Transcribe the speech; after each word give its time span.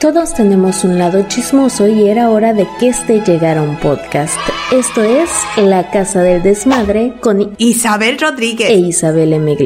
Todos 0.00 0.32
tenemos 0.32 0.84
un 0.84 0.96
lado 0.96 1.26
chismoso 1.26 1.88
y 1.88 2.08
era 2.08 2.30
hora 2.30 2.54
de 2.54 2.68
que 2.78 2.90
este 2.90 3.20
llegara 3.20 3.62
un 3.62 3.76
podcast. 3.80 4.38
Esto 4.70 5.02
es 5.02 5.28
La 5.56 5.90
Casa 5.90 6.22
del 6.22 6.40
Desmadre 6.40 7.18
con 7.20 7.56
Isabel 7.58 8.16
Rodríguez 8.16 8.70
e 8.70 8.74
Isabel 8.74 9.32
M. 9.32 9.56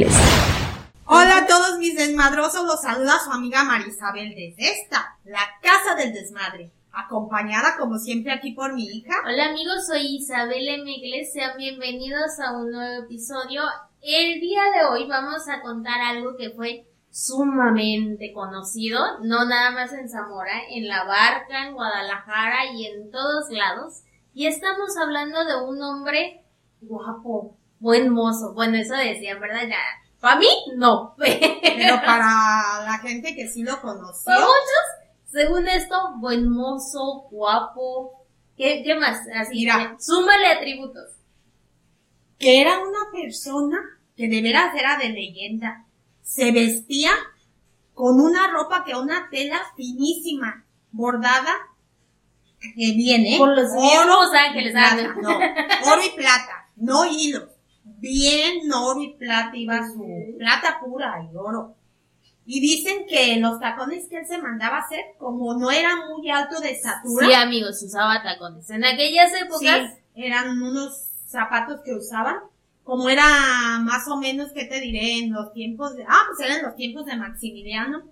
Hola 1.04 1.36
a 1.36 1.46
todos 1.46 1.76
mis 1.76 1.94
desmadrosos, 1.96 2.64
los 2.64 2.80
saluda 2.80 3.20
su 3.22 3.30
amiga 3.30 3.62
Marisabel 3.64 4.30
desde 4.30 4.72
esta, 4.72 5.18
La 5.24 5.46
Casa 5.60 5.96
del 5.96 6.14
Desmadre, 6.14 6.70
acompañada 6.92 7.76
como 7.78 7.98
siempre 7.98 8.32
aquí 8.32 8.52
por 8.52 8.72
mi 8.72 8.86
hija. 8.86 9.12
Hola 9.26 9.50
amigos, 9.50 9.86
soy 9.86 10.16
Isabel 10.16 10.66
M. 10.66 11.26
sean 11.30 11.58
bienvenidos 11.58 12.40
a 12.40 12.56
un 12.56 12.70
nuevo 12.70 13.04
episodio. 13.04 13.64
El 14.00 14.40
día 14.40 14.62
de 14.78 14.86
hoy 14.86 15.06
vamos 15.06 15.46
a 15.50 15.60
contar 15.60 16.00
algo 16.00 16.38
que 16.38 16.48
fue 16.48 16.86
sumamente 17.12 18.32
conocido, 18.32 18.98
no 19.22 19.44
nada 19.44 19.70
más 19.70 19.92
en 19.92 20.08
Zamora, 20.08 20.62
en 20.70 20.88
La 20.88 21.04
Barca, 21.04 21.66
en 21.66 21.74
Guadalajara 21.74 22.72
y 22.74 22.86
en 22.86 23.10
todos 23.10 23.50
lados. 23.50 24.02
Y 24.34 24.46
estamos 24.46 24.96
hablando 24.96 25.44
de 25.44 25.62
un 25.62 25.80
hombre 25.82 26.42
guapo, 26.80 27.54
buen 27.78 28.08
mozo. 28.08 28.54
Bueno, 28.54 28.78
eso 28.78 28.94
decían, 28.94 29.40
¿verdad? 29.40 29.68
Ya. 29.68 29.76
Para 30.20 30.40
mí, 30.40 30.48
no. 30.74 31.14
Pero 31.18 31.96
para 31.96 32.82
la 32.84 32.98
gente 33.02 33.36
que 33.36 33.46
sí 33.46 33.62
lo 33.62 33.78
conoció. 33.82 34.24
Para 34.24 34.40
muchos, 34.40 35.30
según 35.30 35.68
esto, 35.68 36.14
buen 36.16 36.48
mozo, 36.48 37.28
guapo. 37.30 38.24
¿Qué, 38.56 38.82
qué 38.82 38.94
más? 38.94 39.20
Así, 39.36 39.56
Mira, 39.56 39.96
súmale 39.98 40.46
atributos. 40.46 41.10
Que 42.38 42.62
era 42.62 42.78
una 42.78 43.12
persona 43.12 43.78
que 44.16 44.28
de 44.28 44.40
veras 44.40 44.74
era 44.74 44.96
de 44.96 45.10
leyenda 45.10 45.81
se 46.22 46.52
vestía 46.52 47.10
con 47.94 48.20
una 48.20 48.48
ropa 48.50 48.84
que 48.84 48.94
una 48.94 49.28
tela 49.30 49.60
finísima, 49.76 50.64
bordada, 50.90 51.54
que 52.60 52.92
viene, 52.92 53.38
Con 53.38 53.56
los 53.56 53.70
oro, 53.74 54.20
ángeles, 54.32 54.74
no, 55.20 55.30
oro 55.30 56.02
y 56.04 56.10
plata, 56.10 56.68
no 56.76 57.04
hilo. 57.04 57.48
Bien 57.84 58.72
oro 58.72 59.00
y 59.00 59.14
plata 59.14 59.56
iba 59.56 59.86
su 59.88 60.36
plata 60.38 60.78
pura 60.80 61.28
y 61.30 61.36
oro. 61.36 61.74
Y 62.44 62.60
dicen 62.60 63.06
que 63.08 63.36
los 63.38 63.60
tacones 63.60 64.08
que 64.08 64.18
él 64.18 64.26
se 64.26 64.38
mandaba 64.38 64.78
hacer, 64.78 65.00
como 65.18 65.54
no 65.54 65.70
era 65.70 65.90
muy 66.08 66.28
alto 66.30 66.60
de 66.60 66.72
estatura. 66.72 67.26
Sí, 67.26 67.32
amigos, 67.32 67.82
usaba 67.82 68.22
tacones. 68.22 68.68
En 68.70 68.84
aquellas 68.84 69.32
épocas. 69.40 69.92
eran 70.14 70.60
unos 70.60 70.92
zapatos 71.26 71.80
que 71.84 71.94
usaban 71.94 72.36
como 72.84 73.08
era 73.08 73.78
más 73.80 74.08
o 74.08 74.16
menos, 74.16 74.52
¿qué 74.52 74.64
te 74.64 74.80
diré? 74.80 75.18
En 75.18 75.32
los 75.32 75.52
tiempos 75.52 75.96
de... 75.96 76.04
Ah, 76.04 76.24
pues 76.28 76.48
eran 76.48 76.62
los 76.62 76.74
tiempos 76.76 77.06
de 77.06 77.16
Maximiliano. 77.16 78.02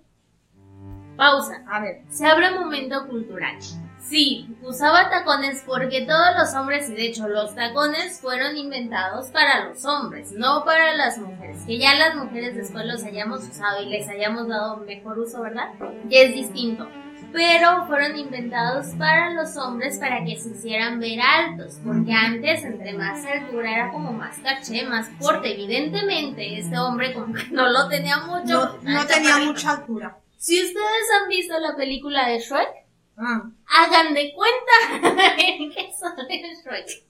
Pausa. 1.17 1.63
A 1.69 1.81
ver. 1.81 2.01
Se 2.09 2.25
abre 2.25 2.53
un 2.53 2.61
momento 2.61 3.07
cultural. 3.07 3.57
Sí, 3.99 4.47
usaba 4.63 5.09
tacones 5.09 5.63
porque 5.65 6.01
todos 6.01 6.35
los 6.37 6.53
hombres, 6.55 6.89
y 6.89 6.95
de 6.95 7.05
hecho 7.05 7.27
los 7.27 7.53
tacones 7.53 8.19
fueron 8.19 8.57
inventados 8.57 9.27
para 9.27 9.69
los 9.69 9.85
hombres, 9.85 10.31
no 10.31 10.65
para 10.65 10.95
las 10.95 11.17
mujeres. 11.17 11.63
Que 11.65 11.77
ya 11.77 11.95
las 11.95 12.15
mujeres 12.15 12.55
después 12.55 12.85
los 12.85 13.03
hayamos 13.03 13.47
usado 13.47 13.83
y 13.83 13.89
les 13.89 14.09
hayamos 14.09 14.47
dado 14.47 14.77
mejor 14.77 15.19
uso, 15.19 15.41
¿verdad? 15.41 15.69
Que 16.09 16.25
es 16.25 16.33
distinto 16.33 16.87
pero 17.31 17.85
fueron 17.87 18.17
inventados 18.17 18.87
para 18.97 19.31
los 19.31 19.55
hombres 19.57 19.97
para 19.97 20.23
que 20.23 20.37
se 20.37 20.49
hicieran 20.49 20.99
ver 20.99 21.19
altos, 21.19 21.79
porque 21.85 22.11
antes 22.11 22.63
entre 22.63 22.93
más 22.93 23.25
altura 23.25 23.71
era 23.71 23.91
como 23.91 24.11
más 24.11 24.37
caché, 24.39 24.83
más 24.85 25.09
fuerte. 25.19 25.53
Evidentemente, 25.53 26.59
este 26.59 26.77
hombre 26.77 27.13
como 27.13 27.33
que 27.33 27.47
no 27.51 27.69
lo 27.69 27.87
tenía 27.87 28.17
mucho. 28.17 28.79
No, 28.83 29.05
tenía 29.05 29.37
mucha 29.37 29.71
altura. 29.71 30.17
Si 30.37 30.61
ustedes 30.61 31.07
han 31.21 31.29
visto 31.29 31.57
la 31.59 31.75
película 31.75 32.27
de 32.27 32.39
Shrek, 32.39 32.69
ah. 33.17 33.43
hagan 33.67 34.13
de 34.13 34.33
cuenta 34.33 35.15
que 35.37 36.41
de 36.41 36.55
Shrek. 36.55 37.03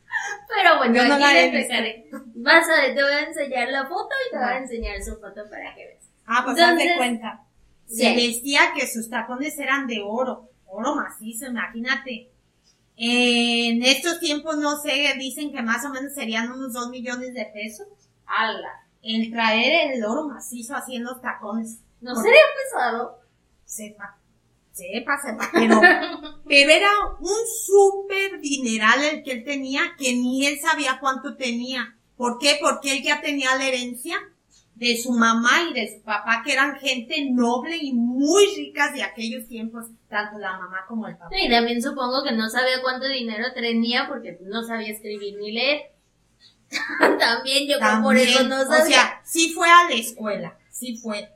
Pero 0.54 0.78
bueno, 0.78 1.04
no 1.06 1.14
aquí 1.14 1.24
les 1.34 1.44
explicaré. 1.46 2.10
Vas 2.36 2.68
a, 2.70 2.94
te 2.94 3.02
voy 3.02 3.14
a 3.14 3.24
enseñar 3.24 3.70
la 3.70 3.86
foto 3.86 4.10
y 4.28 4.32
te 4.32 4.38
voy 4.38 4.48
a 4.48 4.58
enseñar 4.58 5.02
su 5.02 5.14
foto 5.14 5.50
para 5.50 5.74
que 5.74 5.86
veas. 5.86 6.04
Ah, 6.28 6.42
pues 6.46 6.60
haz 6.60 6.78
de 6.78 6.96
cuenta 6.98 7.42
se 7.96 8.10
decía 8.16 8.72
que 8.76 8.88
sus 8.88 9.10
tacones 9.10 9.58
eran 9.60 9.86
de 9.86 10.02
oro, 10.02 10.50
oro 10.66 10.96
macizo, 10.96 11.46
imagínate. 11.46 12.32
En 12.96 13.84
estos 13.84 14.20
tiempos, 14.20 14.58
no 14.58 14.78
sé, 14.78 15.14
dicen 15.18 15.52
que 15.52 15.62
más 15.62 15.84
o 15.86 15.90
menos 15.90 16.14
serían 16.14 16.52
unos 16.52 16.74
dos 16.74 16.90
millones 16.90 17.34
de 17.34 17.46
pesos. 17.46 17.88
¡Hala! 18.26 18.88
El 19.02 19.32
traer 19.32 19.94
el 19.94 20.06
oro 20.06 20.28
macizo 20.28 20.76
así 20.76 20.96
en 20.96 21.04
los 21.04 21.20
tacones. 21.22 21.80
¿No 22.00 22.16
sería 22.16 22.42
pesado? 22.64 23.20
Sepa, 23.66 24.18
sepa, 24.72 25.18
sepa, 25.22 25.50
pero, 25.52 25.82
pero 26.48 26.72
era 26.72 26.90
un 27.20 27.40
súper 27.66 28.40
dineral 28.40 29.04
el 29.04 29.24
que 29.24 29.32
él 29.32 29.44
tenía, 29.44 29.96
que 29.98 30.14
ni 30.14 30.46
él 30.46 30.60
sabía 30.60 31.00
cuánto 31.00 31.36
tenía. 31.36 31.98
¿Por 32.16 32.38
qué? 32.38 32.58
Porque 32.62 32.98
él 32.98 33.04
ya 33.04 33.22
tenía 33.22 33.56
la 33.56 33.68
herencia 33.68 34.18
de 34.82 34.98
su 34.98 35.12
mamá 35.12 35.70
y 35.70 35.74
de 35.76 35.94
su 35.94 36.02
papá, 36.02 36.42
que 36.44 36.54
eran 36.54 36.76
gente 36.80 37.30
noble 37.30 37.78
y 37.78 37.94
muy 37.94 38.48
ricas 38.56 38.92
de 38.96 39.04
aquellos 39.04 39.48
tiempos, 39.48 39.86
tanto 40.10 40.40
la 40.40 40.58
mamá 40.58 40.86
como 40.88 41.08
el 41.08 41.16
papá. 41.16 41.30
Y 41.40 41.48
también 41.52 41.80
supongo 41.84 42.24
que 42.24 42.32
no 42.32 42.50
sabía 42.50 42.82
cuánto 42.82 43.08
dinero 43.08 43.54
tenía 43.54 44.08
porque 44.08 44.40
no 44.42 44.64
sabía 44.64 44.90
escribir 44.90 45.38
ni 45.38 45.52
leer. 45.52 45.92
también 47.20 47.68
yo 47.68 47.78
por 48.02 48.18
eso 48.18 48.44
no 48.46 48.64
sabía. 48.64 48.84
O 48.84 48.88
sea, 48.88 49.22
sí 49.24 49.54
fue 49.54 49.70
a 49.70 49.88
la 49.88 49.96
escuela, 49.96 50.58
sí 50.72 50.98
fue. 50.98 51.30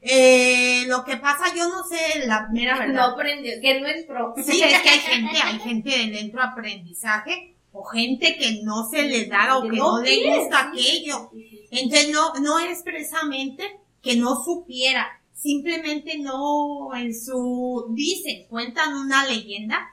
Eh, 0.00 0.84
lo 0.88 1.04
que 1.04 1.16
pasa, 1.18 1.54
yo 1.54 1.68
no 1.68 1.84
sé 1.84 2.26
la 2.26 2.48
mera 2.48 2.76
verdad. 2.80 2.92
No 2.92 3.02
aprendió, 3.04 3.52
que 3.62 3.80
no 3.80 3.86
entró. 3.86 4.34
Sí, 4.44 4.60
es 4.60 4.82
que 4.82 4.88
hay 4.88 4.98
gente, 4.98 5.38
hay 5.44 5.58
gente 5.60 5.90
dentro 6.10 6.42
aprendizaje 6.42 7.53
o 7.74 7.82
gente 7.82 8.36
que 8.38 8.62
no 8.62 8.88
se 8.88 9.02
le 9.02 9.26
da 9.26 9.58
o 9.58 9.62
que 9.68 9.76
no, 9.76 10.00
le 10.00 10.38
gusta 10.38 10.70
aquello. 10.70 11.30
Entonces 11.72 12.10
no, 12.10 12.32
no 12.34 12.60
es 12.60 12.82
precisamente 12.82 13.80
que 14.00 14.14
no 14.14 14.42
supiera, 14.44 15.20
simplemente 15.32 16.18
no 16.18 16.94
en 16.94 17.12
su, 17.12 17.86
dicen, 17.90 18.46
cuentan 18.48 18.94
una 18.94 19.26
leyenda, 19.26 19.90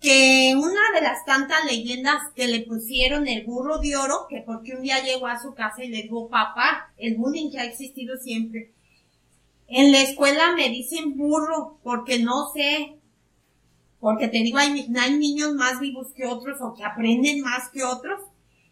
que 0.00 0.54
una 0.56 0.80
de 0.94 1.00
las 1.00 1.24
tantas 1.24 1.64
leyendas 1.64 2.22
que 2.34 2.48
le 2.48 2.60
pusieron 2.62 3.28
el 3.28 3.44
burro 3.44 3.78
de 3.78 3.96
oro, 3.96 4.26
que 4.28 4.42
porque 4.44 4.74
un 4.74 4.82
día 4.82 5.02
llegó 5.02 5.28
a 5.28 5.40
su 5.40 5.54
casa 5.54 5.84
y 5.84 5.88
le 5.88 6.02
dijo, 6.02 6.28
papá, 6.28 6.92
el 6.98 7.16
bullying 7.16 7.50
que 7.50 7.60
ha 7.60 7.64
existido 7.64 8.16
siempre. 8.16 8.72
En 9.68 9.92
la 9.92 10.02
escuela 10.02 10.54
me 10.56 10.68
dicen 10.70 11.16
burro 11.16 11.78
porque 11.84 12.18
no 12.18 12.50
sé 12.52 12.97
porque 14.00 14.28
te 14.28 14.38
digo, 14.38 14.58
hay, 14.58 14.70
niños 15.18 15.54
más 15.54 15.80
vivos 15.80 16.12
que 16.14 16.26
otros 16.26 16.58
o 16.60 16.74
que 16.74 16.84
aprenden 16.84 17.40
más 17.40 17.68
que 17.70 17.82
otros. 17.82 18.20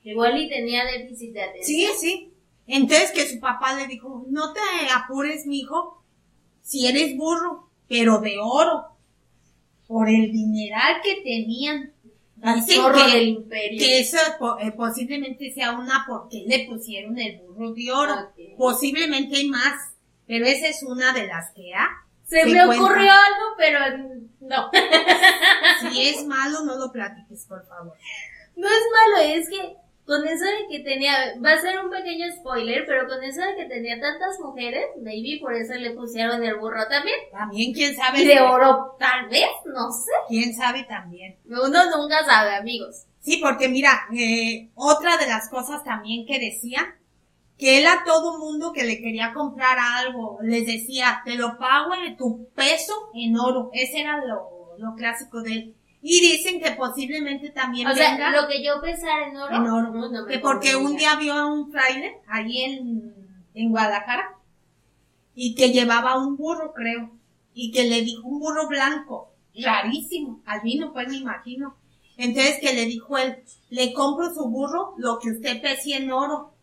Igual 0.04 0.41
y 0.41 0.48
tenía 0.48 0.84
déficit 0.84 1.32
de 1.32 1.42
atención. 1.42 1.92
Sí, 1.92 1.98
sí. 1.98 2.32
Entonces 2.69 3.10
que 3.12 3.28
su 3.28 3.41
papá 3.41 3.75
le 3.75 3.86
dijo, 3.88 4.25
no 4.28 4.53
te 4.53 4.60
apures, 4.94 5.47
mi 5.47 5.60
hijo, 5.60 6.03
si 6.62 6.86
eres 6.86 7.16
burro, 7.16 7.70
pero 7.88 8.19
de 8.20 8.36
oro, 8.41 8.84
por 9.86 10.09
el 10.09 10.32
dineral 10.32 11.00
que 11.03 11.22
tenían. 11.22 11.92
Dicen 12.36 12.82
que, 12.92 13.12
del 13.12 13.28
imperio. 13.28 13.78
que 13.78 14.00
eso 14.00 14.19
eh, 14.60 14.70
posiblemente 14.72 15.53
sea 15.53 15.72
una 15.72 16.04
porque 16.06 16.44
le 16.47 16.66
pusieron 16.66 17.19
el 17.19 17.38
burro 17.38 17.72
de 17.72 17.91
oro. 17.91 18.15
Posiblemente 18.59 19.36
hay 19.36 19.48
más, 19.48 19.94
pero 20.26 20.44
esa 20.44 20.69
es 20.69 20.82
una 20.82 21.12
de 21.12 21.26
las 21.26 21.50
que 21.53 21.72
ha. 21.75 22.06
Se 22.26 22.44
me 22.44 22.64
ocurrió 22.64 23.12
algo, 23.12 23.54
pero 23.56 23.78
no. 24.41 24.70
si 25.81 26.09
es 26.09 26.26
malo, 26.26 26.64
no 26.64 26.76
lo 26.76 26.91
platiques, 26.91 27.47
por 27.47 27.64
favor. 27.66 27.97
No 28.56 28.66
es 28.66 28.82
malo, 28.92 29.22
es 29.22 29.48
que 29.48 29.76
con 30.06 30.26
eso 30.26 30.44
de 30.44 30.69
que 30.70 30.84
tenía, 30.84 31.34
va 31.44 31.53
a 31.53 31.60
ser 31.60 31.78
un 31.84 31.91
pequeño 31.91 32.26
spoiler, 32.38 32.84
pero 32.86 33.09
con 33.09 33.22
eso 33.25 33.41
de 33.41 33.56
que 33.56 33.65
tenía 33.66 34.00
tantas 34.00 34.38
mujeres, 34.38 34.86
maybe 35.03 35.41
por 35.41 35.53
eso 35.53 35.75
le 35.75 35.91
pusieron 35.91 36.42
el 36.44 36.56
burro 36.56 36.86
también. 36.88 37.16
También, 37.32 37.72
quién 37.72 37.97
sabe. 37.97 38.22
Y 38.22 38.26
de 38.26 38.41
oro, 38.41 38.97
tal 38.98 39.28
vez, 39.28 39.48
no 39.65 39.91
sé. 39.91 40.12
Quién 40.28 40.54
sabe 40.54 40.84
también. 40.84 41.36
Uno 41.45 41.97
nunca 41.97 42.24
sabe, 42.24 42.54
amigos. 42.54 43.04
Sí, 43.21 43.39
porque 43.42 43.68
mira, 43.68 44.06
eh, 44.16 44.68
otra 44.77 45.16
de 45.16 45.27
las 45.27 45.48
cosas 45.48 45.83
también 45.83 46.24
que 46.24 46.39
decía 46.39 46.97
que 47.58 47.78
él 47.78 47.86
a 47.86 48.04
todo 48.04 48.38
mundo 48.38 48.72
que 48.72 48.84
le 48.84 49.00
quería 49.00 49.32
comprar 49.32 49.78
algo, 49.78 50.38
les 50.42 50.66
decía, 50.66 51.22
te 51.24 51.36
lo 51.36 51.58
pago 51.58 51.94
en 51.94 52.16
tu 52.16 52.48
peso 52.54 52.92
en 53.14 53.38
oro. 53.38 53.70
Ese 53.72 54.00
era 54.00 54.24
lo, 54.24 54.76
lo 54.78 54.94
clásico 54.94 55.42
de 55.42 55.53
él. 55.53 55.74
Y 56.03 56.20
dicen 56.20 56.60
que 56.60 56.72
posiblemente 56.72 57.50
también 57.50 57.88
o 57.88 57.94
sea, 57.94 58.30
lo 58.30 58.47
que 58.47 58.62
yo 58.62 58.80
pensara 58.80 59.28
en 59.28 59.36
oro. 59.36 59.56
En 59.56 59.66
oro. 59.66 60.26
que 60.26 60.38
porque 60.38 60.76
un 60.76 60.97
día 60.97 61.16
vio 61.16 61.34
a 61.34 61.47
un 61.47 61.72
fraile 61.72 62.20
ahí 62.28 62.62
en, 62.62 63.14
en 63.54 63.70
Guadalajara 63.70 64.36
y 65.34 65.54
que 65.54 65.72
llevaba 65.72 66.18
un 66.18 66.36
burro, 66.36 66.72
creo, 66.74 67.10
y 67.54 67.72
que 67.72 67.84
le 67.84 68.03
dijo 68.03 68.28
un 68.28 68.38
burro 68.38 68.68
blanco, 68.68 69.32
rarísimo, 69.54 70.42
al 70.44 70.60
vino 70.60 70.92
pues 70.92 71.08
me 71.08 71.16
imagino. 71.16 71.76
Entonces 72.18 72.58
que 72.60 72.74
le 72.74 72.84
dijo 72.84 73.16
él, 73.18 73.42
le 73.70 73.92
compro 73.92 74.32
su 74.32 74.48
burro 74.48 74.94
lo 74.98 75.18
que 75.18 75.30
usted 75.30 75.60
pese 75.60 75.97
en 75.97 76.12
oro 76.12 76.55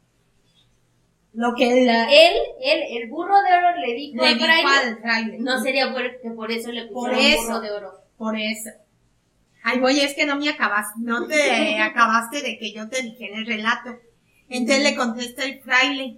Lo 1.34 1.56
que 1.56 1.84
la, 1.86 2.06
él, 2.12 2.34
él, 2.62 2.84
el 3.02 3.10
burro 3.10 3.36
de 3.42 3.54
oro 3.58 3.78
le 3.78 3.94
dijo, 3.96 4.24
le 4.24 4.30
al, 4.30 5.32
dijo. 5.32 5.44
No 5.44 5.62
sería 5.62 5.92
por, 5.92 6.22
que 6.22 6.30
por 6.30 6.52
eso 6.52 6.72
le 6.72 6.86
Por 6.88 7.12
pusieron 7.12 7.34
eso. 7.34 7.48
burro 7.48 7.62
de 7.62 7.72
oro. 7.72 7.94
Por 8.18 8.38
eso. 8.38 8.70
Ay, 9.64 9.80
voy, 9.80 10.00
es 10.00 10.14
que 10.14 10.26
no 10.26 10.36
me 10.36 10.50
acabaste, 10.50 11.00
no 11.00 11.26
te 11.26 11.80
acabaste 11.82 12.42
de 12.42 12.58
que 12.58 12.72
yo 12.72 12.88
te 12.88 13.02
dijera 13.02 13.38
el 13.38 13.48
relato. 13.48 13.90
Entonces 14.50 14.84
le 14.84 14.96
contesta 14.96 15.44
el 15.46 15.60
fraile. 15.62 16.18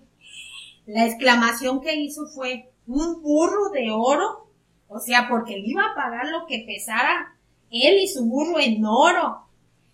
La 0.86 1.06
exclamación 1.06 1.82
que 1.82 1.96
hizo 1.96 2.28
fue, 2.28 2.70
un 2.88 3.22
burro 3.22 3.70
de 3.70 3.92
oro. 3.92 4.50
O 4.88 5.00
sea, 5.00 5.28
porque 5.30 5.58
le 5.58 5.68
iba 5.68 5.84
a 5.84 5.96
pagar 5.96 6.28
lo 6.28 6.46
que 6.46 6.64
pesara 6.68 7.36
él 7.72 8.00
y 8.02 8.08
su 8.08 8.26
burro 8.26 8.60
en 8.60 8.84
oro. 8.86 9.48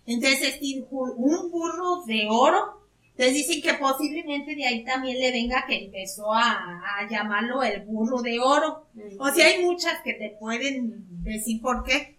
Entonces, 0.06 0.42
este 0.42 0.84
un 0.90 1.50
burro 1.50 2.02
de 2.06 2.26
oro. 2.28 2.81
Entonces 3.22 3.46
dicen 3.46 3.62
que 3.62 3.78
posiblemente 3.78 4.56
de 4.56 4.66
ahí 4.66 4.84
también 4.84 5.20
le 5.20 5.30
venga 5.30 5.64
que 5.68 5.84
empezó 5.84 6.34
a, 6.34 6.82
a 6.98 7.08
llamarlo 7.08 7.62
el 7.62 7.82
burro 7.82 8.20
de 8.20 8.40
oro. 8.40 8.88
O 9.20 9.28
sea, 9.28 9.46
hay 9.46 9.64
muchas 9.64 10.00
que 10.02 10.14
te 10.14 10.30
pueden 10.40 11.04
decir 11.22 11.62
por 11.62 11.84
qué. 11.84 12.16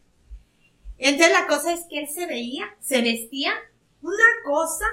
Entonces 0.97 1.33
la 1.33 1.45
cosa 1.45 1.73
es 1.73 1.81
que 1.89 1.99
él 1.99 2.07
se 2.07 2.25
veía, 2.25 2.73
se 2.79 3.01
vestía 3.01 3.51
una 4.01 4.23
cosa 4.45 4.85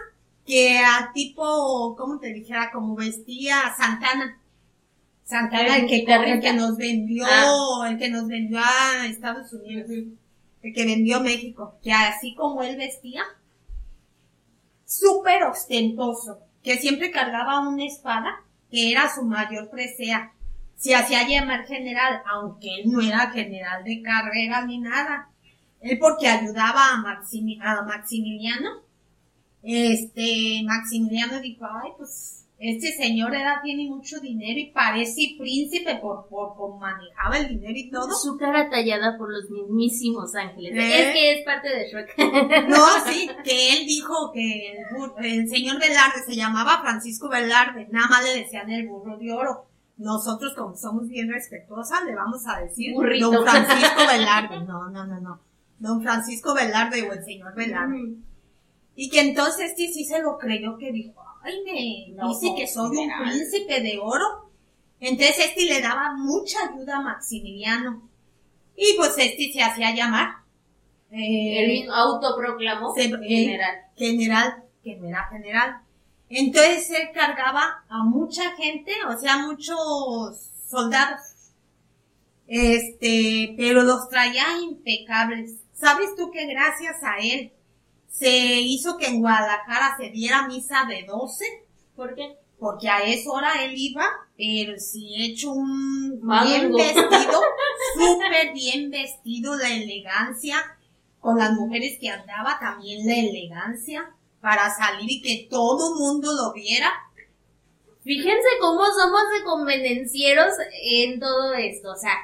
que 0.45 0.79
a 0.79 1.12
tipo, 1.15 1.95
¿cómo 1.97 2.19
te 2.19 2.33
dijera? 2.33 2.73
Como 2.73 2.97
vestía 2.97 3.73
Santana. 3.79 4.43
Santana, 5.23 5.77
el 5.77 5.87
que, 5.87 5.99
el 5.99 6.41
que 6.41 6.53
nos 6.55 6.77
vendió, 6.77 7.25
el 7.87 7.99
que 7.99 8.11
nos 8.11 8.27
vendió 8.27 8.59
a 8.59 9.06
Estados 9.06 9.53
Unidos, 9.53 9.89
el 9.89 10.75
que 10.75 10.85
vendió 10.85 11.19
a 11.19 11.21
México, 11.21 11.79
que 11.81 11.93
así 11.93 12.35
como 12.35 12.65
él 12.65 12.77
vestía, 12.77 13.23
súper 14.91 15.45
ostentoso, 15.45 16.41
que 16.65 16.77
siempre 16.79 17.13
cargaba 17.13 17.61
una 17.61 17.85
espada, 17.85 18.43
que 18.71 18.91
era 18.91 19.09
su 19.15 19.23
mayor 19.23 19.71
presea. 19.71 20.33
Se 20.75 20.97
hacía 20.97 21.29
llamar 21.29 21.65
general, 21.67 22.23
aunque 22.27 22.81
él 22.81 22.91
no 22.91 23.01
era 23.01 23.31
general 23.31 23.85
de 23.85 24.03
carrera 24.03 24.67
ni 24.67 24.79
nada. 24.79 25.31
Él 25.81 25.97
porque 26.01 26.27
ayudaba 26.27 26.89
a, 26.89 26.95
a 26.95 27.83
Maximiliano. 27.83 28.83
Este, 29.63 30.63
Maximiliano 30.65 31.39
dijo, 31.41 31.67
ay, 31.67 31.93
pues, 31.97 32.40
este 32.62 32.93
señor 32.93 33.35
era, 33.35 33.62
tiene 33.62 33.89
mucho 33.89 34.21
dinero 34.21 34.61
y 34.61 34.71
parece 34.71 35.35
príncipe 35.39 35.97
por, 35.97 36.29
por, 36.29 36.55
por 36.55 36.79
manejaba 36.79 37.39
el 37.39 37.49
dinero 37.49 37.73
y 37.75 37.91
todo. 37.91 38.12
Su 38.12 38.37
cara 38.37 38.69
tallada 38.69 39.17
por 39.17 39.33
los 39.33 39.49
mismísimos 39.49 40.35
ángeles. 40.35 40.73
¿Eh? 40.75 41.09
Es 41.09 41.12
que 41.15 41.39
es 41.39 41.45
parte 41.47 41.71
de 41.71 41.89
Shrek. 41.89 42.69
No, 42.69 42.85
sí, 43.07 43.31
que 43.45 43.73
él 43.73 43.87
dijo 43.87 44.31
que 44.35 44.77
el, 45.21 45.49
señor 45.49 45.81
Velarde 45.81 46.21
se 46.27 46.37
llamaba 46.37 46.83
Francisco 46.83 47.31
Velarde, 47.31 47.89
nada 47.91 48.09
más 48.09 48.25
le 48.25 48.41
decían 48.41 48.71
el 48.71 48.87
burro 48.87 49.17
de 49.17 49.33
oro. 49.33 49.65
Nosotros, 49.97 50.53
como 50.55 50.77
somos 50.77 51.09
bien 51.09 51.31
respetuosas, 51.31 52.05
le 52.05 52.15
vamos 52.15 52.47
a 52.47 52.61
decir 52.61 52.93
Burrito. 52.93 53.31
don 53.31 53.43
Francisco 53.43 54.01
Velarde. 54.06 54.61
No, 54.67 54.91
no, 54.91 55.06
no, 55.06 55.19
no. 55.19 55.41
Don 55.79 56.03
Francisco 56.03 56.55
Velarde 56.55 57.09
o 57.09 57.13
el 57.15 57.25
señor 57.25 57.55
Velarde. 57.55 58.17
Y 58.97 59.09
que 59.09 59.21
entonces 59.21 59.71
este 59.71 59.89
sí 59.89 60.05
se 60.05 60.21
lo 60.21 60.37
creyó 60.37 60.77
que 60.77 60.93
dijo, 60.93 61.23
ay, 61.43 61.63
me 61.65 62.15
No, 62.17 62.29
dice 62.29 62.55
que 62.57 62.67
soy 62.67 62.89
un 62.91 62.97
general. 63.11 63.23
príncipe 63.31 63.81
de 63.81 63.99
oro. 63.99 64.51
Entonces 65.01 65.39
este 65.39 65.65
le 65.65 65.81
daba 65.81 66.13
mucha 66.17 66.59
ayuda 66.69 66.97
a 66.97 67.01
Maximiliano. 67.03 68.09
Y 68.77 68.95
pues 68.97 69.15
este 69.19 69.53
se 69.53 69.63
hacía 69.63 69.95
llamar. 69.95 70.29
eh, 71.11 71.61
Él 71.65 71.69
mismo 71.69 71.93
autoproclamó 71.95 72.95
se- 72.95 73.09
general. 73.09 73.77
general, 73.97 74.65
que 74.85 74.97
no 74.97 75.09
era 75.09 75.27
general. 75.29 75.81
Entonces 76.29 76.89
él 76.91 77.09
cargaba 77.13 77.85
a 77.89 78.05
mucha 78.05 78.55
gente, 78.57 78.93
o 79.09 79.19
sea, 79.19 79.39
muchos 79.39 80.51
soldados. 80.69 81.21
Este, 82.47 83.55
pero 83.57 83.83
los 83.83 84.09
traía 84.09 84.45
impecables. 84.63 85.55
¿Sabes 85.75 86.15
tú 86.17 86.31
que 86.31 86.47
gracias 86.47 86.97
a 87.03 87.17
él 87.19 87.53
se 88.11 88.61
hizo 88.61 88.97
que 88.99 89.07
en 89.07 89.21
Guadalajara 89.21 89.97
se 89.97 90.11
diera 90.11 90.47
misa 90.47 90.85
de 90.89 91.05
12? 91.07 91.45
¿Por 91.97 92.15
qué? 92.15 92.37
Porque 92.59 92.89
a 92.89 93.03
esa 93.05 93.31
hora 93.31 93.65
él 93.65 93.73
iba, 93.75 94.07
pero 94.37 94.79
sí 94.79 95.15
hecho 95.17 95.53
un 95.53 96.21
bien 96.21 96.73
vestido, 96.73 97.41
súper 97.95 98.53
bien 98.53 98.91
vestido, 98.91 99.57
la 99.57 99.71
elegancia, 99.71 100.57
con 101.21 101.39
las 101.39 101.53
mujeres 101.53 101.99
que 101.99 102.11
andaba 102.11 102.59
también 102.59 103.07
la 103.07 103.17
elegancia, 103.17 104.15
para 104.41 104.75
salir 104.75 105.11
y 105.11 105.23
que 105.23 105.49
todo 105.49 105.95
mundo 105.97 106.33
lo 106.33 106.53
viera. 106.53 106.91
Fíjense 108.03 108.49
cómo 108.61 108.85
somos 108.87 109.23
de 109.37 109.45
convenencieros 109.45 110.55
en 110.83 111.21
todo 111.21 111.55
esto. 111.55 111.93
O 111.93 111.97
sea, 111.97 112.15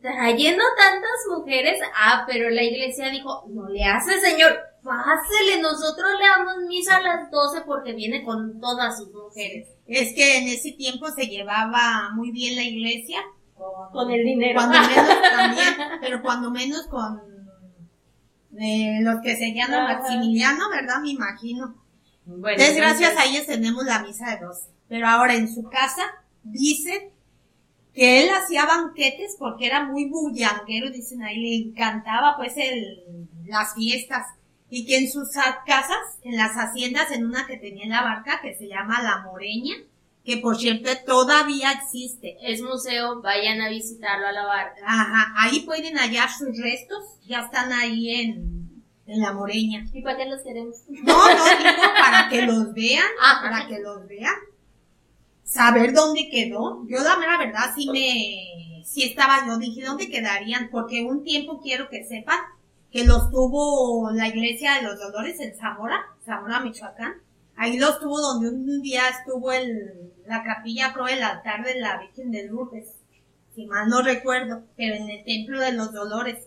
trayendo 0.00 0.64
tantas 0.76 1.36
mujeres. 1.36 1.80
Ah, 1.96 2.24
pero 2.26 2.50
la 2.50 2.62
iglesia 2.62 3.10
dijo, 3.10 3.44
no 3.48 3.68
le 3.68 3.84
hace, 3.84 4.20
señor. 4.20 4.73
Pásele, 4.84 5.62
nosotros 5.62 6.10
le 6.18 6.26
damos 6.26 6.68
misa 6.68 6.96
a 6.96 7.00
las 7.00 7.30
12 7.30 7.62
porque 7.62 7.94
viene 7.94 8.22
con 8.22 8.60
todas 8.60 8.98
sus 8.98 9.10
mujeres. 9.12 9.66
Es 9.86 10.14
que 10.14 10.38
en 10.38 10.48
ese 10.48 10.72
tiempo 10.72 11.06
se 11.10 11.26
llevaba 11.26 12.10
muy 12.14 12.30
bien 12.30 12.54
la 12.54 12.62
iglesia. 12.62 13.20
Con 13.92 14.10
el 14.10 14.24
dinero. 14.24 14.60
Cuando 14.60 14.78
menos 14.80 15.22
también, 15.36 15.74
pero 16.00 16.22
cuando 16.22 16.50
menos 16.50 16.86
con 16.88 17.22
eh, 18.58 18.98
los 19.00 19.20
que 19.22 19.32
a 19.32 19.64
Ajá. 19.64 19.98
Maximiliano, 19.98 20.68
¿verdad? 20.70 21.00
Me 21.00 21.10
imagino. 21.10 21.74
Bueno, 22.26 22.50
Entonces, 22.50 22.76
gracias 22.76 23.16
a 23.16 23.24
ellos 23.24 23.46
tenemos 23.46 23.84
la 23.84 24.00
misa 24.02 24.30
de 24.30 24.44
12. 24.44 24.68
Pero 24.88 25.08
ahora 25.08 25.34
en 25.34 25.52
su 25.52 25.64
casa 25.64 26.02
dicen 26.42 27.10
que 27.92 28.22
él 28.22 28.30
hacía 28.30 28.66
banquetes 28.66 29.36
porque 29.38 29.66
era 29.66 29.84
muy 29.84 30.08
bullanguero, 30.08 30.90
dicen 30.90 31.22
ahí, 31.22 31.38
le 31.38 31.68
encantaba 31.70 32.36
pues 32.36 32.54
el, 32.56 33.28
las 33.46 33.74
fiestas. 33.74 34.26
Y 34.76 34.86
que 34.86 34.96
en 34.98 35.08
sus 35.08 35.28
casas, 35.66 36.18
en 36.22 36.36
las 36.36 36.52
haciendas, 36.56 37.12
en 37.12 37.24
una 37.24 37.46
que 37.46 37.58
tenía 37.58 37.84
en 37.84 37.90
la 37.90 38.02
barca, 38.02 38.40
que 38.42 38.56
se 38.56 38.66
llama 38.66 39.00
La 39.02 39.22
Moreña, 39.22 39.76
que 40.24 40.38
por 40.38 40.56
cierto 40.58 40.90
todavía 41.06 41.70
existe. 41.70 42.36
Es 42.42 42.60
museo, 42.60 43.22
vayan 43.22 43.60
a 43.60 43.68
visitarlo 43.68 44.26
a 44.26 44.32
la 44.32 44.44
barca. 44.44 44.80
Ajá, 44.84 45.32
ahí 45.38 45.60
pueden 45.60 45.96
hallar 45.96 46.28
sus 46.28 46.58
restos, 46.60 47.04
ya 47.24 47.42
están 47.42 47.72
ahí 47.72 48.16
en, 48.16 48.82
en 49.06 49.20
La 49.20 49.32
Moreña. 49.32 49.86
¿Y 49.92 50.02
para 50.02 50.16
qué 50.16 50.26
los 50.26 50.40
queremos? 50.42 50.76
No, 50.88 51.28
no 51.28 51.44
digo 51.44 51.82
para 52.00 52.28
que 52.28 52.42
los 52.42 52.72
vean, 52.74 53.06
Ah. 53.22 53.38
para 53.44 53.68
que 53.68 53.78
los 53.78 54.08
vean. 54.08 54.34
Saber 55.44 55.92
dónde 55.92 56.28
quedó. 56.30 56.84
Yo 56.88 56.98
la 57.04 57.16
mera 57.16 57.38
verdad 57.38 57.72
sí 57.76 57.88
me, 57.92 58.82
sí 58.84 59.04
estaba, 59.04 59.46
yo 59.46 59.56
dije 59.58 59.84
dónde 59.84 60.08
quedarían, 60.10 60.68
porque 60.72 61.04
un 61.04 61.22
tiempo 61.22 61.60
quiero 61.62 61.88
que 61.88 62.02
sepan 62.04 62.40
que 62.94 63.04
los 63.04 63.28
tuvo 63.28 64.12
la 64.12 64.28
iglesia 64.28 64.74
de 64.74 64.82
los 64.82 65.00
dolores 65.00 65.40
en 65.40 65.56
Zamora, 65.56 66.00
Zamora, 66.24 66.60
Michoacán. 66.60 67.14
Ahí 67.56 67.76
los 67.76 67.98
tuvo 67.98 68.20
donde 68.20 68.50
un 68.50 68.82
día 68.82 69.08
estuvo 69.08 69.50
el, 69.50 70.12
la 70.26 70.44
capilla 70.44 70.92
pro 70.94 71.08
el 71.08 71.20
altar 71.20 71.64
de 71.64 71.80
la 71.80 71.98
Virgen 71.98 72.30
de 72.30 72.46
Lourdes. 72.46 72.92
Si 73.52 73.66
mal 73.66 73.88
no 73.88 74.00
recuerdo, 74.00 74.62
pero 74.76 74.94
en 74.94 75.10
el 75.10 75.24
templo 75.24 75.58
de 75.58 75.72
los 75.72 75.92
dolores. 75.92 76.46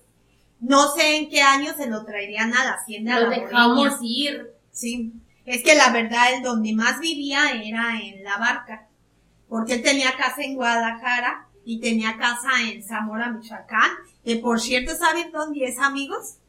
No 0.62 0.90
sé 0.96 1.18
en 1.18 1.30
qué 1.30 1.42
año 1.42 1.74
se 1.76 1.90
lo 1.90 2.06
traerían 2.06 2.56
a 2.56 2.64
la 2.64 2.74
hacienda. 2.76 3.20
Lo 3.20 3.30
dejamos 3.30 3.98
ir. 4.02 4.50
Sí, 4.72 5.12
es 5.44 5.62
que 5.64 5.76
la 5.76 5.92
verdad 5.92 6.34
el 6.34 6.44
donde 6.44 6.74
más 6.74 7.02
vivía 7.02 7.62
era 7.62 8.00
en 8.00 8.24
la 8.24 8.38
barca, 8.38 8.88
porque 9.50 9.74
él 9.74 9.84
tenía 9.84 10.16
casa 10.16 10.44
en 10.44 10.56
Guadalajara 10.56 11.46
y 11.66 11.82
tenía 11.82 12.16
casa 12.16 12.52
en 12.64 12.82
Zamora, 12.82 13.32
Michoacán, 13.32 13.92
que 14.28 14.36
por 14.36 14.60
cierto, 14.60 14.94
¿saben 14.94 15.32
dónde 15.32 15.64
es, 15.64 15.80
amigos? 15.80 16.40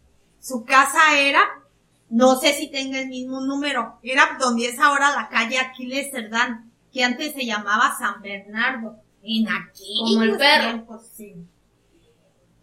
Su 0.40 0.64
casa 0.64 1.16
era, 1.16 1.40
no 2.10 2.34
sé 2.34 2.52
si 2.54 2.72
tenga 2.72 2.98
el 2.98 3.06
mismo 3.06 3.40
número, 3.40 4.00
era 4.02 4.36
donde 4.40 4.66
es 4.66 4.80
ahora 4.80 5.14
la 5.14 5.28
calle 5.28 5.60
Aquiles 5.60 6.10
Cerdán, 6.10 6.72
que 6.92 7.04
antes 7.04 7.34
se 7.34 7.46
llamaba 7.46 7.96
San 7.96 8.20
Bernardo, 8.20 8.96
en 9.22 9.48
aquellos 9.48 10.10
Como 10.10 10.24
el 10.24 10.36
perro. 10.36 10.70
tiempos, 10.70 11.06
sí. 11.14 11.36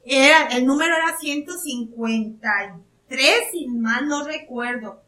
Era, 0.04 0.48
el 0.48 0.66
número 0.66 0.94
era 0.94 1.18
153, 1.18 3.32
si 3.54 3.68
mal 3.68 4.10
no 4.10 4.26
recuerdo. 4.26 5.02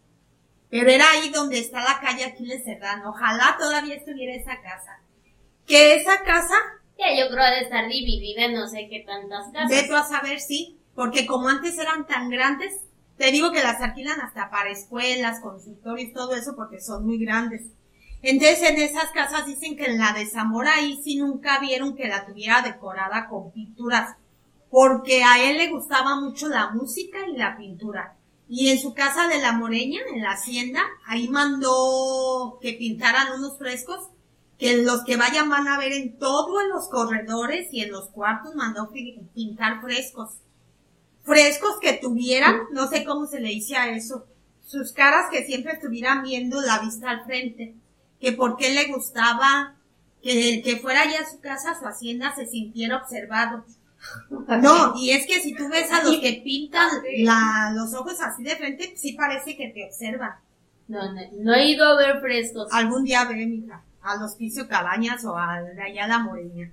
Pero 0.69 0.89
era 0.89 1.11
ahí 1.11 1.31
donde 1.31 1.59
está 1.59 1.83
la 1.83 1.99
calle 1.99 2.23
Aquiles 2.23 2.63
Serrano. 2.63 3.09
Ojalá 3.09 3.57
todavía 3.59 3.95
estuviera 3.95 4.33
esa 4.33 4.61
casa. 4.61 5.01
Que 5.65 5.95
esa 5.95 6.23
casa, 6.23 6.55
Ya 6.97 7.15
yo 7.15 7.29
creo 7.29 7.45
de 7.45 7.61
estar 7.61 7.87
dividida 7.87 8.45
en 8.45 8.53
no 8.53 8.67
sé 8.67 8.87
qué 8.89 9.03
tantas 9.05 9.51
casas. 9.51 9.69
ve 9.69 9.87
tú 9.87 9.95
a 9.95 10.03
saber 10.03 10.39
sí, 10.39 10.79
porque 10.95 11.25
como 11.27 11.47
antes 11.47 11.77
eran 11.77 12.07
tan 12.07 12.29
grandes, 12.29 12.73
te 13.17 13.31
digo 13.31 13.51
que 13.51 13.63
las 13.63 13.81
alquilan 13.81 14.19
hasta 14.21 14.49
para 14.49 14.69
escuelas, 14.69 15.39
consultorios, 15.41 16.13
todo 16.13 16.35
eso, 16.35 16.55
porque 16.55 16.79
son 16.79 17.05
muy 17.05 17.17
grandes. 17.17 17.63
Entonces 18.21 18.61
en 18.69 18.77
esas 18.77 19.11
casas 19.11 19.45
dicen 19.45 19.77
que 19.77 19.85
en 19.85 19.99
la 19.99 20.13
de 20.13 20.25
Zamora 20.25 20.75
ahí 20.75 20.99
sí 21.03 21.17
nunca 21.17 21.59
vieron 21.59 21.95
que 21.95 22.07
la 22.07 22.25
tuviera 22.25 22.61
decorada 22.61 23.27
con 23.29 23.51
pinturas, 23.51 24.15
porque 24.69 25.23
a 25.23 25.49
él 25.49 25.57
le 25.57 25.69
gustaba 25.69 26.19
mucho 26.19 26.47
la 26.47 26.71
música 26.71 27.19
y 27.27 27.37
la 27.37 27.57
pintura. 27.57 28.15
Y 28.49 28.69
en 28.69 28.79
su 28.79 28.93
casa 28.93 29.27
de 29.27 29.39
la 29.39 29.51
Moreña, 29.51 29.99
en 30.13 30.21
la 30.21 30.31
hacienda, 30.31 30.81
ahí 31.05 31.27
mandó 31.27 32.59
que 32.61 32.73
pintaran 32.73 33.33
unos 33.37 33.57
frescos 33.57 34.07
que 34.57 34.77
los 34.77 35.03
que 35.03 35.17
vayan 35.17 35.49
van 35.49 35.67
a 35.67 35.77
ver 35.77 35.93
en 35.93 36.17
todos 36.17 36.63
los 36.69 36.89
corredores 36.89 37.67
y 37.71 37.81
en 37.81 37.91
los 37.91 38.09
cuartos 38.09 38.55
mandó 38.55 38.91
pintar 39.33 39.81
frescos. 39.81 40.31
Frescos 41.23 41.77
que 41.79 41.93
tuvieran, 41.93 42.61
no 42.71 42.87
sé 42.87 43.03
cómo 43.03 43.27
se 43.27 43.39
le 43.39 43.49
dice 43.49 43.75
a 43.75 43.89
eso, 43.89 44.25
sus 44.65 44.93
caras 44.93 45.29
que 45.31 45.45
siempre 45.45 45.73
estuvieran 45.73 46.23
viendo 46.23 46.61
la 46.61 46.79
vista 46.79 47.09
al 47.09 47.23
frente, 47.25 47.75
que 48.19 48.31
por 48.31 48.57
qué 48.57 48.71
le 48.71 48.91
gustaba 48.91 49.75
que 50.23 50.55
el 50.55 50.63
que 50.63 50.77
fuera 50.77 51.05
ya 51.05 51.21
a 51.21 51.29
su 51.29 51.39
casa, 51.39 51.71
a 51.71 51.79
su 51.79 51.85
hacienda, 51.85 52.33
se 52.35 52.47
sintiera 52.47 52.97
observado. 52.97 53.63
No, 54.61 54.93
y 54.95 55.11
es 55.11 55.27
que 55.27 55.41
si 55.41 55.53
tú 55.53 55.69
ves 55.69 55.91
a 55.91 56.03
los 56.03 56.17
que 56.19 56.41
pintan 56.43 56.89
la, 57.19 57.71
los 57.75 57.93
ojos 57.93 58.19
así 58.21 58.43
de 58.43 58.55
frente, 58.55 58.95
sí 58.95 59.13
parece 59.13 59.55
que 59.55 59.69
te 59.69 59.85
observan. 59.85 60.35
No, 60.87 61.13
no, 61.13 61.21
no 61.33 61.53
he 61.53 61.71
ido 61.71 61.85
a 61.85 61.97
ver 61.97 62.21
frescos. 62.21 62.67
Algún 62.71 63.03
día 63.03 63.25
ve, 63.25 63.45
mija 63.45 63.83
al 64.07 64.23
hospicio 64.23 64.67
Cabañas 64.67 65.23
o 65.25 65.37
a 65.37 65.55
allá 65.55 66.07
la 66.07 66.19
Moreña. 66.19 66.71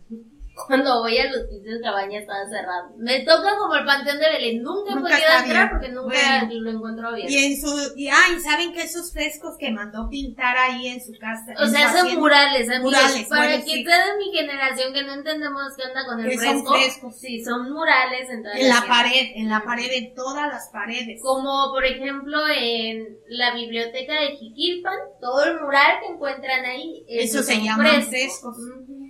Cuando 0.54 1.00
voy 1.00 1.18
al 1.18 1.34
hospicio 1.34 1.80
Cabañas 1.82 2.22
están 2.22 2.48
cerrados. 2.48 2.92
Me 2.96 3.20
toca 3.20 3.56
como 3.58 3.74
el 3.74 3.84
Panteón 3.84 4.18
de 4.18 4.28
Belén. 4.28 4.62
Nunca, 4.62 4.92
he 4.92 5.00
podido 5.00 5.38
entrar 5.42 5.70
porque 5.70 5.88
nunca 5.88 6.48
lo 6.48 6.70
encuentro 6.70 7.12
bien. 7.12 7.28
Y 7.28 7.36
en 7.44 7.60
su, 7.60 7.92
y, 7.96 8.08
ay, 8.08 8.38
¿saben 8.40 8.72
que 8.72 8.82
esos 8.82 9.12
frescos 9.12 9.56
que 9.58 9.72
mandó 9.72 10.08
pintar 10.08 10.56
ahí 10.56 10.88
en 10.88 11.04
su 11.04 11.12
casa? 11.18 11.54
O 11.60 11.66
sea, 11.66 11.92
son 11.92 12.14
murales. 12.14 12.68
Murales, 12.80 13.26
Para 13.28 13.56
que 13.56 13.62
sí. 13.62 13.84
de 13.84 14.16
mi 14.18 14.32
generación 14.32 14.92
que 14.92 15.02
no 15.02 15.14
entendemos 15.14 15.62
qué 15.76 15.82
onda 15.88 16.06
con 16.06 16.20
el 16.20 16.30
que 16.30 16.38
fresco. 16.38 16.68
Son 16.68 16.80
frescos. 16.80 17.16
Sí, 17.18 17.44
son 17.44 17.72
murales 17.72 18.30
en 18.30 18.46
En 18.46 18.68
la, 18.68 18.84
pared, 18.86 19.32
en 19.34 19.50
la 19.50 19.64
pared, 19.64 19.90
en 19.90 20.14
todas 20.14 20.46
las 20.48 20.68
paredes. 20.68 21.20
Como, 21.20 21.72
por 21.72 21.84
ejemplo, 21.84 22.38
en 22.56 23.18
la 23.28 23.54
biblioteca 23.54 24.20
de 24.20 24.36
Jiquilpan, 24.36 24.98
todo 25.20 25.44
el 25.44 25.60
mural 25.60 25.98
que 26.00 26.12
encuentran 26.12 26.64
ahí. 26.64 27.04
Eso 27.08 27.42
se 27.42 27.60
llama 27.60 27.84
frescos. 28.02 28.56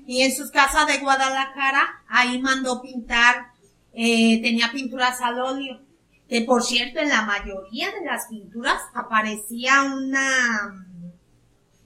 Y 0.07 0.23
en 0.23 0.35
sus 0.35 0.51
casas 0.51 0.87
de 0.87 0.99
Guadalajara, 0.99 2.03
ahí 2.09 2.41
mandó 2.41 2.83
pintar, 2.83 3.53
eh, 3.93 4.41
tenía 4.43 4.71
pinturas 4.73 5.21
al 5.21 5.41
óleo. 5.41 5.81
Que 6.29 6.43
por 6.43 6.63
cierto, 6.63 7.01
en 7.01 7.09
la 7.11 7.23
mayoría 7.23 7.91
de 7.91 8.05
las 8.05 8.27
pinturas 8.29 8.81
aparecía 8.95 9.83
una, 9.83 10.87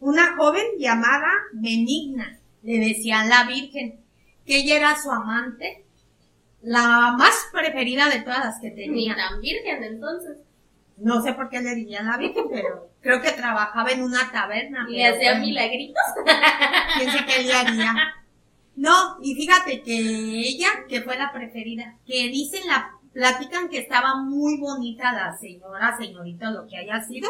una 0.00 0.36
joven 0.36 0.64
llamada 0.78 1.28
Benigna. 1.52 2.38
Le 2.62 2.78
decían 2.78 3.28
la 3.28 3.44
Virgen, 3.44 4.00
que 4.46 4.58
ella 4.58 4.76
era 4.76 5.02
su 5.02 5.10
amante, 5.10 5.84
la 6.62 7.14
más 7.16 7.34
preferida 7.52 8.08
de 8.08 8.20
todas 8.20 8.44
las 8.44 8.60
que 8.60 8.70
tenía. 8.70 9.16
la 9.16 9.38
Virgen 9.40 9.84
entonces. 9.84 10.38
No 11.00 11.22
sé 11.22 11.32
por 11.32 11.48
qué 11.48 11.60
le 11.60 11.74
dirían 11.74 12.06
la 12.06 12.16
Virgen, 12.16 12.46
pero 12.50 12.90
creo 13.00 13.22
que 13.22 13.32
trabajaba 13.32 13.90
en 13.90 14.02
una 14.02 14.30
taberna. 14.32 14.86
Y 14.88 15.02
hacía 15.02 15.38
milagritos. 15.38 16.02
¿Quién 16.96 17.10
sé 17.10 17.18
qué 17.26 17.42
le 17.44 17.52
haría? 17.52 17.94
No, 18.76 19.18
y 19.20 19.34
fíjate 19.34 19.82
que 19.82 19.92
ella, 19.92 20.68
que 20.88 21.02
fue 21.02 21.16
la 21.16 21.32
preferida, 21.32 21.96
que 22.06 22.28
dicen 22.28 22.66
la, 22.68 22.98
platican 23.12 23.68
que 23.68 23.78
estaba 23.78 24.22
muy 24.22 24.58
bonita 24.58 25.12
la 25.12 25.36
señora, 25.36 25.96
señorita, 25.98 26.50
lo 26.50 26.66
que 26.68 26.76
haya 26.76 27.02
sido, 27.02 27.28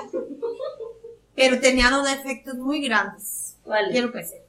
pero 1.35 1.59
tenía 1.61 1.89
dos 1.91 2.07
defectos 2.07 2.57
muy 2.57 2.87
grandes. 2.87 3.57
¿Cuál? 3.63 3.91
Quiero 3.91 4.13
que 4.13 4.25
sepas. 4.25 4.49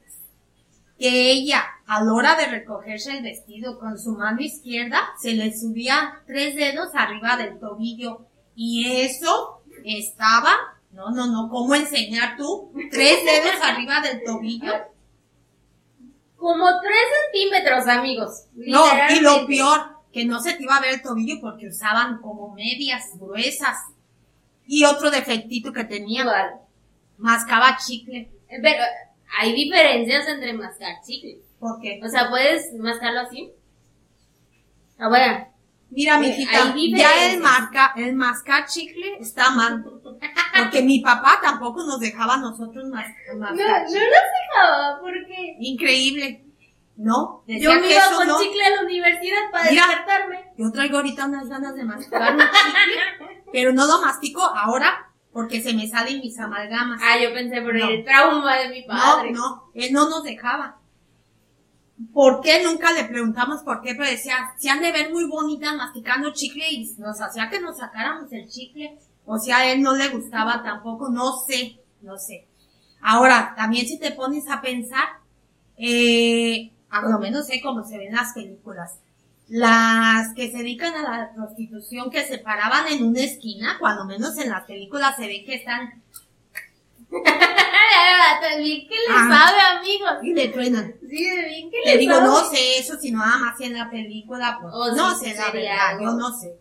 Que 0.98 1.30
ella, 1.30 1.64
a 1.86 2.04
la 2.04 2.12
hora 2.12 2.36
de 2.36 2.46
recogerse 2.46 3.12
el 3.16 3.22
vestido 3.22 3.78
con 3.78 3.98
su 3.98 4.12
mano 4.12 4.42
izquierda, 4.42 5.00
se 5.18 5.32
le 5.32 5.56
subía 5.56 6.20
tres 6.26 6.54
dedos 6.56 6.90
arriba 6.94 7.38
del 7.38 7.58
tobillo 7.58 8.26
y 8.62 8.84
eso 9.00 9.62
estaba, 9.86 10.54
no, 10.90 11.10
no, 11.12 11.26
no, 11.28 11.48
¿cómo 11.48 11.74
enseñar 11.74 12.36
tú? 12.36 12.70
Tres 12.90 13.24
dedos 13.24 13.58
arriba 13.62 14.02
del 14.02 14.22
tobillo. 14.22 14.74
Como 16.36 16.66
tres 16.82 17.00
centímetros, 17.32 17.86
amigos. 17.86 18.48
No, 18.52 18.84
y 19.16 19.20
lo 19.20 19.46
peor, 19.46 19.96
que 20.12 20.26
no 20.26 20.40
se 20.40 20.52
te 20.52 20.64
iba 20.64 20.76
a 20.76 20.80
ver 20.82 20.92
el 20.92 21.02
tobillo 21.02 21.40
porque 21.40 21.68
usaban 21.68 22.20
como 22.20 22.52
medias 22.52 23.18
gruesas. 23.18 23.78
Y 24.66 24.84
otro 24.84 25.10
defectito 25.10 25.72
que 25.72 25.84
tenía, 25.84 26.26
mascaba 27.16 27.78
chicle. 27.78 28.30
Pero 28.46 28.84
hay 29.38 29.54
diferencias 29.54 30.28
entre 30.28 30.52
mascar 30.52 31.00
chicle. 31.02 31.40
¿Por 31.58 31.80
qué? 31.80 31.98
O 32.04 32.08
sea, 32.10 32.28
¿puedes 32.28 32.74
mascarlo 32.74 33.20
así? 33.20 33.54
Ah, 34.98 35.08
bueno, 35.08 35.49
Mira, 35.90 36.18
mi 36.18 36.28
hijita, 36.28 36.72
ya 36.96 37.32
el 37.32 37.40
marca, 37.40 37.92
el 37.96 38.14
mascar 38.14 38.66
chicle 38.66 39.18
está 39.18 39.50
mal. 39.50 39.84
Porque 39.84 40.82
mi 40.82 41.00
papá 41.00 41.40
tampoco 41.42 41.84
nos 41.84 41.98
dejaba 41.98 42.34
a 42.34 42.38
nosotros 42.38 42.88
mascar 42.88 43.34
no, 43.34 43.40
no 43.40 43.50
nos 43.50 43.56
dejaba, 43.56 45.00
porque... 45.00 45.56
Increíble. 45.60 46.44
No, 46.96 47.42
yo 47.46 47.80
me 47.80 47.90
iba 47.90 48.02
con 48.14 48.42
chicle 48.42 48.62
a 48.62 48.76
la 48.76 48.82
universidad 48.82 49.50
para 49.50 49.70
despertarme. 49.70 50.52
Yo 50.58 50.70
traigo 50.70 50.98
ahorita 50.98 51.26
unas 51.26 51.48
ganas 51.48 51.74
de 51.74 51.84
mascar 51.84 52.34
un 52.34 52.40
chicle, 52.40 53.44
pero 53.52 53.72
no 53.72 53.86
lo 53.86 54.02
mastico 54.02 54.42
ahora 54.42 55.10
porque 55.32 55.62
se 55.62 55.72
me 55.72 55.88
salen 55.88 56.20
mis 56.20 56.38
amalgamas. 56.38 57.00
Ah, 57.02 57.18
yo 57.18 57.32
pensé 57.32 57.62
por 57.62 57.76
el 57.76 58.04
trauma 58.04 58.56
de 58.56 58.68
mi 58.68 58.82
padre. 58.82 59.30
No, 59.32 59.40
no, 59.40 59.70
él 59.74 59.92
no 59.92 60.10
nos 60.10 60.24
dejaba. 60.24 60.79
¿Por 62.12 62.40
qué? 62.40 62.62
Nunca 62.64 62.92
le 62.92 63.04
preguntamos 63.04 63.62
por 63.62 63.82
qué, 63.82 63.94
pero 63.94 64.08
decía, 64.08 64.36
se 64.58 64.70
han 64.70 64.80
de 64.80 64.90
ver 64.90 65.10
muy 65.10 65.26
bonitas 65.26 65.76
masticando 65.76 66.32
chicle 66.32 66.64
y 66.70 66.94
nos 66.98 67.20
hacía 67.20 67.50
que 67.50 67.60
nos 67.60 67.76
sacáramos 67.76 68.32
el 68.32 68.48
chicle. 68.48 68.98
O 69.26 69.38
sea, 69.38 69.58
a 69.58 69.66
él 69.66 69.82
no 69.82 69.94
le 69.94 70.08
gustaba 70.08 70.62
tampoco, 70.62 71.10
no 71.10 71.32
sé, 71.46 71.78
no 72.00 72.16
sé. 72.16 72.48
Ahora, 73.02 73.54
también 73.56 73.86
si 73.86 73.98
te 73.98 74.12
pones 74.12 74.48
a 74.48 74.60
pensar, 74.60 75.04
eh, 75.76 76.72
a 76.88 77.02
lo 77.02 77.18
menos 77.18 77.46
sé 77.46 77.60
cómo 77.60 77.84
se 77.84 77.98
ven 77.98 78.14
las 78.14 78.32
películas. 78.32 78.98
Las 79.48 80.32
que 80.34 80.50
se 80.50 80.58
dedican 80.58 80.94
a 80.94 81.02
la 81.02 81.32
prostitución 81.34 82.10
que 82.10 82.24
se 82.24 82.38
paraban 82.38 82.86
en 82.88 83.04
una 83.04 83.20
esquina, 83.20 83.76
cuando 83.78 84.04
menos 84.04 84.38
en 84.38 84.50
las 84.50 84.64
películas 84.64 85.16
se 85.16 85.26
ve 85.26 85.44
que 85.44 85.56
están 85.56 86.02
bien 88.58 88.88
que 88.88 88.94
le 88.94 89.14
sabe, 89.14 89.60
amigos. 89.78 90.12
Y 90.22 90.34
le 90.34 90.48
truenan. 90.48 90.94
Sí, 91.00 91.30
bien 91.48 91.70
que 91.70 91.78
le, 91.84 91.98
digo, 91.98 92.20
no 92.20 92.44
sé 92.50 92.78
eso, 92.78 92.98
si 92.98 93.10
nada 93.10 93.38
más 93.38 93.60
en 93.60 93.74
la 93.74 93.90
película, 93.90 94.58
pues, 94.60 94.94
no 94.94 95.18
sé 95.18 95.34
la 95.34 95.50
verdad, 95.50 95.98
yo 96.00 96.12
no 96.12 96.32
sé. 96.36 96.54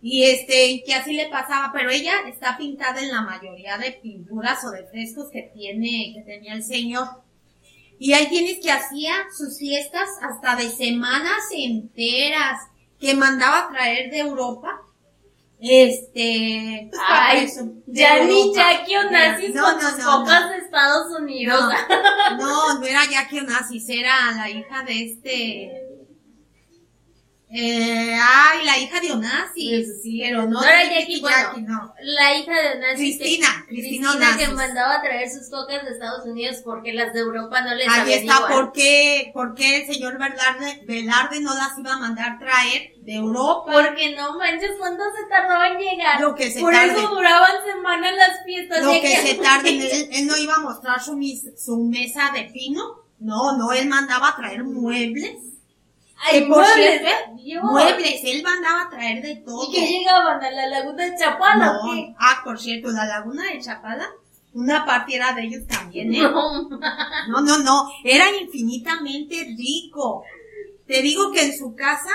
Y 0.00 0.24
este, 0.24 0.82
que 0.84 0.94
así 0.94 1.14
le 1.14 1.28
pasaba, 1.28 1.70
pero 1.72 1.90
ella 1.90 2.28
está 2.28 2.56
pintada 2.58 3.00
en 3.00 3.10
la 3.10 3.22
mayoría 3.22 3.78
de 3.78 3.92
pinturas 3.92 4.62
o 4.64 4.70
de 4.70 4.84
frescos 4.84 5.30
que 5.30 5.50
tiene, 5.54 6.12
que 6.14 6.22
tenía 6.22 6.54
el 6.54 6.62
señor. 6.62 7.08
Y 7.98 8.12
ahí 8.12 8.28
tienes 8.28 8.60
que 8.60 8.70
hacía 8.70 9.14
sus 9.34 9.58
fiestas 9.58 10.08
hasta 10.20 10.56
de 10.56 10.68
semanas 10.68 11.44
enteras, 11.52 12.60
que 13.00 13.14
mandaba 13.14 13.70
traer 13.70 14.10
de 14.10 14.18
Europa 14.18 14.83
este, 15.70 16.90
pues 16.90 17.02
Ay, 17.08 17.48
ya 17.86 18.24
ni 18.24 18.54
Jackie 18.54 18.96
Onassis 18.96 19.58
con 19.58 19.80
sus 19.80 20.04
cocas 20.04 20.50
de 20.50 20.56
Estados 20.58 21.18
Unidos. 21.18 21.72
No, 22.38 22.78
no, 22.78 22.86
era 22.86 23.00
Jackie 23.10 23.40
Onassis, 23.40 23.88
era 23.88 24.32
la 24.32 24.50
hija 24.50 24.82
de 24.84 25.04
este, 25.04 25.72
eh, 27.56 28.18
ay, 28.20 28.64
la 28.64 28.78
hija 28.80 28.98
de 28.98 29.12
Onassis, 29.12 30.02
sí, 30.02 30.20
pero 30.20 30.44
no, 30.48 30.60
era 30.64 30.82
Jackie, 30.82 31.20
Jackie 31.20 31.62
no. 31.62 31.94
La 32.02 32.36
hija 32.36 32.52
de 32.52 32.78
Onassis. 32.78 33.16
Cristina, 33.16 33.64
Cristina, 33.68 34.10
Cristina 34.10 34.36
que 34.36 34.48
mandaba 34.48 34.96
a 34.96 35.02
traer 35.02 35.30
sus 35.30 35.48
cocas 35.48 35.84
de 35.84 35.92
Estados 35.92 36.26
Unidos 36.26 36.62
porque 36.64 36.92
las 36.92 37.12
de 37.12 37.20
Europa 37.20 37.60
no 37.60 37.72
les 37.76 37.88
Ahí 37.88 38.12
está, 38.12 38.48
¿por 38.48 38.72
qué, 38.72 39.30
¿por 39.32 39.54
qué 39.54 39.82
el 39.82 39.86
señor 39.86 40.18
Velarde, 40.18 40.82
Velarde 40.84 41.40
no 41.42 41.54
las 41.54 41.78
iba 41.78 41.92
a 41.92 41.98
mandar 42.00 42.40
traer 42.40 42.94
de 42.96 43.14
Europa? 43.14 43.70
Porque 43.70 44.16
no 44.16 44.36
manches, 44.36 44.72
¿cuánto 44.76 45.04
se 45.16 45.28
tardaba 45.28 45.68
en 45.68 45.78
llegar? 45.78 46.20
Lo 46.20 46.34
que 46.34 46.50
se 46.50 46.58
Por 46.58 46.74
eso 46.74 47.06
duraban 47.06 47.52
semanas 47.72 48.14
las 48.16 48.44
fiestas. 48.44 48.82
Lo 48.82 49.00
que, 49.00 49.16
se 49.16 49.34
tarde, 49.40 49.68
él, 49.68 50.08
él, 50.10 50.26
no 50.26 50.36
iba 50.36 50.54
a 50.54 50.60
mostrar 50.60 51.00
su, 51.00 51.16
su 51.56 51.84
mesa 51.84 52.32
de 52.32 52.50
pino, 52.52 52.82
no, 53.20 53.56
no, 53.56 53.70
él 53.72 53.88
mandaba 53.88 54.30
a 54.30 54.36
traer 54.36 54.64
muebles 54.64 55.53
Ay, 56.26 56.46
por 56.46 56.58
muebles, 56.58 57.02
cierto, 57.38 57.66
muebles, 57.66 58.20
él 58.24 58.42
mandaba 58.42 58.82
a 58.82 58.90
traer 58.90 59.22
de 59.22 59.36
todo. 59.36 59.68
¿Y 59.68 59.74
que 59.74 59.86
llegaban 59.86 60.42
a 60.42 60.50
la 60.50 60.66
laguna 60.68 61.04
de 61.04 61.16
Chapala? 61.18 61.66
No, 61.66 62.14
ah, 62.18 62.40
por 62.42 62.58
cierto, 62.58 62.90
la 62.90 63.04
laguna 63.04 63.44
de 63.52 63.60
Chapala, 63.60 64.08
una 64.54 64.86
parte 64.86 65.16
era 65.16 65.34
de 65.34 65.42
ellos 65.42 65.66
también, 65.66 66.14
¿eh? 66.14 66.22
No, 66.22 66.70
no, 67.28 67.40
no, 67.42 67.58
no, 67.58 67.90
era 68.04 68.24
infinitamente 68.40 69.54
rico. 69.56 70.22
Te 70.86 71.02
digo 71.02 71.30
que 71.30 71.42
en 71.42 71.56
su 71.56 71.74
casa, 71.74 72.10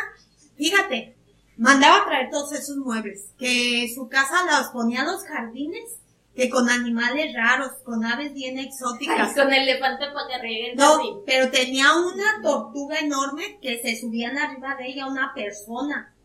fíjate, 0.58 1.16
mandaba 1.58 1.98
a 1.98 2.06
traer 2.06 2.30
todos 2.32 2.52
esos 2.54 2.78
muebles, 2.78 3.32
que 3.38 3.92
su 3.94 4.10
casa 4.10 4.46
los 4.46 4.70
ponía 4.70 5.02
a 5.02 5.06
los 5.06 5.24
jardines 5.26 6.00
que 6.40 6.50
con 6.50 6.70
animales 6.70 7.34
raros, 7.34 7.74
con 7.84 8.06
aves 8.06 8.34
bien 8.34 8.58
exóticas. 8.58 9.36
con 9.36 9.52
elefante 9.52 10.06
para 10.14 10.42
que. 10.42 10.74
No, 10.74 11.22
pero 11.26 11.52
tenía 11.52 11.88
una 11.98 12.42
tortuga 12.42 13.00
enorme 13.00 13.60
que 13.62 13.82
se 13.82 14.00
subían 14.00 14.38
arriba 14.38 14.76
de 14.76 14.88
ella 14.88 15.08
una 15.08 15.34
persona. 15.34 16.16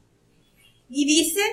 Y 0.89 1.05
dicen 1.05 1.51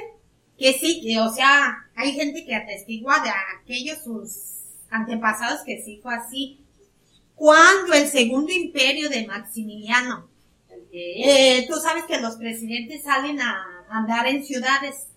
que 0.59 0.73
sí, 0.73 1.01
que 1.01 1.19
o 1.19 1.33
sea, 1.33 1.75
hay 1.95 2.11
gente 2.11 2.45
que 2.45 2.53
atestigua 2.53 3.19
de 3.23 3.31
aquellos 3.59 4.03
sus 4.03 4.29
antepasados 4.91 5.61
que 5.65 5.81
sí 5.81 5.99
fue 6.03 6.13
así. 6.13 6.59
cuando 7.33 7.93
el 7.93 8.07
segundo 8.07 8.51
imperio 8.51 9.09
de 9.09 9.25
Maximiliano, 9.25 10.29
eh, 10.91 11.65
tú 11.67 11.79
sabes 11.79 12.03
que 12.03 12.19
los 12.19 12.35
presidentes 12.35 13.01
salen 13.01 13.41
a 13.41 13.65
andar 13.89 14.27
en 14.27 14.43
ciudades, 14.43 15.07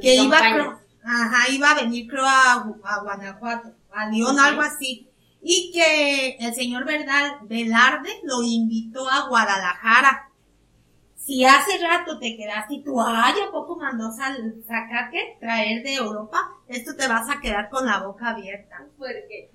que 0.00 0.16
iba, 0.16 0.81
ajá, 1.04 1.50
iba 1.50 1.70
a 1.70 1.74
venir 1.74 2.08
creo 2.08 2.24
a, 2.24 2.64
Guanajuato, 3.02 3.72
a 3.92 4.06
León, 4.06 4.38
algo 4.38 4.62
así, 4.62 5.08
y 5.42 5.72
que 5.72 6.36
el 6.38 6.54
señor 6.54 6.84
Verdal, 6.84 7.38
Velarde 7.42 8.10
lo 8.24 8.42
invitó 8.42 9.08
a 9.08 9.28
Guadalajara. 9.28 10.28
Si 11.16 11.44
hace 11.44 11.78
rato 11.78 12.18
te 12.18 12.36
quedaste 12.36 12.74
y 12.74 12.84
tú, 12.84 13.00
ay, 13.00 13.34
¿a 13.46 13.50
poco 13.50 13.76
mandó 13.76 14.10
sacar 14.12 15.10
qué? 15.10 15.36
Traer 15.40 15.82
de 15.82 15.94
Europa, 15.94 16.38
esto 16.68 16.96
te 16.96 17.06
vas 17.06 17.28
a 17.30 17.40
quedar 17.40 17.68
con 17.70 17.86
la 17.86 18.00
boca 18.00 18.30
abierta. 18.30 18.86
¿Por 18.98 19.08
qué? 19.28 19.50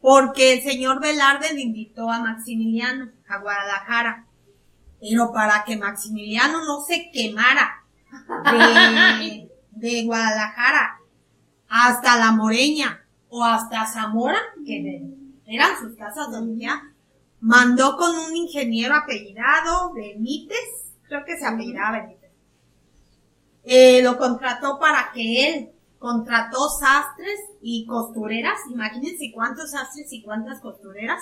Porque 0.00 0.54
el 0.54 0.62
señor 0.62 1.00
Velarde 1.00 1.52
le 1.52 1.60
invitó 1.60 2.10
a 2.10 2.20
Maximiliano 2.20 3.10
a 3.28 3.38
Guadalajara. 3.38 4.26
Pero 5.00 5.32
para 5.32 5.64
que 5.64 5.76
Maximiliano 5.76 6.64
no 6.64 6.82
se 6.82 7.10
quemara 7.10 7.84
de, 8.44 9.49
de 9.80 10.04
Guadalajara 10.04 11.00
hasta 11.68 12.16
La 12.16 12.32
Moreña 12.32 13.04
o 13.28 13.44
hasta 13.44 13.86
Zamora, 13.86 14.38
que 14.66 15.02
eran 15.46 15.78
sus 15.78 15.96
casas 15.96 16.30
donde 16.30 16.62
ya, 16.62 16.82
mandó 17.40 17.96
con 17.96 18.16
un 18.16 18.36
ingeniero 18.36 18.94
apellidado 18.94 19.92
Benítez, 19.94 20.92
creo 21.08 21.24
que 21.24 21.38
se 21.38 21.46
apellidaba 21.46 22.00
Benítez. 22.00 22.30
Eh, 23.64 24.02
lo 24.02 24.18
contrató 24.18 24.78
para 24.78 25.10
que 25.12 25.48
él 25.48 25.70
contrató 25.98 26.68
sastres 26.70 27.38
y 27.60 27.86
costureras, 27.86 28.58
imagínense 28.70 29.30
cuántos 29.34 29.72
sastres 29.72 30.12
y 30.12 30.22
cuántas 30.22 30.60
costureras, 30.60 31.20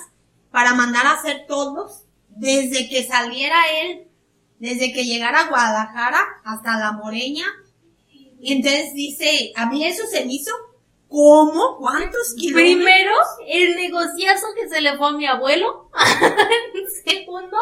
para 0.51 0.73
mandar 0.73 1.05
a 1.05 1.13
hacer 1.13 1.45
todos, 1.47 2.03
desde 2.29 2.89
que 2.89 3.05
saliera 3.05 3.57
él, 3.83 4.07
desde 4.59 4.93
que 4.93 5.05
llegara 5.05 5.41
a 5.41 5.49
Guadalajara 5.49 6.19
hasta 6.43 6.79
La 6.79 6.93
Moreña. 6.93 7.45
Y 8.39 8.53
entonces 8.53 8.93
dice, 8.93 9.51
a 9.55 9.65
mí 9.67 9.85
eso 9.85 10.05
se 10.07 10.25
me 10.25 10.33
hizo 10.33 10.51
¿Cómo? 11.09 11.77
¿Cuántos 11.79 12.35
kilómetros? 12.35 12.75
Primero, 12.75 13.11
el 13.47 13.75
negociazo 13.75 14.45
que 14.53 14.69
se 14.69 14.79
le 14.79 14.95
fue 14.95 15.07
a 15.07 15.13
mi 15.13 15.25
abuelo. 15.25 15.89
Segundo, 17.03 17.57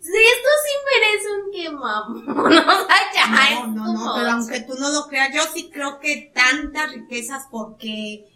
si 0.00 0.16
esto 0.16 0.48
sí 0.64 0.72
merece 0.90 1.28
un 1.32 1.52
quemamos. 1.52 2.24
no, 2.26 3.66
no, 3.68 3.92
no, 3.92 4.14
pero 4.16 4.30
aunque 4.32 4.60
tú 4.62 4.74
no 4.74 4.90
lo 4.90 5.06
creas, 5.06 5.32
yo 5.32 5.42
sí 5.54 5.70
creo 5.70 6.00
que 6.00 6.32
tantas 6.34 6.90
riquezas 6.90 7.46
porque 7.48 8.26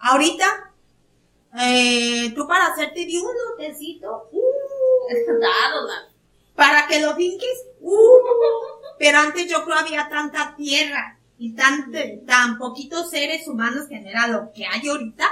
ahorita, 0.00 0.72
eh, 1.60 2.32
tú 2.34 2.48
para 2.48 2.66
hacerte 2.66 3.06
de 3.06 3.20
un 3.20 3.30
lotecito, 3.50 4.28
uh, 4.32 4.42
para 6.56 6.88
que 6.88 7.00
lo 7.00 7.14
finques, 7.14 7.64
uh, 7.80 8.18
pero 8.98 9.18
antes 9.18 9.48
yo 9.48 9.64
creo 9.64 9.78
había 9.78 10.08
tanta 10.08 10.56
tierra 10.56 11.13
y 11.44 11.52
tan, 11.54 11.92
tan 12.26 12.56
poquitos 12.56 13.10
seres 13.10 13.46
humanos 13.46 13.84
que 13.86 13.96
era 13.96 14.28
lo 14.28 14.50
que 14.54 14.64
hay 14.64 14.88
ahorita, 14.88 15.26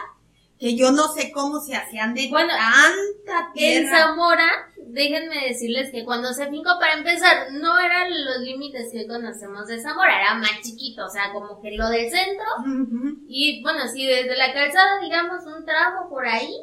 que 0.58 0.76
yo 0.76 0.92
no 0.92 1.08
sé 1.08 1.32
cómo 1.32 1.58
se 1.58 1.74
hacían 1.74 2.12
de 2.12 2.28
bueno, 2.28 2.52
tanta 2.52 3.50
tierra. 3.54 3.78
En 3.78 3.88
Zamora, 3.88 4.46
déjenme 4.88 5.48
decirles 5.48 5.90
que 5.90 6.04
cuando 6.04 6.34
se 6.34 6.50
fincó, 6.50 6.78
para 6.78 6.98
empezar, 6.98 7.50
no 7.52 7.78
eran 7.78 8.10
los 8.26 8.40
límites 8.40 8.90
que 8.92 9.06
conocemos 9.06 9.66
de 9.68 9.80
Zamora, 9.80 10.20
era 10.20 10.34
más 10.34 10.60
chiquito, 10.62 11.06
o 11.06 11.08
sea, 11.08 11.32
como 11.32 11.62
que 11.62 11.70
lo 11.70 11.88
del 11.88 12.10
centro, 12.10 12.44
y 13.26 13.62
bueno, 13.62 13.88
sí, 13.88 14.04
desde 14.04 14.36
la 14.36 14.52
calzada, 14.52 15.00
digamos, 15.00 15.46
un 15.46 15.64
tramo 15.64 16.10
por 16.10 16.26
ahí, 16.26 16.54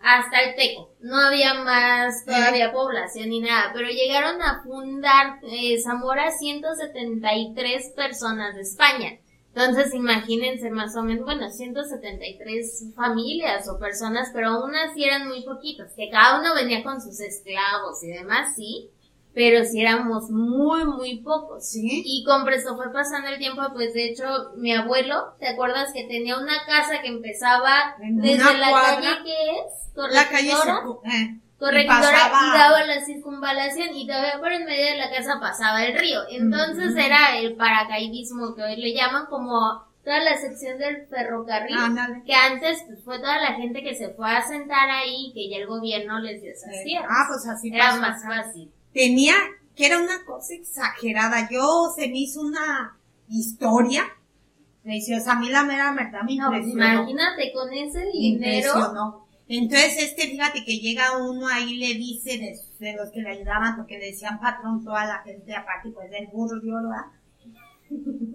hasta 0.00 0.40
el 0.40 0.54
Teco. 0.54 0.90
No 1.00 1.16
había 1.16 1.54
más 1.54 2.24
todavía 2.24 2.72
población 2.72 3.30
ni 3.30 3.40
nada, 3.40 3.70
pero 3.72 3.88
llegaron 3.88 4.40
a 4.42 4.62
fundar 4.62 5.38
eh, 5.42 5.80
Zamora 5.82 6.30
173 6.30 7.92
personas 7.94 8.54
de 8.54 8.62
España. 8.62 9.18
Entonces 9.54 9.94
imagínense 9.94 10.70
más 10.70 10.94
o 10.96 11.02
menos, 11.02 11.24
bueno, 11.24 11.48
173 11.50 12.92
familias 12.94 13.66
o 13.68 13.78
personas, 13.78 14.28
pero 14.34 14.48
aún 14.48 14.74
así 14.74 15.02
eran 15.02 15.28
muy 15.28 15.44
poquitos, 15.44 15.92
que 15.96 16.10
cada 16.10 16.40
uno 16.40 16.54
venía 16.54 16.82
con 16.82 17.00
sus 17.00 17.18
esclavos 17.20 18.02
y 18.04 18.08
demás, 18.08 18.54
sí, 18.54 18.90
pero 19.36 19.66
si 19.66 19.82
éramos 19.82 20.30
muy, 20.30 20.86
muy 20.86 21.18
pocos. 21.18 21.68
¿Sí? 21.68 22.02
Y 22.06 22.24
con 22.24 22.46
presto 22.46 22.74
fue 22.74 22.90
pasando 22.90 23.28
el 23.28 23.36
tiempo, 23.36 23.60
pues 23.74 23.92
de 23.92 24.06
hecho, 24.06 24.24
mi 24.56 24.74
abuelo, 24.74 25.34
¿te 25.38 25.48
acuerdas 25.48 25.92
que 25.92 26.04
tenía 26.04 26.38
una 26.38 26.64
casa 26.64 27.02
que 27.02 27.08
empezaba 27.08 27.96
desde 27.98 28.56
la 28.56 28.72
calle 28.72 29.08
que 29.24 29.50
es? 29.50 30.14
La 30.14 30.28
calle 30.30 30.52
eh, 30.52 31.38
corregidora 31.58 32.30
y, 32.32 32.58
daba 32.58 32.84
la 32.84 33.04
circunvalación 33.04 33.94
y 33.94 34.06
todavía 34.06 34.40
por 34.40 34.52
en 34.52 34.64
medio 34.64 34.92
de 34.92 34.96
la 34.96 35.10
casa 35.10 35.38
pasaba 35.38 35.84
el 35.84 35.98
río. 35.98 36.20
Entonces 36.30 36.96
era 36.96 37.36
el 37.36 37.56
paracaidismo 37.56 38.54
que 38.54 38.62
hoy 38.62 38.76
le 38.76 38.94
llaman 38.94 39.26
como 39.26 39.84
toda 40.02 40.20
la 40.20 40.38
sección 40.38 40.78
del 40.78 41.08
ferrocarril, 41.08 41.76
que 42.24 42.34
antes 42.34 42.84
pues, 42.86 43.04
fue 43.04 43.18
toda 43.18 43.38
la 43.38 43.52
gente 43.52 43.82
que 43.82 43.94
se 43.94 44.14
fue 44.14 44.30
a 44.30 44.40
sentar 44.46 44.88
ahí, 44.88 45.30
que 45.34 45.50
ya 45.50 45.58
el 45.58 45.66
gobierno 45.66 46.20
les 46.20 46.40
tierras. 46.40 47.10
Ah, 47.10 47.26
pues 47.28 47.46
así 47.46 47.68
Era 47.68 47.96
más 47.96 48.24
fácil 48.24 48.72
tenía, 48.96 49.34
que 49.76 49.86
era 49.86 50.00
una 50.00 50.24
cosa 50.24 50.54
exagerada. 50.54 51.48
Yo 51.50 51.92
se 51.94 52.08
me 52.08 52.18
hizo 52.18 52.40
una 52.40 52.98
historia 53.28 54.04
preciosa. 54.82 55.32
A 55.32 55.40
mí 55.40 55.50
la 55.50 55.64
mera 55.64 55.92
verdad 55.92 56.22
me 56.22 56.36
no, 56.36 56.48
pues 56.48 56.66
imagínate 56.66 57.52
con 57.52 57.72
ese 57.72 58.06
dinero. 58.06 58.68
Impresionó. 58.68 59.26
Entonces, 59.48 60.02
este, 60.02 60.28
fíjate 60.28 60.64
que 60.64 60.78
llega 60.78 61.18
uno 61.18 61.46
ahí 61.46 61.76
le 61.76 61.94
dice 61.94 62.58
de, 62.80 62.92
los 62.94 63.10
que 63.10 63.20
le 63.20 63.30
ayudaban, 63.30 63.76
porque 63.76 63.98
decían 63.98 64.40
patrón 64.40 64.82
toda 64.82 65.06
la 65.06 65.22
gente, 65.22 65.54
aparte 65.54 65.90
pues 65.90 66.10
del 66.10 66.26
burro 66.28 66.58
de 66.58 66.72
oro, 66.72 66.88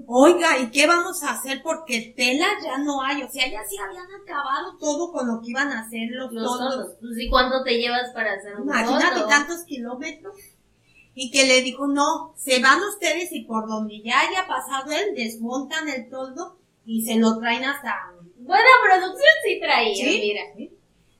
Oiga, 0.07 0.59
¿y 0.59 0.71
qué 0.71 0.87
vamos 0.87 1.23
a 1.23 1.31
hacer? 1.31 1.61
Porque 1.63 2.13
tela 2.15 2.47
ya 2.63 2.77
no 2.79 3.01
hay, 3.01 3.23
o 3.23 3.29
sea, 3.29 3.49
ya 3.49 3.63
sí 3.67 3.77
habían 3.77 4.07
acabado 4.21 4.77
todo 4.77 5.11
con 5.11 5.27
lo 5.27 5.41
que 5.41 5.51
iban 5.51 5.69
a 5.69 5.81
hacer 5.81 6.09
los, 6.11 6.31
los 6.33 6.97
Pues, 6.99 7.17
¿Y 7.17 7.29
cuánto 7.29 7.63
te 7.63 7.77
llevas 7.77 8.11
para 8.13 8.33
hacer 8.33 8.55
un 8.55 8.63
Imagínate 8.63 9.21
tantos 9.29 9.63
kilómetros. 9.63 10.35
Y 11.13 11.29
que 11.31 11.45
le 11.45 11.61
dijo, 11.61 11.87
no, 11.87 12.33
se 12.37 12.61
van 12.61 12.79
ustedes 12.81 13.31
y 13.33 13.43
por 13.43 13.67
donde 13.67 14.01
ya 14.01 14.21
haya 14.21 14.47
pasado 14.47 14.91
él, 14.91 15.13
desmontan 15.15 15.89
el 15.89 16.09
toldo 16.09 16.57
y 16.85 17.03
se 17.03 17.15
lo 17.15 17.37
traen 17.37 17.65
hasta... 17.65 18.11
Buena 18.37 18.69
producción 18.83 19.33
sí 19.45 19.59
traía, 19.59 19.95
¿Sí? 19.95 20.19
mira. 20.19 20.69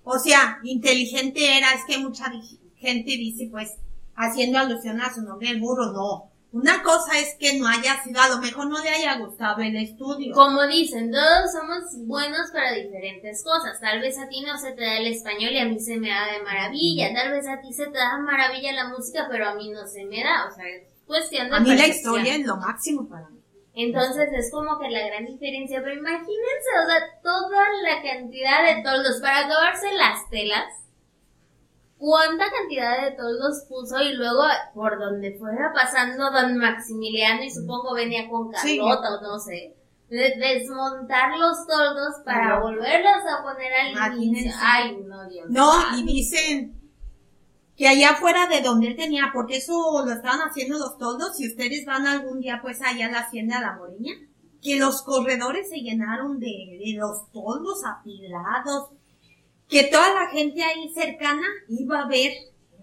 O 0.04 0.18
sea, 0.18 0.60
inteligente 0.64 1.58
era, 1.58 1.74
es 1.74 1.86
que 1.86 1.98
mucha 1.98 2.32
gente 2.78 3.12
dice, 3.12 3.50
pues, 3.52 3.76
haciendo 4.16 4.60
alusión 4.60 5.00
a 5.02 5.14
su 5.14 5.22
nombre, 5.22 5.50
el 5.50 5.60
burro, 5.60 5.92
no 5.92 6.31
una 6.54 6.84
cosa 6.84 7.18
es 7.18 7.36
que 7.40 7.58
no 7.58 7.68
haya 7.68 8.04
sido, 8.04 8.22
a 8.22 8.28
lo 8.28 8.40
mejor 8.40 8.68
no 8.68 8.84
le 8.84 8.90
haya 8.90 9.18
gustado 9.18 9.62
el 9.62 9.76
estudio. 9.78 10.34
Como 10.34 10.68
dicen, 10.68 11.10
todos 11.10 11.52
somos 11.54 11.84
buenos 12.06 12.52
para 12.52 12.74
diferentes 12.74 13.42
cosas. 13.42 13.80
Tal 13.80 14.02
vez 14.02 14.18
a 14.18 14.28
ti 14.28 14.42
no 14.42 14.58
se 14.58 14.74
te 14.74 14.84
da 14.84 14.98
el 14.98 15.08
español 15.08 15.52
y 15.54 15.60
a 15.60 15.66
mí 15.66 15.80
se 15.80 15.98
me 15.98 16.10
da 16.10 16.26
de 16.26 16.44
maravilla. 16.44 17.14
Tal 17.14 17.32
vez 17.32 17.48
a 17.48 17.62
ti 17.62 17.72
se 17.72 17.86
te 17.86 17.98
da 17.98 18.18
maravilla 18.18 18.74
la 18.74 18.90
música, 18.90 19.28
pero 19.32 19.48
a 19.48 19.56
mí 19.56 19.70
no 19.70 19.88
se 19.88 20.04
me 20.06 20.22
da. 20.22 20.50
O 20.52 20.54
sea, 20.54 20.68
es 20.68 20.88
cuestión 21.06 21.50
de 21.50 21.56
A 21.56 21.60
mí 21.62 21.74
la 21.74 21.88
historia 21.88 22.36
es 22.36 22.46
lo 22.46 22.58
máximo 22.58 23.08
para 23.08 23.30
mí. 23.30 23.40
Entonces 23.74 24.28
es 24.34 24.52
como 24.52 24.78
que 24.78 24.90
la 24.90 25.08
gran 25.08 25.26
diferencia. 25.26 25.82
Pero 25.82 26.00
imagínense, 26.00 26.70
o 26.84 26.90
sea, 26.90 27.22
toda 27.24 27.64
la 27.84 28.04
cantidad 28.04 28.76
de 28.76 28.84
toldos 28.84 29.22
para 29.22 29.46
acabarse 29.46 29.94
las 29.94 30.30
telas 30.30 30.82
cuánta 32.02 32.46
cantidad 32.50 33.04
de 33.04 33.12
toldos 33.12 33.64
puso 33.70 34.02
y 34.02 34.16
luego 34.16 34.42
por 34.74 34.98
donde 34.98 35.38
fuera 35.38 35.72
pasando 35.72 36.32
don 36.32 36.58
Maximiliano 36.58 37.44
y 37.44 37.52
supongo 37.52 37.94
venía 37.94 38.28
con 38.28 38.50
Carlota 38.50 39.20
o 39.20 39.22
no 39.22 39.40
sé, 39.40 39.76
desmontar 40.10 41.38
los 41.38 41.68
toldos 41.68 42.16
para 42.26 42.60
volverlos 42.60 43.24
a 43.30 43.44
poner 43.44 43.96
al 43.96 44.22
inicio. 44.22 44.52
Ay, 44.60 44.98
no, 45.06 45.30
Dios. 45.30 45.46
No, 45.52 45.72
y 45.96 46.04
dicen 46.04 46.76
que 47.78 47.88
allá 47.88 48.16
fuera 48.16 48.48
de 48.48 48.62
donde 48.62 48.88
él 48.88 48.96
tenía, 48.96 49.30
porque 49.32 49.58
eso 49.58 50.04
lo 50.04 50.12
estaban 50.12 50.40
haciendo 50.40 50.80
los 50.80 50.98
toldos, 50.98 51.38
si 51.38 51.48
ustedes 51.48 51.86
van 51.86 52.08
algún 52.08 52.40
día 52.40 52.62
pues 52.64 52.82
allá 52.82 53.10
a 53.10 53.12
la 53.12 53.20
hacienda 53.20 53.60
de 53.60 53.62
la 53.62 53.76
Moreña, 53.76 54.14
que 54.60 54.80
los 54.80 55.04
corredores 55.04 55.70
se 55.70 55.78
llenaron 55.78 56.40
de, 56.40 56.80
de 56.84 56.94
los 56.98 57.32
toldos 57.32 57.84
apilados, 57.86 58.90
que 59.72 59.86
toda 59.86 60.14
la 60.14 60.28
gente 60.28 60.62
ahí 60.62 60.92
cercana 60.94 61.48
iba 61.70 62.02
a 62.02 62.08
ver 62.08 62.34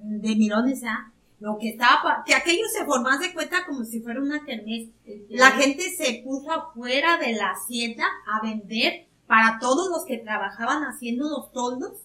de 0.00 0.34
mirones 0.34 0.82
a 0.84 1.12
lo 1.38 1.58
que 1.58 1.68
estaba, 1.68 2.24
que 2.26 2.34
aquello 2.34 2.64
se 2.72 2.86
formó 2.86 3.10
de 3.18 3.34
cuenta 3.34 3.66
como 3.66 3.84
si 3.84 4.00
fuera 4.00 4.22
una 4.22 4.42
kermés. 4.42 4.88
La 5.28 5.50
gente 5.50 5.82
se 5.90 6.22
puso 6.24 6.50
afuera 6.50 7.18
de 7.18 7.34
la 7.34 7.50
hacienda 7.50 8.04
a 8.26 8.42
vender 8.42 9.06
para 9.26 9.58
todos 9.60 9.90
los 9.90 10.06
que 10.06 10.16
trabajaban 10.16 10.82
haciendo 10.84 11.28
los 11.28 11.52
toldos. 11.52 12.00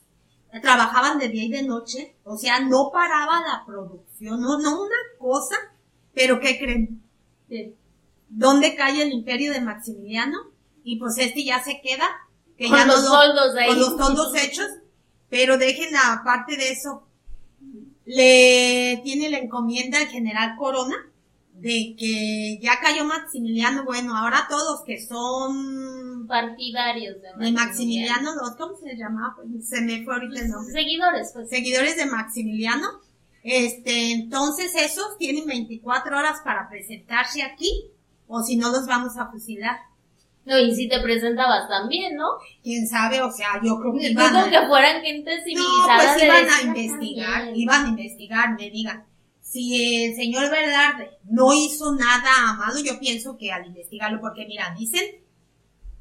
Trabajaban 0.61 1.17
de 1.17 1.29
día 1.29 1.45
y 1.45 1.51
de 1.51 1.63
noche, 1.63 2.15
o 2.25 2.37
sea, 2.37 2.59
no 2.59 2.91
paraba 2.91 3.39
la 3.39 3.63
producción, 3.65 4.39
no, 4.39 4.59
no 4.59 4.83
una 4.83 4.95
cosa, 5.17 5.55
pero 6.13 6.39
¿qué 6.39 6.59
creen? 6.59 7.01
¿Dónde 8.29 8.75
cae 8.75 9.01
el 9.01 9.13
imperio 9.13 9.51
de 9.51 9.61
Maximiliano? 9.61 10.37
Y 10.83 10.99
pues 10.99 11.17
este 11.17 11.43
ya 11.43 11.63
se 11.63 11.81
queda 11.81 12.07
con 12.57 12.87
los 12.87 13.05
toldos 13.05 13.53
Con 13.67 13.79
los 13.79 13.97
toldos 13.97 14.35
hechos. 14.35 14.67
Pero 15.29 15.57
dejen 15.57 15.95
aparte 15.95 16.57
de 16.57 16.71
eso, 16.71 17.07
le 18.05 19.01
tiene 19.03 19.29
la 19.29 19.39
encomienda 19.39 19.97
al 19.97 20.07
general 20.07 20.55
Corona 20.57 20.95
de 21.53 21.95
que 21.97 22.59
ya 22.61 22.79
cayó 22.81 23.05
Maximiliano, 23.05 23.85
bueno, 23.85 24.17
ahora 24.17 24.47
todos 24.49 24.81
que 24.85 25.01
son 25.01 26.27
partidarios 26.27 27.15
de 27.21 27.45
de 27.45 27.51
Maximiliano, 27.51 28.31
¿cómo 28.57 28.75
se 28.77 28.97
llamaba? 28.97 29.35
Pues, 29.35 29.67
se 29.67 29.81
me 29.81 30.03
fue 30.03 30.15
ahorita 30.15 30.41
el 30.41 30.49
nombre. 30.49 30.73
Seguidores, 30.73 31.31
pues. 31.33 31.49
Seguidores 31.49 31.95
de 31.95 32.05
Maximiliano. 32.05 32.87
Este, 33.43 34.11
entonces 34.11 34.73
esos 34.75 35.17
tienen 35.17 35.45
24 35.45 36.17
horas 36.17 36.41
para 36.43 36.69
presentarse 36.69 37.43
aquí, 37.43 37.91
o 38.27 38.41
si 38.41 38.55
no 38.57 38.69
los 38.71 38.85
vamos 38.85 39.17
a 39.17 39.31
fusilar. 39.31 39.77
No, 40.45 40.57
y 40.59 40.75
si 40.75 40.89
te 40.89 40.99
presentabas 40.99 41.69
también, 41.69 42.15
¿no? 42.15 42.25
Quién 42.61 42.87
sabe, 42.87 43.21
o 43.21 43.31
sea, 43.31 43.61
yo 43.63 43.79
creo 43.79 43.93
que 43.93 44.09
iban 44.11 44.35
a, 44.35 44.49
que 44.49 44.67
fueran 44.67 45.01
gente 45.01 45.37
no, 45.37 45.43
civilizada. 45.43 45.97
pues 45.97 46.15
de 46.17 46.25
iban 46.25 46.37
a 46.37 46.49
decir, 46.49 46.67
investigar, 46.67 47.41
"Ah, 47.43 47.51
iban 47.55 47.85
a 47.85 47.89
investigar, 47.89 48.49
me 48.59 48.69
digan. 48.69 49.05
Si 49.41 50.05
el 50.05 50.15
señor 50.15 50.49
Velarde 50.49 51.11
no 51.25 51.53
hizo 51.53 51.95
nada 51.95 52.53
malo, 52.57 52.79
yo 52.83 52.99
pienso 52.99 53.37
que 53.37 53.51
al 53.51 53.65
investigarlo, 53.67 54.19
porque 54.19 54.45
mira, 54.45 54.73
dicen 54.77 55.03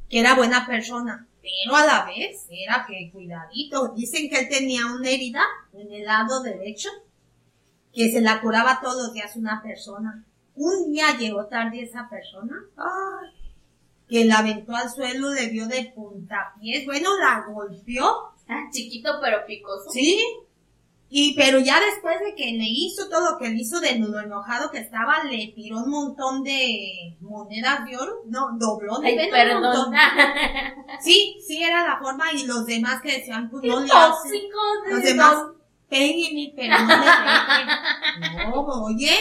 que 0.08 0.20
era 0.20 0.34
buena 0.34 0.66
persona, 0.66 1.26
pero 1.40 1.76
a 1.76 1.86
la 1.86 2.04
vez 2.06 2.46
era 2.50 2.84
que 2.88 3.10
cuidadito. 3.12 3.88
Dicen 3.94 4.28
que 4.28 4.40
él 4.40 4.48
tenía 4.48 4.86
una 4.86 5.08
herida 5.08 5.42
en 5.72 5.92
el 5.92 6.04
lado 6.04 6.42
derecho, 6.42 6.88
que 7.92 8.10
se 8.10 8.20
la 8.20 8.40
curaba 8.40 8.80
todos 8.82 9.02
los 9.04 9.12
días 9.12 9.36
una 9.36 9.62
persona. 9.62 10.24
Un 10.54 10.90
día 10.92 11.16
llegó 11.18 11.46
tarde 11.46 11.82
esa 11.82 12.08
persona, 12.08 12.56
ay, 12.76 13.30
que 14.12 14.26
la 14.26 14.38
aventó 14.40 14.76
al 14.76 14.90
suelo, 14.90 15.32
le 15.32 15.48
dio 15.48 15.66
de 15.66 15.90
puntapiés, 15.94 16.84
bueno, 16.84 17.08
la 17.18 17.44
golpeó, 17.48 18.28
Ah, 18.48 18.68
chiquito 18.70 19.12
pero 19.22 19.38
picoso. 19.46 19.88
Sí. 19.90 20.22
Y 21.08 21.34
pero 21.34 21.58
ya 21.58 21.78
después 21.80 22.16
de 22.20 22.34
que 22.34 22.52
le 22.52 22.64
hizo 22.66 23.08
todo 23.08 23.32
lo 23.32 23.38
que 23.38 23.48
le 23.48 23.56
hizo 23.60 23.80
de 23.80 23.98
lo 23.98 24.18
enojado 24.20 24.70
que 24.70 24.78
estaba, 24.78 25.24
le 25.24 25.46
tiró 25.54 25.78
un 25.78 25.90
montón 25.90 26.42
de 26.42 27.16
monedas 27.20 27.86
de 27.86 27.96
oro. 27.96 28.22
No, 28.26 28.48
dobló 28.58 28.98
de 28.98 29.08
Ay, 29.08 29.18
un 29.26 29.30
perdón. 29.30 29.62
montón. 29.62 29.94
Sí, 31.00 31.36
sí 31.46 31.62
era 31.62 31.86
la 31.86 31.98
forma 31.98 32.32
y 32.32 32.46
los 32.46 32.66
demás 32.66 33.00
que 33.00 33.18
decían, 33.18 33.48
pues 33.50 33.62
no 33.64 33.80
le 33.80 33.90
hacen. 33.92 34.42
Los 34.90 35.02
demás, 35.02 35.36
péguenme, 35.88 36.52
pero 36.56 36.78
no 36.78 36.86
le 36.88 36.96
peguen. 36.96 38.48
No, 38.50 38.84
oye, 38.84 39.14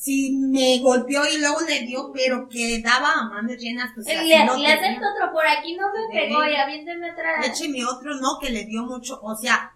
si 0.00 0.32
me 0.32 0.78
golpeó 0.78 1.20
y 1.26 1.36
luego 1.38 1.60
le 1.68 1.80
dio, 1.80 2.10
pero 2.10 2.48
que 2.48 2.80
daba 2.80 3.12
a 3.12 3.24
manos 3.28 3.58
llenas, 3.58 3.90
pues 3.94 4.06
Le, 4.06 4.14
así 4.14 4.28
le 4.28 4.44
no 4.46 4.52
acepto 4.54 5.04
otro 5.14 5.30
por 5.30 5.46
aquí, 5.46 5.74
no 5.76 5.88
me 5.92 5.98
Sí. 6.10 6.26
pegó 6.26 6.42
y 6.46 6.54
aviénteme 6.56 7.10
otra. 7.12 7.44
Écheme 7.44 7.84
otro, 7.84 8.14
no, 8.14 8.38
que 8.40 8.48
le 8.48 8.64
dio 8.64 8.82
mucho, 8.84 9.20
o 9.22 9.36
sea, 9.36 9.72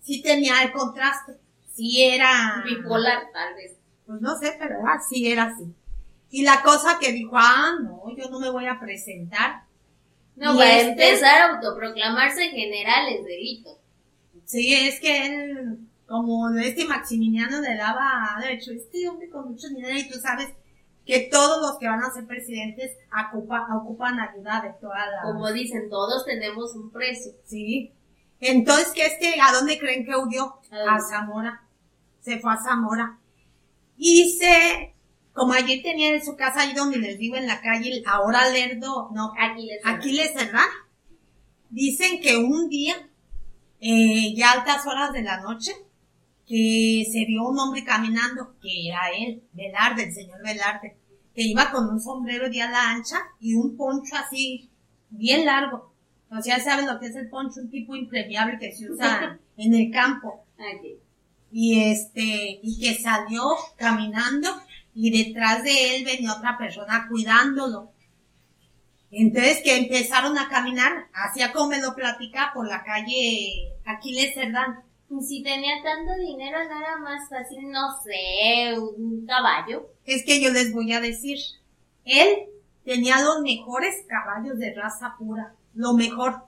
sí 0.00 0.20
tenía 0.20 0.62
el 0.64 0.72
contraste, 0.72 1.34
sí 1.74 2.02
era... 2.02 2.60
Bipolar, 2.64 3.30
tal 3.32 3.54
vez. 3.54 3.76
Pues 4.04 4.20
no 4.20 4.36
sé, 4.36 4.56
pero 4.58 4.80
ah, 4.84 4.98
sí 5.08 5.30
era 5.30 5.44
así. 5.44 5.72
Y 6.30 6.42
la 6.42 6.60
cosa 6.62 6.98
que 6.98 7.12
dijo, 7.12 7.36
ah, 7.36 7.76
no, 7.80 8.02
yo 8.16 8.28
no 8.30 8.40
me 8.40 8.50
voy 8.50 8.66
a 8.66 8.80
presentar. 8.80 9.62
No, 10.34 10.54
Y 10.54 10.58
va 10.58 10.64
a 10.64 10.78
este- 10.80 10.90
empezar 10.90 11.40
a 11.40 11.54
autoproclamarse 11.54 12.48
general 12.48 13.08
es 13.12 13.24
delito. 13.24 13.78
Sí, 14.44 14.74
es 14.74 14.98
que 14.98 15.26
él, 15.26 15.78
como 16.08 16.48
este 16.58 16.86
Maximiliano 16.86 17.60
le 17.60 17.76
daba, 17.76 18.36
de 18.40 18.54
hecho, 18.54 18.72
este 18.72 19.06
hombre 19.08 19.28
con 19.28 19.50
mucho 19.50 19.68
dinero 19.68 19.96
y 19.96 20.08
tú 20.08 20.18
sabes 20.18 20.48
que 21.04 21.28
todos 21.30 21.60
los 21.62 21.78
que 21.78 21.86
van 21.86 22.02
a 22.02 22.10
ser 22.10 22.26
presidentes 22.26 22.92
ocupa- 23.12 23.66
ocupan 23.76 24.18
ayuda 24.18 24.60
de 24.62 24.70
toda 24.80 25.06
la... 25.06 25.22
Como 25.22 25.52
dicen, 25.52 25.88
todos 25.88 26.24
tenemos 26.24 26.74
un 26.74 26.90
precio. 26.90 27.32
Sí. 27.44 27.92
Entonces, 28.40 28.88
que 28.92 29.06
este, 29.06 29.40
¿a 29.40 29.52
dónde 29.52 29.78
creen 29.78 30.04
que 30.04 30.16
huyó? 30.16 30.54
¿A 30.70 30.96
A? 30.96 31.00
Zamora. 31.00 31.62
Se 32.20 32.38
fue 32.40 32.52
a 32.52 32.56
Zamora. 32.62 33.18
Y 33.96 34.30
se, 34.38 34.94
como 35.32 35.52
allí 35.54 35.82
tenía 35.82 36.10
en 36.14 36.24
su 36.24 36.36
casa, 36.36 36.60
ahí 36.60 36.72
donde 36.74 36.98
les 36.98 37.18
digo 37.18 37.36
en 37.36 37.46
la 37.46 37.60
calle, 37.60 38.02
ahora 38.06 38.48
Lerdo, 38.50 39.10
no, 39.12 39.32
Aquí 39.38 39.66
les 39.66 39.80
aquí 39.84 40.12
les 40.12 40.32
cerran. 40.34 40.68
Dicen 41.70 42.20
que 42.20 42.36
un 42.36 42.68
día, 42.68 42.94
eh, 43.80 44.34
ya 44.36 44.52
altas 44.52 44.86
horas 44.86 45.12
de 45.12 45.22
la 45.22 45.40
noche, 45.40 45.72
que 46.48 47.04
se 47.12 47.26
vio 47.26 47.46
un 47.46 47.58
hombre 47.58 47.84
caminando, 47.84 48.56
que 48.60 48.88
era 48.88 49.10
él, 49.16 49.42
Velarde, 49.52 50.04
el 50.04 50.14
señor 50.14 50.42
Velarde, 50.42 50.96
que 51.34 51.42
iba 51.42 51.70
con 51.70 51.88
un 51.88 52.00
sombrero 52.00 52.48
de 52.48 52.62
ala 52.62 52.90
ancha 52.90 53.18
y 53.38 53.54
un 53.54 53.76
poncho 53.76 54.16
así, 54.16 54.70
bien 55.10 55.44
largo. 55.44 55.92
O 56.30 56.40
sea, 56.40 56.58
saben 56.58 56.86
lo 56.86 56.98
que 56.98 57.06
es 57.06 57.16
el 57.16 57.28
poncho, 57.28 57.60
un 57.60 57.70
tipo 57.70 57.94
impermeable 57.94 58.58
que 58.58 58.72
se 58.72 58.90
usa 58.90 59.38
en 59.56 59.74
el 59.74 59.90
campo. 59.90 60.46
Y 61.52 61.80
este, 61.80 62.60
y 62.62 62.80
que 62.80 62.94
salió 62.94 63.42
caminando 63.76 64.48
y 64.94 65.24
detrás 65.24 65.62
de 65.62 65.96
él 65.96 66.04
venía 66.04 66.32
otra 66.32 66.56
persona 66.58 67.06
cuidándolo. 67.08 67.92
Entonces 69.10 69.60
que 69.62 69.76
empezaron 69.76 70.36
a 70.38 70.48
caminar, 70.48 71.06
hacia 71.14 71.52
como 71.52 71.70
me 71.70 71.80
lo 71.80 71.94
platica, 71.94 72.50
por 72.54 72.66
la 72.66 72.82
calle 72.82 73.74
Aquiles 73.84 74.34
Cerdán. 74.34 74.87
Y 75.10 75.22
si 75.22 75.42
tenía 75.42 75.82
tanto 75.82 76.14
dinero, 76.16 76.58
no 76.64 76.78
era 76.80 76.98
más 76.98 77.28
fácil, 77.30 77.70
no 77.70 77.88
sé, 78.02 78.78
un 78.78 79.24
caballo. 79.26 79.88
Es 80.04 80.24
que 80.24 80.40
yo 80.40 80.50
les 80.50 80.72
voy 80.72 80.92
a 80.92 81.00
decir, 81.00 81.38
él 82.04 82.28
tenía 82.84 83.20
los 83.22 83.40
mejores 83.40 84.04
caballos 84.06 84.58
de 84.58 84.74
raza 84.74 85.14
pura, 85.18 85.54
lo 85.74 85.94
mejor. 85.94 86.42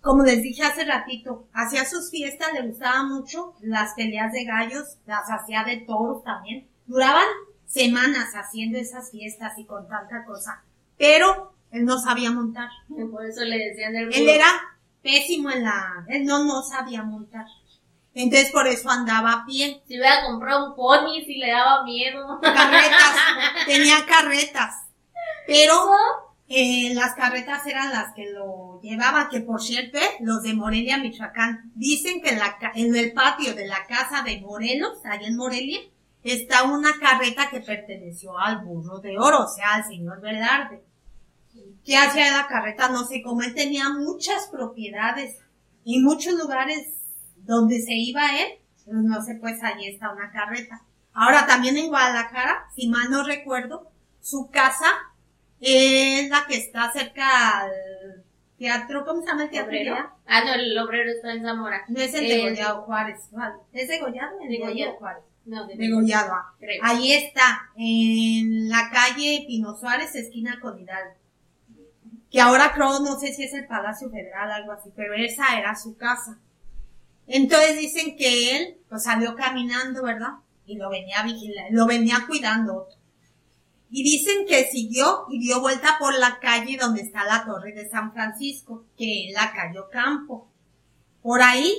Como 0.00 0.22
les 0.22 0.40
dije 0.42 0.62
hace 0.62 0.84
ratito, 0.84 1.48
hacía 1.52 1.84
sus 1.84 2.10
fiestas, 2.10 2.52
le 2.52 2.68
gustaba 2.68 3.02
mucho 3.02 3.54
las 3.60 3.94
peleas 3.94 4.32
de 4.32 4.44
gallos, 4.44 4.96
las 5.06 5.28
hacía 5.28 5.64
de 5.64 5.78
toros 5.78 6.22
también. 6.22 6.68
Duraban 6.86 7.26
semanas 7.66 8.32
haciendo 8.34 8.78
esas 8.78 9.10
fiestas 9.10 9.58
y 9.58 9.64
con 9.64 9.88
tanta 9.88 10.24
cosa. 10.24 10.62
Pero 10.96 11.52
él 11.72 11.84
no 11.84 11.98
sabía 11.98 12.30
montar. 12.30 12.68
Y 12.88 13.04
por 13.04 13.26
eso 13.26 13.42
le 13.44 13.58
decían 13.58 13.94
el 13.96 14.04
Él 14.14 14.20
burro. 14.20 14.30
era 14.32 14.46
pésimo 15.02 15.50
en 15.50 15.64
la, 15.64 16.04
él 16.08 16.24
no, 16.24 16.44
no 16.44 16.62
sabía 16.62 17.02
montar. 17.02 17.46
Entonces 18.14 18.50
por 18.50 18.66
eso 18.66 18.90
andaba 18.90 19.32
a 19.32 19.46
pie. 19.46 19.82
Si 19.86 19.96
hubiera 19.96 20.24
comprado 20.26 20.70
un 20.70 20.74
pony, 20.74 21.22
si 21.24 21.36
le 21.36 21.50
daba 21.50 21.84
miedo. 21.84 22.40
Carretas, 22.42 23.16
tenía 23.66 24.04
carretas. 24.06 24.74
Pero 25.46 25.74
eh, 26.48 26.92
las 26.94 27.14
carretas 27.14 27.66
eran 27.66 27.90
las 27.90 28.14
que 28.14 28.30
lo 28.32 28.80
llevaban, 28.82 29.28
que 29.28 29.40
por 29.40 29.62
cierto, 29.62 29.98
los 30.20 30.42
de 30.42 30.54
Morelia, 30.54 30.98
Michoacán, 30.98 31.70
dicen 31.74 32.20
que 32.20 32.30
en, 32.30 32.38
la, 32.38 32.58
en 32.74 32.96
el 32.96 33.12
patio 33.12 33.54
de 33.54 33.66
la 33.66 33.86
casa 33.86 34.22
de 34.22 34.40
Morelos, 34.40 34.98
allá 35.04 35.26
en 35.26 35.36
Morelia, 35.36 35.80
está 36.22 36.64
una 36.64 36.90
carreta 36.98 37.48
que 37.50 37.60
perteneció 37.60 38.36
al 38.38 38.64
burro 38.64 38.98
de 38.98 39.18
oro, 39.18 39.44
o 39.44 39.48
sea, 39.48 39.74
al 39.74 39.84
señor 39.84 40.20
Velarde. 40.20 40.82
¿Qué 41.84 41.96
hacía 41.96 42.30
la 42.36 42.46
carreta? 42.46 42.88
No 42.90 43.04
sé, 43.04 43.22
como 43.22 43.42
él 43.42 43.54
tenía 43.54 43.88
muchas 43.90 44.48
propiedades 44.48 45.36
y 45.84 46.00
muchos 46.00 46.34
lugares 46.34 46.86
donde 47.36 47.80
se 47.80 47.94
iba 47.94 48.38
él, 48.40 48.58
pues 48.84 48.96
no 48.96 49.22
sé, 49.22 49.36
pues 49.36 49.62
allí 49.62 49.88
está 49.88 50.12
una 50.12 50.30
carreta. 50.30 50.82
Ahora 51.14 51.46
también 51.46 51.76
en 51.76 51.88
Guadalajara, 51.88 52.66
si 52.76 52.88
mal 52.88 53.10
no 53.10 53.24
recuerdo, 53.24 53.90
su 54.20 54.50
casa 54.50 54.86
es 55.60 56.28
la 56.28 56.46
que 56.46 56.56
está 56.56 56.92
cerca 56.92 57.60
al 57.60 57.72
teatro, 58.58 59.04
¿cómo 59.04 59.22
se 59.22 59.28
llama 59.28 59.44
el 59.44 59.50
teatro? 59.50 59.72
Ah, 60.26 60.44
no, 60.44 60.54
el 60.54 60.76
obrero 60.78 61.10
está 61.10 61.32
en 61.32 61.42
Zamora. 61.42 61.84
No 61.88 62.00
es 62.00 62.12
el 62.14 62.24
Eh, 62.30 62.36
degollado 62.36 62.82
Juárez. 62.82 63.20
¿Es 63.72 63.88
degollado? 63.88 64.38
El 64.42 64.50
Degollado. 64.50 64.92
Juárez. 64.94 65.24
No, 65.46 65.66
de 65.66 65.76
Degollado, 65.76 66.32
ah. 66.34 66.54
Ahí 66.82 67.12
está, 67.12 67.70
en 67.76 68.68
la 68.68 68.90
calle 68.92 69.44
Pino 69.46 69.74
Suárez, 69.76 70.14
esquina 70.14 70.58
con 70.60 70.78
Hidalgo. 70.78 71.14
Que 72.30 72.40
ahora 72.40 72.72
creo, 72.74 73.00
no 73.00 73.18
sé 73.18 73.32
si 73.32 73.44
es 73.44 73.54
el 73.54 73.66
Palacio 73.66 74.10
Federal, 74.10 74.50
algo 74.50 74.72
así, 74.72 74.90
pero 74.94 75.14
esa 75.14 75.58
era 75.58 75.74
su 75.74 75.96
casa. 75.96 76.38
Entonces 77.26 77.78
dicen 77.78 78.16
que 78.16 78.56
él, 78.56 78.78
pues 78.88 79.04
salió 79.04 79.34
caminando, 79.34 80.02
¿verdad? 80.02 80.34
Y 80.66 80.76
lo 80.76 80.90
venía 80.90 81.22
vigilando, 81.22 81.70
lo 81.72 81.86
venía 81.86 82.24
cuidando. 82.26 82.88
Y 83.90 84.02
dicen 84.02 84.46
que 84.46 84.66
siguió 84.66 85.26
y 85.30 85.38
dio 85.40 85.60
vuelta 85.60 85.96
por 85.98 86.18
la 86.18 86.38
calle 86.40 86.76
donde 86.78 87.02
está 87.02 87.24
la 87.24 87.44
Torre 87.44 87.72
de 87.72 87.88
San 87.88 88.12
Francisco, 88.12 88.84
que 88.96 89.28
es 89.28 89.34
la 89.34 89.52
calle 89.52 89.80
Campo. 89.90 90.48
Por 91.22 91.42
ahí, 91.42 91.74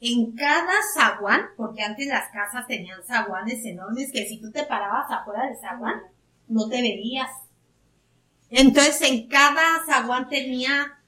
en 0.00 0.32
cada 0.32 0.72
zaguán, 0.94 1.42
porque 1.56 1.82
antes 1.82 2.06
las 2.06 2.30
casas 2.30 2.66
tenían 2.66 3.02
zaguanes 3.04 3.64
enormes 3.64 4.10
que 4.12 4.26
si 4.26 4.38
tú 4.40 4.50
te 4.50 4.64
parabas 4.64 5.10
afuera 5.10 5.46
del 5.46 5.58
zaguán, 5.58 6.02
no 6.48 6.68
te 6.68 6.80
veías. 6.80 7.30
Entonces 8.56 9.00
en 9.02 9.26
cada 9.28 9.84
zaguán 9.84 10.28
tenía 10.28 10.98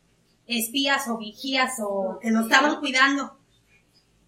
espías 0.48 1.06
o 1.08 1.16
vigías 1.18 1.74
o 1.80 2.18
que 2.20 2.30
lo 2.32 2.40
estaban 2.40 2.80
cuidando. 2.80 3.38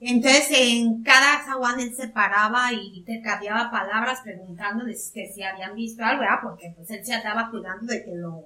Entonces 0.01 0.49
en 0.53 1.03
cada 1.03 1.45
zaguán 1.45 1.81
él 1.81 1.93
se 1.97 2.07
paraba 2.09 2.73
y 2.73 3.03
te 3.03 3.21
cambiaba 3.21 3.71
palabras 3.73 4.21
preguntándoles 4.23 5.11
que 5.13 5.27
si 5.33 5.43
habían 5.43 5.75
visto 5.75 6.05
algo, 6.05 6.21
¿verdad? 6.21 6.39
Porque 6.45 6.73
pues 6.77 6.89
él 6.93 7.05
se 7.05 7.15
andaba 7.15 7.51
cuidando 7.51 7.87
de 7.87 8.05
que 8.05 8.15
lo, 8.15 8.45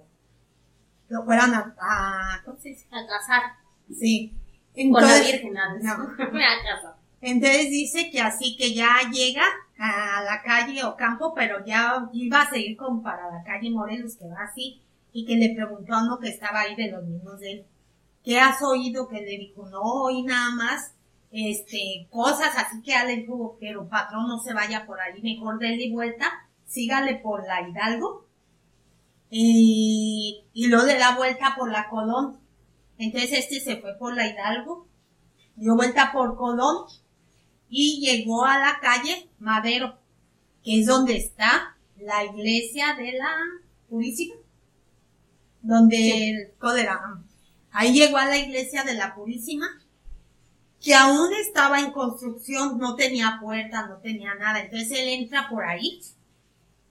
lo 1.09 1.25
fueran 1.25 1.53
a, 1.53 1.75
a- 1.79 2.43
¿cómo 2.45 2.59
se 2.59 2.71
dice? 2.71 2.87
A 2.91 3.07
cazar. 3.07 3.43
Sí. 3.95 4.33
Con 4.91 5.03
la 5.03 5.19
Virgen, 5.19 5.53
me 6.33 6.45
Entonces 7.23 7.71
dice 7.71 8.11
que 8.11 8.21
así 8.21 8.57
que 8.57 8.75
ya 8.75 8.97
llega 9.13 9.45
a 9.79 10.23
la 10.25 10.43
calle 10.43 10.85
o 10.85 10.97
campo, 10.97 11.33
pero 11.35 11.65
ya 11.65 12.09
iba 12.13 12.43
a 12.43 12.51
seguir 12.51 12.77
como 12.77 13.01
para 13.01 13.31
la 13.31 13.45
calle 13.45 13.71
Morelos, 13.71 14.17
que 14.17 14.27
va 14.27 14.43
así, 14.43 14.83
y 15.13 15.25
que 15.25 15.37
le 15.37 15.55
preguntó 15.55 15.95
a 15.95 16.03
uno 16.03 16.19
que 16.19 16.29
estaba 16.29 16.61
ahí 16.61 16.75
de 16.75 16.91
los 16.91 17.05
mismos 17.05 17.39
de 17.39 17.53
él, 17.53 17.67
¿qué 18.25 18.41
has 18.41 18.61
oído? 18.63 19.09
Que 19.09 19.21
le 19.21 19.39
dijo, 19.39 19.69
no 19.69 19.81
oí 19.81 20.23
nada 20.25 20.51
más, 20.57 20.95
este, 21.31 22.09
cosas 22.11 22.57
así 22.57 22.83
que 22.83 22.91
ya 22.91 23.05
le 23.05 23.19
dijo, 23.19 23.57
pero 23.61 23.89
patrón 23.89 24.27
no 24.27 24.41
se 24.41 24.53
vaya 24.53 24.85
por 24.85 25.01
ahí, 25.01 25.23
mejor 25.23 25.61
déle 25.61 25.93
vuelta, 25.93 26.27
sígale 26.67 27.17
por 27.17 27.47
la 27.47 27.69
Hidalgo, 27.69 28.27
y, 29.31 30.45
y 30.53 30.67
luego 30.67 30.87
le 30.87 30.99
da 30.99 31.17
vuelta 31.17 31.55
por 31.57 31.71
la 31.71 31.89
Colón. 31.89 32.39
Entonces 32.99 33.33
este 33.33 33.61
se 33.61 33.77
fue 33.81 33.97
por 33.97 34.15
la 34.15 34.27
Hidalgo, 34.27 34.87
dio 35.57 35.77
vuelta 35.77 36.11
por 36.13 36.37
Colón, 36.37 36.87
y 37.75 38.01
llegó 38.01 38.45
a 38.45 38.59
la 38.59 38.79
calle 38.81 39.31
Madero, 39.39 39.99
que 40.63 40.81
es 40.81 40.87
donde 40.87 41.17
está 41.17 41.75
la 41.97 42.23
iglesia 42.23 42.95
de 42.99 43.13
la 43.13 43.35
Purísima, 43.89 44.35
donde 45.63 46.31
el 46.31 46.53
cólera. 46.59 47.01
Ahí 47.71 47.95
llegó 47.95 48.19
a 48.19 48.27
la 48.27 48.37
iglesia 48.37 48.85
de 48.85 48.93
la 48.93 49.15
Purísima, 49.15 49.67
que 50.83 50.95
aún 50.95 51.33
estaba 51.33 51.81
en 51.81 51.93
construcción, 51.93 52.77
no 52.79 52.95
tenía 52.95 53.39
puerta, 53.41 53.87
no 53.87 53.97
tenía 53.97 54.35
nada. 54.35 54.61
Entonces 54.61 54.91
él 54.91 55.09
entra 55.09 55.49
por 55.49 55.65
ahí 55.65 55.99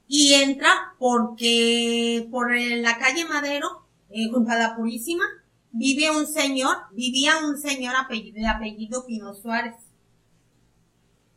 y 0.08 0.34
entra 0.34 0.96
porque 0.98 2.28
por 2.32 2.56
la 2.58 2.98
calle 2.98 3.26
Madero, 3.26 3.86
eh, 4.10 4.30
junto 4.32 4.50
a 4.50 4.56
la 4.56 4.76
Purísima, 4.76 5.26
vive 5.72 6.10
un 6.10 6.26
señor, 6.26 6.76
vivía 6.91 7.38
un 7.46 7.60
señor 7.60 7.96
apellido, 7.96 8.39
de 8.39 8.48
apellido 8.48 9.06
Pino 9.06 9.36
Suárez. 9.36 9.76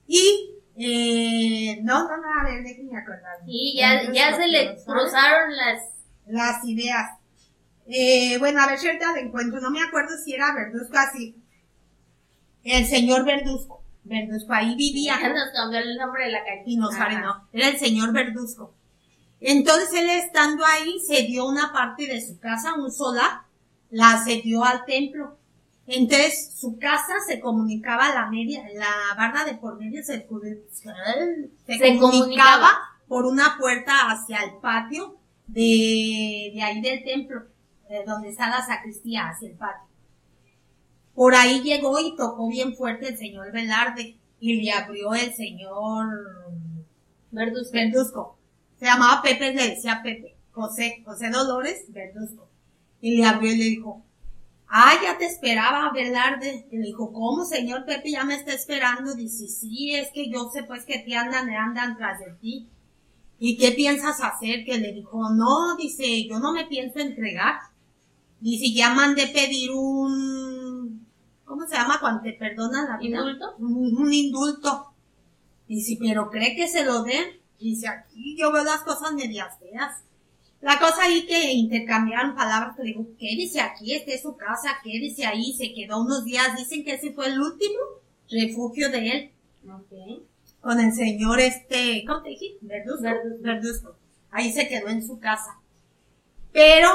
Y, 0.06 0.54
eh, 0.76 1.80
no, 1.82 2.08
no, 2.08 2.16
no, 2.16 2.40
a 2.40 2.44
ver, 2.44 2.62
déjenme 2.62 2.98
acordar. 2.98 3.38
Y 3.46 3.76
ya, 3.78 4.10
ya 4.12 4.36
se 4.36 4.46
le 4.46 4.76
cruzaron 4.84 5.56
las... 5.56 5.82
Las 6.26 6.64
ideas. 6.64 7.18
Eh, 7.86 8.38
bueno, 8.38 8.62
a 8.62 8.66
ver 8.66 8.78
si 8.78 8.86
ahorita 8.86 9.18
encuentro, 9.18 9.60
no 9.60 9.70
me 9.70 9.82
acuerdo 9.82 10.16
si 10.16 10.32
era 10.32 10.54
Verduzco 10.54 10.96
así. 10.96 11.36
El 12.62 12.86
señor 12.86 13.26
Verduzco. 13.26 13.82
Verduzco, 14.04 14.52
ahí 14.52 14.74
vivía. 14.74 15.18
Ya 15.20 15.28
nos 15.28 15.50
cambió 15.52 15.80
el 15.80 15.96
nombre 15.96 16.24
de 16.24 16.32
la 16.32 16.44
calle. 16.44 16.62
Y 16.66 16.76
no 16.76 16.90
sabe, 16.90 17.18
no. 17.18 17.46
Era 17.52 17.68
el 17.68 17.78
señor 17.78 18.12
Verduzco. 18.12 18.74
Entonces 19.40 19.92
él 19.92 20.08
estando 20.08 20.64
ahí, 20.64 20.98
se 21.06 21.22
dio 21.24 21.46
una 21.46 21.72
parte 21.72 22.06
de 22.06 22.20
su 22.20 22.38
casa, 22.38 22.74
un 22.74 22.90
solar, 22.90 23.42
la 23.90 24.22
cedió 24.24 24.64
al 24.64 24.86
templo. 24.86 25.38
Entonces, 25.86 26.54
su 26.58 26.78
casa 26.78 27.14
se 27.26 27.40
comunicaba 27.40 28.14
la 28.14 28.30
media, 28.30 28.64
la 28.74 29.14
barra 29.16 29.44
de 29.44 29.54
por 29.54 29.78
medio 29.78 30.02
se, 30.02 30.26
se, 31.66 31.98
comunicaba, 31.98 32.70
por 33.06 33.26
una 33.26 33.56
puerta 33.58 34.10
hacia 34.10 34.42
el 34.44 34.54
patio 34.62 35.16
de, 35.46 36.52
de 36.54 36.62
ahí 36.62 36.80
del 36.80 37.04
templo, 37.04 37.42
de 37.88 38.02
donde 38.04 38.30
está 38.30 38.48
la 38.48 38.64
sacristía, 38.64 39.28
hacia 39.28 39.50
el 39.50 39.56
patio. 39.56 39.88
Por 41.14 41.34
ahí 41.34 41.60
llegó 41.60 42.00
y 42.00 42.16
tocó 42.16 42.48
bien 42.48 42.74
fuerte 42.74 43.08
el 43.08 43.18
señor 43.18 43.52
Velarde 43.52 44.16
y 44.40 44.62
le 44.62 44.72
abrió 44.72 45.14
el 45.14 45.32
señor 45.34 46.08
Verduzco. 47.30 48.36
Se 48.78 48.86
llamaba 48.86 49.22
Pepe, 49.22 49.52
le 49.52 49.70
decía 49.70 50.00
Pepe. 50.02 50.34
José, 50.52 51.02
José 51.04 51.30
Dolores 51.30 51.84
Verduzco. 51.88 52.48
Y 53.00 53.16
le 53.16 53.24
abrió 53.24 53.52
y 53.52 53.58
le 53.58 53.64
dijo, 53.64 54.03
Ah, 54.76 54.94
ya 55.00 55.16
te 55.16 55.26
esperaba, 55.26 55.92
Velarde. 55.92 56.66
Y 56.68 56.78
le 56.78 56.86
dijo, 56.86 57.12
¿cómo, 57.12 57.44
señor 57.44 57.84
Pepe, 57.84 58.10
ya 58.10 58.24
me 58.24 58.34
está 58.34 58.52
esperando? 58.52 59.14
Dice, 59.14 59.46
sí, 59.46 59.94
es 59.94 60.10
que 60.10 60.28
yo 60.28 60.50
sé 60.52 60.64
pues 60.64 60.84
que 60.84 60.98
te 60.98 61.14
andan, 61.14 61.48
andan 61.48 61.96
tras 61.96 62.18
de 62.18 62.32
ti. 62.40 62.68
¿Y 63.38 63.56
qué 63.56 63.70
piensas 63.70 64.20
hacer? 64.20 64.64
Que 64.64 64.78
le 64.78 64.92
dijo, 64.92 65.30
no, 65.30 65.76
dice, 65.76 66.26
yo 66.26 66.40
no 66.40 66.52
me 66.52 66.66
pienso 66.66 66.98
entregar. 66.98 67.60
Dice, 68.40 68.74
ya 68.74 68.92
mandé 68.92 69.28
pedir 69.28 69.70
un, 69.70 71.06
¿cómo 71.44 71.68
se 71.68 71.76
llama 71.76 72.00
cuando 72.00 72.22
te 72.22 72.32
perdonan 72.32 72.88
la 72.88 72.96
vida? 72.96 73.18
¿Indulto? 73.18 73.54
Un, 73.58 73.96
un 73.96 74.12
indulto. 74.12 74.92
Dice, 75.68 75.96
pero 76.00 76.28
cree 76.30 76.56
que 76.56 76.66
se 76.66 76.84
lo 76.84 77.04
den. 77.04 77.40
Dice, 77.60 77.86
aquí 77.86 78.36
yo 78.36 78.50
veo 78.50 78.64
las 78.64 78.80
cosas 78.80 79.12
medias 79.12 79.56
feas. 79.56 80.02
La 80.64 80.78
cosa 80.78 81.02
ahí 81.02 81.26
que 81.26 81.52
intercambiaron 81.52 82.34
palabras, 82.34 82.74
que 82.74 82.84
dijo, 82.84 83.06
quédese 83.18 83.60
aquí, 83.60 83.92
este 83.92 84.14
es 84.14 84.22
su 84.22 84.34
casa, 84.34 84.78
quédese 84.82 85.26
ahí, 85.26 85.52
se 85.52 85.74
quedó 85.74 86.00
unos 86.00 86.24
días, 86.24 86.56
dicen 86.56 86.82
que 86.82 86.94
ese 86.94 87.12
fue 87.12 87.26
el 87.26 87.38
último 87.38 87.78
refugio 88.30 88.88
de 88.88 89.10
él. 89.10 89.30
Okay. 89.62 90.26
Con 90.62 90.80
el 90.80 90.94
señor 90.94 91.38
este, 91.38 92.02
¿cómo 92.06 92.22
te 92.22 92.30
dije? 92.30 92.56
Verduzco. 92.62 93.02
Verduzco. 93.40 93.96
Ahí 94.30 94.50
se 94.54 94.66
quedó 94.66 94.88
en 94.88 95.06
su 95.06 95.20
casa. 95.20 95.60
Pero 96.50 96.88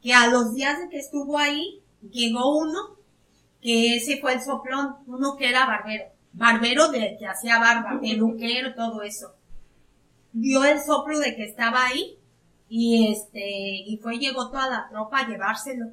que 0.00 0.14
a 0.14 0.28
los 0.28 0.54
días 0.54 0.78
de 0.78 0.88
que 0.88 0.98
estuvo 0.98 1.38
ahí, 1.38 1.82
llegó 2.12 2.56
uno, 2.56 2.98
que 3.60 3.96
ese 3.96 4.20
fue 4.20 4.34
el 4.34 4.42
soplón, 4.42 4.94
uno 5.08 5.36
que 5.36 5.48
era 5.48 5.66
barbero. 5.66 6.04
Barbero 6.34 6.86
de 6.92 7.16
que 7.18 7.26
hacía 7.26 7.58
barba, 7.58 7.98
peluquero, 8.00 8.76
todo 8.76 9.02
eso. 9.02 9.34
Dio 10.32 10.64
el 10.64 10.80
soplo 10.80 11.18
de 11.18 11.34
que 11.34 11.42
estaba 11.42 11.84
ahí 11.84 12.17
y 12.68 13.12
este, 13.12 13.40
y 13.40 13.98
fue, 14.02 14.18
llegó 14.18 14.50
toda 14.50 14.68
la 14.68 14.88
tropa 14.88 15.20
a 15.20 15.28
llevárselo. 15.28 15.86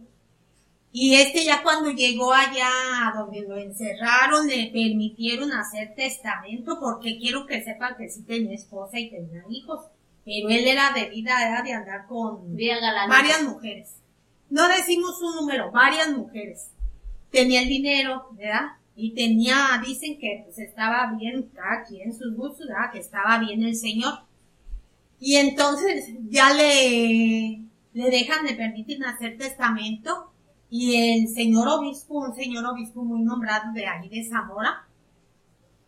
Y 0.91 1.15
este 1.15 1.43
ya 1.43 1.61
cuando 1.61 1.91
llegó 1.91 2.31
allá 2.31 2.69
a 2.69 3.13
donde 3.17 3.41
lo 3.41 3.57
encerraron, 3.57 4.47
le 4.47 4.71
permitieron 4.71 5.51
hacer 5.51 5.93
testamento, 5.93 6.79
porque 6.79 7.17
quiero 7.17 7.45
que 7.45 7.63
sepan 7.63 7.97
que 7.97 8.09
sí 8.09 8.23
tenía 8.23 8.55
esposa 8.55 8.97
y 8.97 9.09
tenía 9.09 9.43
hijos. 9.49 9.85
Pero 10.23 10.49
él 10.49 10.65
era 10.65 10.91
de 10.91 11.09
vida, 11.09 11.47
era 11.47 11.61
de 11.61 11.73
andar 11.73 12.07
con 12.07 12.55
varias 13.09 13.43
mujeres. 13.43 13.95
No 14.49 14.67
decimos 14.69 15.21
un 15.21 15.35
número, 15.35 15.71
varias 15.71 16.09
mujeres. 16.11 16.71
Tenía 17.29 17.61
el 17.61 17.67
dinero, 17.67 18.29
¿verdad? 18.31 18.77
Y 18.95 19.13
tenía, 19.13 19.81
dicen 19.85 20.17
que 20.17 20.43
pues 20.45 20.57
estaba 20.59 21.11
bien, 21.17 21.51
aquí 21.77 22.01
en 22.01 22.13
sus 22.13 22.33
gustos, 22.35 22.67
¿verdad? 22.67 22.91
Que 22.93 22.99
estaba 22.99 23.37
bien 23.39 23.63
el 23.63 23.75
Señor. 23.75 24.13
Y 25.19 25.37
entonces 25.37 26.11
ya 26.29 26.53
le, 26.53 27.61
le 27.93 28.09
dejan, 28.09 28.45
le 28.45 28.55
permiten 28.55 29.03
hacer 29.05 29.37
testamento 29.37 30.31
y 30.69 30.95
el 30.95 31.27
señor 31.29 31.67
obispo, 31.67 32.19
un 32.19 32.35
señor 32.35 32.65
obispo 32.65 33.03
muy 33.03 33.21
nombrado 33.21 33.71
de 33.73 33.87
ahí 33.87 34.09
de 34.09 34.27
Zamora, 34.27 34.87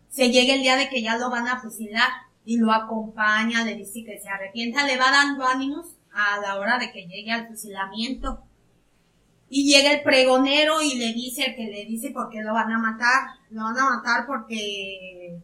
se 0.09 0.31
llega 0.31 0.55
el 0.55 0.61
día 0.61 0.77
de 0.77 0.89
que 0.89 1.01
ya 1.01 1.17
lo 1.17 1.29
van 1.29 1.47
a 1.47 1.59
fusilar 1.59 2.09
y 2.45 2.57
lo 2.57 2.71
acompaña, 2.71 3.65
le 3.65 3.75
dice 3.75 4.03
que 4.05 4.19
se 4.19 4.29
arrepienta, 4.29 4.87
le 4.87 4.97
va 4.97 5.11
dando 5.11 5.45
ánimos 5.45 5.97
a 6.13 6.39
la 6.39 6.57
hora 6.57 6.79
de 6.79 6.91
que 6.91 7.05
llegue 7.05 7.31
al 7.31 7.47
fusilamiento. 7.47 8.41
Y 9.49 9.71
llega 9.71 9.91
el 9.91 10.03
pregonero 10.03 10.81
y 10.81 10.95
le 10.95 11.13
dice 11.13 11.53
que 11.55 11.65
le 11.65 11.85
dice 11.85 12.11
por 12.11 12.29
qué 12.29 12.41
lo 12.41 12.53
van 12.53 12.71
a 12.71 12.79
matar. 12.79 13.27
Lo 13.49 13.63
van 13.63 13.77
a 13.77 13.89
matar 13.97 14.25
porque 14.25 15.39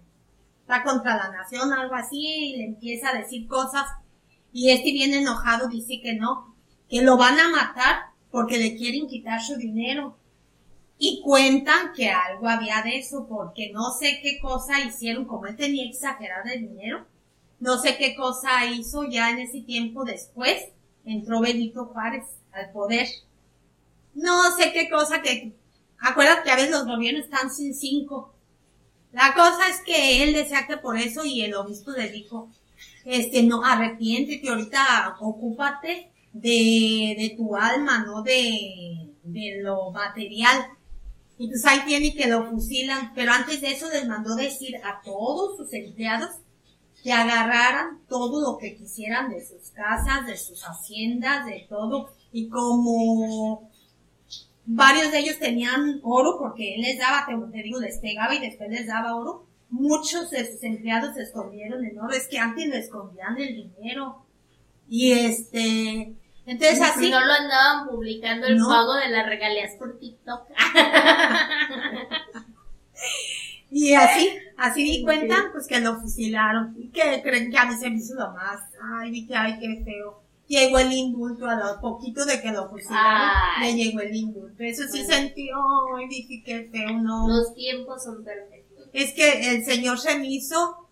está 0.63 0.81
contra 0.83 1.17
la 1.17 1.29
nación, 1.29 1.73
algo 1.73 1.93
así, 1.95 2.25
y 2.25 2.57
le 2.57 2.65
empieza 2.65 3.09
a 3.09 3.17
decir 3.17 3.47
cosas, 3.47 3.85
y 4.53 4.71
este 4.71 4.91
viene 4.91 5.17
enojado 5.17 5.67
dice 5.67 5.99
que 6.01 6.13
no, 6.13 6.55
que 6.89 7.01
lo 7.01 7.17
van 7.17 7.39
a 7.39 7.49
matar 7.49 8.13
porque 8.31 8.57
le 8.57 8.75
quieren 8.75 9.07
quitar 9.07 9.41
su 9.41 9.57
dinero. 9.57 10.17
Y 10.97 11.21
cuentan 11.21 11.91
que 11.93 12.09
algo 12.09 12.47
había 12.47 12.81
de 12.81 12.97
eso, 12.97 13.27
porque 13.27 13.71
no 13.73 13.91
sé 13.91 14.19
qué 14.21 14.39
cosa 14.39 14.79
hicieron, 14.79 15.25
como 15.25 15.47
él 15.47 15.57
tenía 15.57 15.85
exagerado 15.85 16.49
el 16.49 16.61
dinero, 16.61 17.05
no 17.59 17.77
sé 17.77 17.97
qué 17.97 18.15
cosa 18.15 18.65
hizo 18.65 19.03
ya 19.03 19.31
en 19.31 19.39
ese 19.39 19.61
tiempo 19.61 20.05
después, 20.05 20.69
entró 21.03 21.41
Benito 21.41 21.85
Juárez 21.87 22.25
al 22.53 22.71
poder. 22.71 23.07
No 24.13 24.55
sé 24.55 24.71
qué 24.71 24.89
cosa 24.89 25.21
que, 25.21 25.53
acuérdate 25.99 26.43
que 26.43 26.51
a 26.51 26.55
veces 26.55 26.71
los 26.71 26.85
gobiernos 26.85 27.25
están 27.25 27.51
sin 27.51 27.73
cinco, 27.73 28.32
la 29.13 29.33
cosa 29.35 29.69
es 29.69 29.81
que 29.81 30.23
él 30.23 30.33
decía 30.33 30.65
que 30.67 30.77
por 30.77 30.97
eso 30.97 31.23
y 31.23 31.41
el 31.41 31.53
obispo 31.53 31.91
le 31.91 32.09
dijo, 32.09 32.49
este, 33.05 33.43
no, 33.43 33.63
arrepiéntete, 33.63 34.49
ahorita 34.49 35.17
ocúpate 35.19 36.09
de, 36.33 37.15
de 37.17 37.33
tu 37.37 37.55
alma, 37.55 38.03
no 38.05 38.23
de, 38.23 39.11
de 39.23 39.61
lo 39.61 39.91
material. 39.91 40.65
Y 41.37 41.47
pues 41.47 41.63
ahí 41.65 41.81
tiene 41.85 42.15
que 42.15 42.27
lo 42.27 42.49
fusilan, 42.49 43.13
pero 43.13 43.31
antes 43.31 43.61
de 43.61 43.71
eso 43.71 43.87
les 43.89 44.07
mandó 44.07 44.35
decir 44.35 44.77
a 44.77 45.01
todos 45.03 45.57
sus 45.57 45.71
empleados 45.73 46.31
que 47.03 47.11
agarraran 47.11 47.99
todo 48.07 48.41
lo 48.41 48.57
que 48.57 48.75
quisieran 48.75 49.29
de 49.29 49.45
sus 49.45 49.69
casas, 49.71 50.25
de 50.25 50.37
sus 50.37 50.63
haciendas, 50.63 51.45
de 51.45 51.67
todo. 51.69 52.09
Y 52.31 52.47
como 52.49 53.69
Varios 54.65 55.11
de 55.11 55.19
ellos 55.19 55.39
tenían 55.39 55.99
oro 56.03 56.37
porque 56.39 56.75
él 56.75 56.81
les 56.81 56.97
daba, 56.97 57.25
te, 57.25 57.63
digo, 57.63 57.81
les 57.81 57.99
pegaba 57.99 58.33
y 58.33 58.39
después 58.39 58.69
les 58.69 58.87
daba 58.87 59.15
oro. 59.15 59.45
Muchos 59.69 60.29
de 60.29 60.49
sus 60.49 60.63
empleados 60.63 61.15
se 61.15 61.23
escondieron 61.23 61.83
en 61.83 61.99
oro. 61.99 62.13
Es 62.13 62.27
que 62.27 62.39
antes 62.39 62.67
le 62.67 62.79
escondían 62.79 63.37
el 63.37 63.55
dinero. 63.55 64.25
Y 64.87 65.11
este, 65.11 66.15
Entonces 66.45 66.81
así. 66.81 67.09
No 67.09 67.19
lo 67.19 67.33
andaban 67.33 67.89
publicando 67.89 68.47
el 68.47 68.57
pago 68.57 68.95
de 68.95 69.09
las 69.09 69.25
regalías 69.25 69.75
por 69.77 69.99
TikTok. 69.99 70.47
y 73.71 73.93
así, 73.95 74.29
así 74.57 74.83
di 74.83 75.03
cuenta, 75.03 75.49
pues 75.51 75.67
que 75.67 75.81
lo 75.81 75.99
fusilaron. 75.99 76.73
Y 76.77 76.89
que 76.89 77.21
creen 77.21 77.51
que 77.51 77.57
a 77.57 77.65
mí 77.65 77.75
se 77.75 77.89
me 77.89 77.97
hizo 77.97 78.15
lo 78.15 78.31
más. 78.31 78.61
Ay, 78.81 79.11
dije, 79.11 79.35
ay, 79.35 79.59
qué 79.59 79.83
feo. 79.83 80.22
Llegó 80.53 80.77
el 80.77 80.91
indulto 80.91 81.47
a 81.47 81.55
lo 81.55 81.81
poquito 81.81 82.25
de 82.25 82.39
que 82.41 82.51
lo 82.51 82.69
fusilaron. 82.69 83.61
Le 83.61 83.73
llegó 83.73 84.01
el 84.01 84.15
indulto. 84.15 84.63
Eso 84.63 84.83
sí 84.91 85.03
sentió, 85.03 85.57
ay, 85.97 86.07
dije, 86.07 86.43
qué 86.45 86.69
feo, 86.71 86.91
no. 87.01 87.27
Los 87.27 87.55
tiempos 87.55 88.03
son 88.03 88.23
perfectos. 88.23 88.87
Es 88.93 89.13
que 89.13 89.55
el 89.55 89.65
Señor 89.65 89.97
se 89.99 90.17
me 90.19 90.27
hizo 90.27 90.83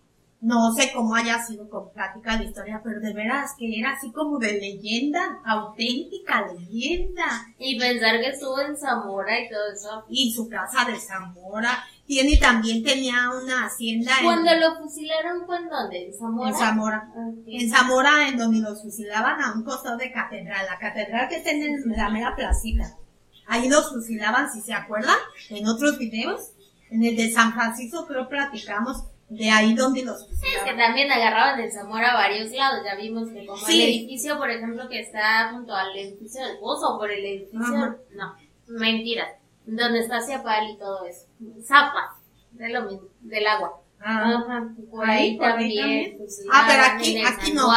no 0.42 0.74
sé 0.74 0.90
cómo 0.92 1.14
haya 1.14 1.40
sido 1.40 1.70
con 1.70 1.92
plática 1.92 2.36
la 2.36 2.42
historia, 2.42 2.80
pero 2.82 2.98
de 2.98 3.14
veras 3.14 3.52
que 3.56 3.78
era 3.78 3.92
así 3.92 4.10
como 4.10 4.40
de 4.40 4.54
leyenda, 4.54 5.40
auténtica 5.44 6.48
leyenda. 6.52 7.46
Y 7.60 7.78
pensar 7.78 8.18
que 8.18 8.30
estuvo 8.30 8.60
en 8.60 8.76
Zamora 8.76 9.38
y 9.38 9.48
todo 9.48 9.72
eso. 9.72 10.04
Y 10.08 10.32
su 10.32 10.48
casa 10.48 10.84
de 10.84 10.98
Zamora. 10.98 11.84
Tiene 12.12 12.36
también 12.36 12.84
tenía 12.84 13.30
una 13.30 13.64
hacienda 13.64 14.12
Cuando 14.22 14.54
lo 14.54 14.76
fusilaron 14.76 15.46
fue 15.46 15.56
en 15.56 15.68
dónde? 15.70 16.08
¿En 16.08 16.14
Zamora? 16.14 16.50
En 16.50 16.54
Zamora. 16.54 17.08
En 17.46 17.70
Zamora, 17.70 18.28
en 18.28 18.36
donde 18.36 18.60
los 18.60 18.82
fusilaban 18.82 19.40
a 19.40 19.54
un 19.54 19.64
costado 19.64 19.96
de 19.96 20.12
catedral. 20.12 20.66
La 20.66 20.78
catedral 20.78 21.26
que 21.30 21.36
está 21.36 21.52
en 21.52 21.90
la 21.96 22.10
mera 22.10 22.36
placita. 22.36 22.98
Ahí 23.46 23.66
los 23.66 23.88
fusilaban, 23.88 24.52
si 24.52 24.60
se 24.60 24.74
acuerdan, 24.74 25.16
en 25.48 25.66
otros 25.66 25.96
videos. 25.96 26.50
En 26.90 27.02
el 27.02 27.16
de 27.16 27.32
San 27.32 27.54
Francisco 27.54 28.06
creo 28.06 28.28
platicamos 28.28 29.04
de 29.30 29.48
ahí 29.48 29.72
donde 29.72 30.04
los 30.04 30.26
Sí, 30.26 30.48
es 30.54 30.64
que 30.64 30.76
también 30.76 31.10
agarraban 31.10 31.56
de 31.56 31.70
Zamora 31.70 32.10
a 32.10 32.14
varios 32.14 32.50
lados. 32.50 32.82
Ya 32.84 32.94
vimos 32.94 33.30
que 33.30 33.46
como 33.46 33.66
el 33.66 33.80
edificio, 33.80 34.36
por 34.36 34.50
ejemplo, 34.50 34.86
que 34.90 35.00
está 35.00 35.50
junto 35.50 35.74
al 35.74 35.96
edificio 35.96 36.46
del 36.46 36.58
pozo, 36.58 36.98
por 36.98 37.10
el 37.10 37.24
edificio, 37.24 37.96
no, 38.10 38.36
mentira, 38.66 39.38
donde 39.64 40.00
está 40.00 40.20
Ciapal 40.20 40.68
y 40.68 40.76
todo 40.76 41.06
eso. 41.06 41.31
Zapa, 41.64 42.16
de 42.52 42.68
lo 42.70 42.82
mismo, 42.82 43.08
del 43.20 43.46
agua. 43.46 43.78
Ah. 44.04 44.64
por 44.90 45.08
ahí, 45.08 45.38
también. 45.38 46.16
Pues, 46.18 46.44
ah, 46.52 46.64
pero 46.66 46.82
aquí, 46.82 47.22
aquí 47.22 47.52
no. 47.52 47.68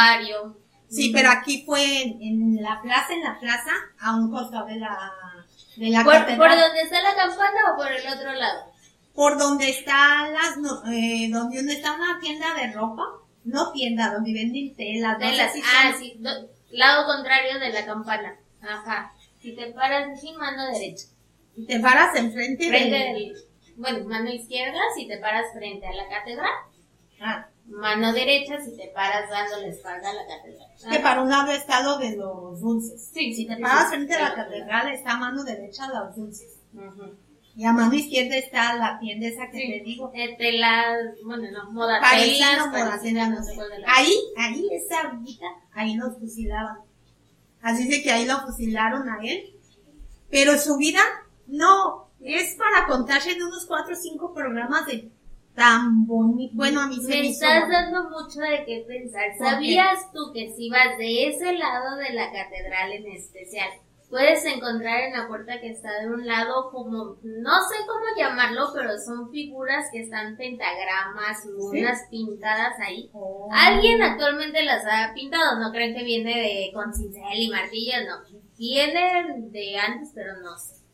Sí, 0.88 1.10
pero 1.12 1.30
aquí 1.30 1.62
fue 1.64 2.02
en, 2.02 2.62
la 2.62 2.80
plaza, 2.80 3.12
en 3.12 3.22
la 3.22 3.38
plaza, 3.38 3.72
a 4.00 4.16
un 4.16 4.30
costado 4.30 4.66
de 4.66 4.76
la, 4.76 5.12
de 5.76 5.90
la 5.90 6.04
¿Por, 6.04 6.14
¿Por 6.14 6.50
donde 6.50 6.82
está 6.82 7.02
la 7.02 7.14
campana 7.14 7.72
o 7.72 7.76
por 7.76 7.90
el 7.90 8.06
otro 8.06 8.32
lado? 8.32 8.76
por 9.16 9.38
donde 9.38 9.70
está 9.70 10.28
las, 10.28 10.58
eh, 10.92 11.28
donde, 11.32 11.72
está 11.72 11.94
una 11.94 12.20
tienda 12.20 12.54
de 12.54 12.70
ropa, 12.72 13.02
no 13.44 13.72
tienda, 13.72 14.12
donde 14.12 14.34
venden 14.34 14.76
telas. 14.76 15.18
Telas, 15.18 15.52
ah, 15.64 15.94
sí, 15.98 16.20
lado 16.70 17.06
contrario 17.06 17.58
de 17.58 17.70
la 17.70 17.86
campana. 17.86 18.36
Ajá. 18.60 19.12
Si 19.40 19.52
te 19.56 19.72
paras 19.72 20.20
sin 20.20 20.36
mano 20.36 20.66
derecha. 20.66 21.06
Si 21.54 21.64
te 21.64 21.80
paras 21.80 22.14
enfrente 22.14 22.68
frente 22.68 22.94
del, 22.94 23.34
bueno, 23.76 24.08
mano 24.08 24.30
izquierda 24.30 24.80
si 24.94 25.06
te 25.06 25.18
paras 25.18 25.52
frente 25.52 25.86
a 25.86 25.94
la 25.94 26.08
catedral. 26.08 26.52
Ah. 27.20 27.48
Mano 27.68 28.12
derecha 28.12 28.60
si 28.60 28.76
te 28.76 28.88
paras 28.94 29.28
dando 29.28 29.60
la 29.60 29.66
espalda 29.68 30.10
a 30.10 30.14
la 30.14 30.26
catedral. 30.26 30.68
Que 30.88 31.00
para 31.00 31.22
un 31.22 31.28
lado 31.28 31.50
está 31.50 31.82
lo 31.82 31.98
de 31.98 32.16
los 32.16 32.60
dulces. 32.60 33.10
Sí, 33.12 33.34
si 33.34 33.46
te 33.46 33.56
paras 33.56 33.88
frente 33.88 34.14
a 34.14 34.28
la 34.28 34.34
catedral 34.34 34.92
está 34.92 35.16
mano 35.16 35.42
derecha 35.42 35.88
los 35.88 36.14
dulces. 36.14 36.60
Ajá. 36.76 37.10
Y 37.56 37.64
a 37.64 37.72
mano 37.72 37.94
izquierda 37.94 38.36
está 38.36 38.76
la 38.76 38.98
tienda 38.98 39.26
esa 39.28 39.50
que 39.50 39.58
te 39.58 39.82
digo. 39.82 40.12
Eh, 40.14 40.36
telas, 40.36 41.14
bueno, 41.24 41.50
no, 41.50 41.72
moda 41.72 42.00
telas, 42.00 42.66
no 42.68 43.42
sé 43.42 43.56
Ahí, 43.86 44.14
ahí, 44.36 44.68
esa 44.72 45.08
hormiguita, 45.08 45.46
ahí 45.72 45.94
nos 45.96 46.18
fusilaban. 46.18 46.76
Así 47.62 47.88
de 47.88 48.02
que 48.02 48.12
ahí 48.12 48.26
lo 48.26 48.42
fusilaron 48.42 49.08
a 49.08 49.18
él. 49.24 49.54
Pero 50.30 50.58
su 50.58 50.76
vida, 50.76 51.00
no, 51.46 52.05
es 52.26 52.56
para 52.56 52.86
contarse 52.86 53.32
en 53.32 53.42
unos 53.42 53.66
cuatro 53.66 53.94
o 53.94 53.96
cinco 53.96 54.34
programas 54.34 54.86
de 54.86 55.10
tan 55.54 56.06
bonito. 56.06 56.52
Bueno, 56.54 56.82
a 56.82 56.86
mí 56.86 56.96
se 56.96 57.08
me, 57.08 57.20
me 57.20 57.28
estás 57.30 57.68
dando 57.68 58.10
mucho 58.10 58.40
de 58.40 58.64
qué 58.66 58.84
pensar. 58.86 59.36
¿Sabías 59.38 60.12
tú 60.12 60.32
que 60.32 60.52
si 60.54 60.68
vas 60.68 60.98
de 60.98 61.28
ese 61.28 61.52
lado 61.54 61.96
de 61.96 62.12
la 62.12 62.30
catedral 62.30 62.92
en 62.92 63.06
especial, 63.06 63.70
puedes 64.10 64.44
encontrar 64.44 65.00
en 65.00 65.14
la 65.14 65.26
puerta 65.26 65.60
que 65.60 65.70
está 65.70 66.00
de 66.00 66.08
un 66.08 66.26
lado 66.26 66.70
como, 66.70 67.16
no 67.22 67.62
sé 67.68 67.76
cómo 67.86 68.04
llamarlo, 68.16 68.68
pero 68.74 68.98
son 68.98 69.30
figuras 69.30 69.86
que 69.90 70.02
están 70.02 70.36
pentagramas, 70.36 71.44
lunas 71.46 72.02
pintadas 72.10 72.78
ahí. 72.78 73.10
Oh. 73.14 73.48
Alguien 73.50 74.02
actualmente 74.02 74.62
las 74.62 74.84
ha 74.84 75.12
pintado, 75.14 75.58
no 75.58 75.72
creen 75.72 75.94
que 75.94 76.04
viene 76.04 76.38
de 76.38 76.70
con 76.74 76.92
cincel 76.94 77.38
y 77.38 77.48
martillo, 77.48 77.94
no. 78.06 78.40
Viene 78.58 79.48
de 79.50 79.78
antes, 79.78 80.10
pero 80.14 80.36
no 80.42 80.56
sé. 80.58 80.85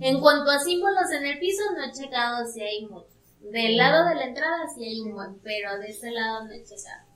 En 0.00 0.20
cuanto 0.20 0.50
a 0.50 0.58
símbolos 0.58 1.10
en 1.10 1.24
el 1.24 1.38
piso, 1.38 1.62
no 1.74 1.84
he 1.84 1.92
checado 1.92 2.46
si 2.46 2.60
hay 2.60 2.86
muchos. 2.86 3.16
Del 3.40 3.76
lado 3.76 4.08
de 4.08 4.14
la 4.16 4.24
entrada 4.26 4.68
sí 4.74 4.84
hay 4.84 5.00
un 5.00 5.14
buen, 5.14 5.38
pero 5.42 5.78
de 5.78 5.88
este 5.88 6.10
lado 6.10 6.44
no 6.44 6.52
he 6.52 6.62
checado. 6.62 7.06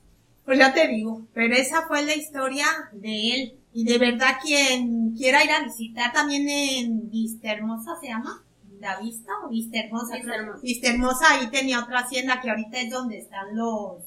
Pues 0.45 0.59
ya 0.59 0.73
te 0.73 0.89
digo, 0.89 1.27
pero 1.35 1.55
esa 1.55 1.87
fue 1.87 2.03
la 2.05 2.15
historia 2.15 2.67
de 2.93 3.35
él 3.35 3.61
y 3.73 3.85
de 3.85 3.99
verdad 3.99 4.39
quien 4.43 5.13
quiera 5.13 5.45
ir 5.45 5.51
a 5.51 5.63
visitar 5.63 6.13
también 6.13 6.49
en 6.49 7.11
Vista 7.11 7.53
Hermosa 7.53 7.97
se 8.01 8.09
llama, 8.09 8.45
La 8.81 8.99
Vista 9.01 9.31
o 9.45 9.49
Vista 9.49 9.79
Hermosa. 9.79 10.17
Vista 10.63 10.89
Hermosa. 10.89 11.35
ahí 11.35 11.51
tenía 11.51 11.81
otra 11.81 12.01
hacienda 12.01 12.41
que 12.41 12.51
ahorita 12.51 12.81
es 12.81 12.91
donde 12.91 13.19
están 13.19 13.57
los, 13.57 14.03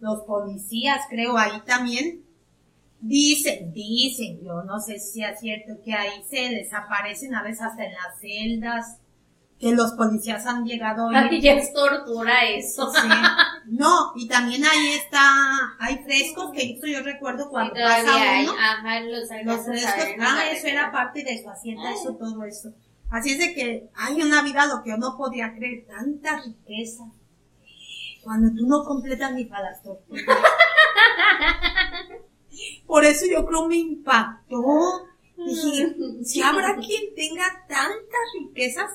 los 0.00 0.22
policías, 0.24 1.02
creo, 1.08 1.38
ahí 1.38 1.60
también. 1.64 2.24
Dicen, 3.04 3.72
dicen, 3.72 4.38
yo 4.44 4.62
no 4.62 4.78
sé 4.78 5.00
si 5.00 5.24
es 5.24 5.40
cierto 5.40 5.72
que 5.84 5.92
ahí 5.92 6.22
se 6.30 6.50
desaparecen 6.50 7.34
a 7.34 7.42
veces 7.42 7.62
hasta 7.62 7.84
en 7.84 7.92
las 7.92 8.20
celdas 8.20 8.98
que 9.58 9.72
los 9.72 9.92
policías 9.92 10.46
han 10.46 10.64
llegado 10.64 11.06
hoy. 11.06 11.40
ya 11.40 11.54
es 11.54 11.72
tortura 11.72 12.48
eso. 12.48 12.92
Sí. 12.92 13.08
No, 13.66 14.12
y 14.16 14.28
también 14.28 14.64
ahí 14.64 14.94
está, 14.94 15.20
hay 15.78 15.98
frescos 16.04 16.50
que 16.52 16.72
eso 16.72 16.86
yo 16.86 17.02
recuerdo 17.02 17.48
cuando 17.48 17.74
pasa 17.74 18.42
uno. 18.42 18.52
ajá, 18.58 19.00
los, 19.00 19.28
frescos, 19.28 19.66
ah, 20.20 20.50
eso 20.50 20.66
era 20.66 20.90
parte 20.90 21.22
de 21.22 21.40
su 21.40 21.48
hacienda, 21.48 21.92
eso, 21.92 22.16
todo 22.16 22.44
eso. 22.44 22.72
Así 23.08 23.32
es 23.32 23.38
de 23.38 23.54
que 23.54 23.88
hay 23.94 24.20
una 24.20 24.42
vida 24.42 24.66
lo 24.66 24.82
que 24.82 24.90
yo 24.90 24.96
no 24.96 25.16
podía 25.16 25.54
creer, 25.54 25.86
tanta 25.86 26.40
riqueza. 26.40 27.04
Cuando 28.24 28.52
tú 28.54 28.66
no 28.66 28.84
completas 28.84 29.32
ni 29.32 29.44
para 29.44 29.70
las 29.70 29.82
tortugas. 29.82 30.24
Por 32.92 33.06
eso 33.06 33.24
yo 33.24 33.46
creo 33.46 33.66
me 33.68 33.76
impactó. 33.76 35.06
Dije, 35.38 35.96
si 36.24 36.42
habrá 36.42 36.76
quien 36.76 37.14
tenga 37.14 37.64
tantas 37.66 38.20
riquezas 38.38 38.90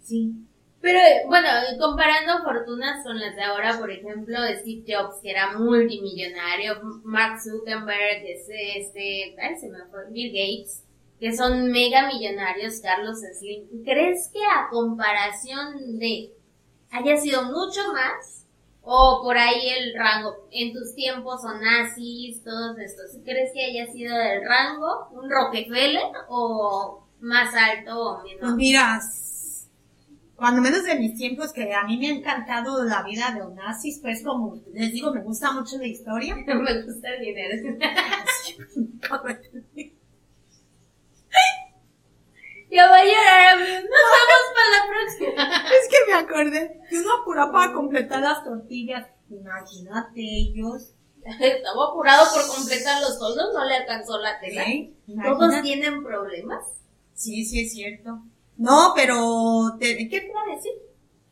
Sí. 0.00 0.32
Pero 0.80 1.00
bueno, 1.26 1.48
comparando 1.80 2.44
fortunas 2.44 3.04
con 3.04 3.18
las 3.18 3.34
de 3.34 3.42
ahora, 3.42 3.80
por 3.80 3.90
ejemplo, 3.90 4.36
Steve 4.60 4.84
Jobs, 4.86 5.16
que 5.20 5.30
era 5.32 5.58
multimillonario, 5.58 6.74
Mark 7.02 7.40
Zuckerberg, 7.42 8.26
ese, 8.26 8.78
este, 8.78 9.34
se 9.58 9.70
me 9.70 9.84
fue, 9.90 10.08
Bill 10.12 10.28
Gates, 10.28 10.84
que 11.18 11.36
son 11.36 11.72
mega 11.72 12.06
millonarios, 12.06 12.78
Carlos 12.80 13.18
Slim, 13.40 13.82
¿crees 13.82 14.30
que 14.32 14.38
a 14.44 14.68
comparación 14.70 15.98
de 15.98 16.30
haya 16.92 17.16
sido 17.16 17.42
mucho 17.42 17.80
más? 17.92 18.43
O 18.84 19.22
por 19.22 19.38
ahí 19.38 19.70
el 19.70 19.98
rango, 19.98 20.46
en 20.50 20.72
tus 20.72 20.94
tiempos 20.94 21.42
o 21.44 21.58
nazis, 21.58 22.42
todos 22.44 22.78
estos, 22.78 23.18
¿crees 23.24 23.52
que 23.54 23.64
haya 23.64 23.90
sido 23.90 24.14
el 24.14 24.46
rango, 24.46 25.08
un 25.12 25.30
Rockefeller 25.30 26.12
o 26.28 27.06
más 27.20 27.54
alto 27.54 27.98
o 27.98 28.22
menor? 28.22 28.40
Pues 28.40 28.54
mira, 28.54 29.00
cuando 30.36 30.60
menos 30.60 30.84
de 30.84 30.96
mis 30.96 31.14
tiempos, 31.14 31.52
que 31.52 31.72
a 31.72 31.84
mí 31.84 31.96
me 31.96 32.08
ha 32.08 32.10
encantado 32.10 32.84
la 32.84 33.02
vida 33.02 33.32
de 33.34 33.42
Onassis, 33.42 34.00
pues 34.00 34.22
como 34.22 34.60
les 34.72 34.92
digo, 34.92 35.14
me 35.14 35.22
gusta 35.22 35.52
mucho 35.52 35.78
la 35.78 35.86
historia. 35.86 36.36
me 36.46 36.82
gusta 36.82 37.14
el 37.14 37.20
dinero. 37.20 37.78
ya 42.74 42.88
va 42.88 42.96
a 42.96 43.04
llorar, 43.04 43.58
Nos 43.58 43.68
vemos 43.70 44.44
para 44.54 44.70
la 44.70 44.82
próxima. 44.88 45.64
es 45.80 45.88
que 45.88 46.12
me 46.12 46.18
acordé 46.18 46.80
que 46.90 46.98
uno 46.98 47.14
apuraba 47.22 47.52
para 47.52 47.72
completar 47.72 48.20
las 48.20 48.44
tortillas. 48.44 49.06
Imagínate 49.30 50.20
ellos. 50.20 50.90
Estaba 51.24 51.88
apurado 51.88 52.26
por 52.34 52.56
completar 52.56 53.00
los 53.00 53.18
soldos, 53.18 53.54
no 53.54 53.64
le 53.64 53.76
alcanzó 53.76 54.18
la 54.18 54.38
tela. 54.40 54.64
Todos 55.22 55.62
tienen 55.62 56.02
problemas. 56.02 56.64
Sí, 57.14 57.44
sí 57.46 57.64
es 57.64 57.72
cierto. 57.72 58.20
No, 58.56 58.92
pero, 58.94 59.76
¿qué 59.80 59.94
te 59.94 60.26
iba 60.26 60.42
a 60.42 60.54
decir? 60.54 60.72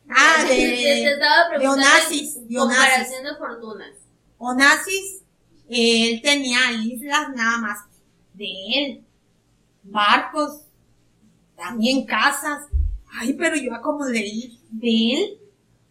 Ah, 0.09 0.43
de, 0.47 0.55
te, 0.55 1.03
estaba 1.11 1.57
de 1.57 1.67
Onassis, 1.67 2.39
comparación 2.55 3.23
de 3.23 3.35
fortunas. 3.35 3.93
Onassis, 4.37 5.21
él 5.69 6.21
tenía 6.21 6.71
islas 6.83 7.29
nada 7.35 7.57
más 7.59 7.79
de 8.33 8.47
él, 8.75 9.05
barcos, 9.83 10.62
también 11.55 12.05
casas. 12.05 12.67
Ay, 13.19 13.33
pero 13.33 13.55
yo 13.55 13.71
como 13.81 14.05
leí 14.05 14.59
de 14.71 15.13
él, 15.13 15.39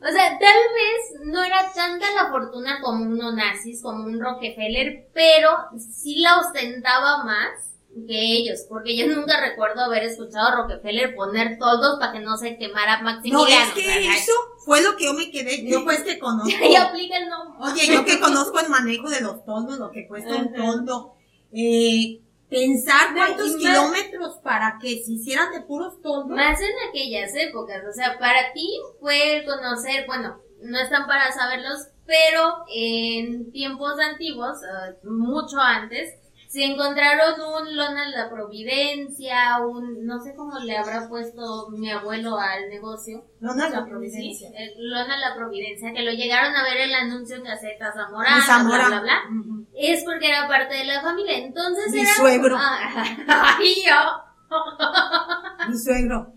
O 0.01 0.11
sea, 0.11 0.37
tal 0.37 0.41
vez 0.41 1.27
no 1.27 1.45
era 1.45 1.73
tanta 1.73 2.07
la 2.13 2.31
fortuna 2.31 2.81
como 2.83 3.05
un 3.05 3.23
Onassis, 3.23 3.81
como 3.83 4.05
un 4.05 4.21
Rockefeller, 4.21 5.09
pero 5.15 5.51
sí 5.79 6.17
la 6.17 6.41
ostentaba 6.41 7.23
más 7.25 7.73
que 7.95 8.37
ellos, 8.37 8.65
porque 8.69 8.97
yo 8.97 9.07
nunca 9.07 9.41
recuerdo 9.41 9.83
haber 9.83 10.05
escuchado 10.05 10.49
a 10.49 10.57
Rockefeller 10.57 11.15
poner 11.15 11.59
toldos 11.59 11.99
para 12.01 12.13
que 12.13 12.21
no 12.21 12.37
se 12.37 12.57
quemara 12.57 13.03
Maximiliano. 13.03 13.45
No, 13.45 13.49
es 13.49 13.73
que 13.75 14.09
eso 14.09 14.33
fue 14.65 14.83
lo 14.83 14.97
que 14.97 15.05
yo 15.05 15.15
me 15.15 15.31
quedé, 15.31 15.65
yo 15.69 15.85
pues 15.85 16.03
que 16.03 16.19
conozco. 16.19 16.51
Y 16.69 16.75
aplica 16.75 17.19
el 17.19 17.29
nombre. 17.29 17.59
Oye, 17.61 17.87
yo 17.87 18.05
que 18.05 18.19
conozco 18.19 18.59
el 18.61 18.71
manejo 18.71 19.11
de 19.11 19.21
los 19.21 19.45
toldos, 19.45 19.79
lo 19.79 19.91
que 19.91 20.09
cuesta 20.09 20.35
un 20.35 20.53
toldo, 20.55 21.15
eh, 21.53 22.21
pensar 22.53 23.15
cuántos 23.15 23.57
kilómetros 23.57 24.37
para 24.43 24.79
que 24.81 25.03
se 25.03 25.13
hicieran 25.13 25.53
de 25.53 25.63
puros 25.63 26.01
toldos. 26.03 26.37
Más 26.37 26.61
en 26.61 26.89
aquellas 26.89 27.35
épocas, 27.35 27.83
o 27.89 27.93
sea, 27.93 28.19
para 28.19 28.53
ti 28.53 28.69
fue 29.01 29.39
el 29.39 29.45
conocer, 29.47 30.05
bueno, 30.07 30.39
no 30.61 30.79
están 30.79 31.07
para 31.07 31.33
saberlos, 31.33 31.89
pero 32.05 32.65
en 32.75 33.51
tiempos 33.53 33.99
antiguos, 33.99 34.59
eh, 34.63 34.99
mucho 35.05 35.59
antes, 35.59 36.15
se 36.53 36.65
encontraron 36.65 37.41
un 37.41 37.75
lona 37.75 38.11
la 38.11 38.29
providencia, 38.29 39.59
un, 39.67 40.05
no 40.05 40.21
sé 40.21 40.35
cómo 40.37 40.59
le 40.59 40.77
habrá 40.77 41.09
puesto 41.09 41.71
mi 41.71 41.91
abuelo 41.91 42.37
al 42.37 42.69
negocio. 42.69 43.25
Lona 43.41 43.71
la 43.71 43.87
providencia. 43.87 44.51
lona 44.77 45.17
la 45.17 45.35
providencia, 45.35 45.95
que 45.95 46.03
lo 46.03 46.11
llegaron 46.11 46.55
a 46.55 46.63
ver 46.65 46.77
el 46.77 46.95
anuncio 46.95 47.37
en 47.37 47.45
Gaceta 47.45 47.91
Zamora, 47.95 48.39
Zamora. 48.43 48.89
bla, 48.89 49.01
bla, 49.01 49.01
bla. 49.01 49.65
Es 49.75 50.05
porque 50.05 50.29
era 50.29 50.47
parte 50.47 50.75
de 50.75 50.85
la 50.85 51.01
familia. 51.01 51.39
Entonces 51.39 51.91
mi 51.91 52.01
era. 52.01 52.15
Suegro. 52.17 52.59
Ay, 53.29 53.75
yo. 53.87 54.51
mi 55.71 55.79
suegro. 55.79 56.35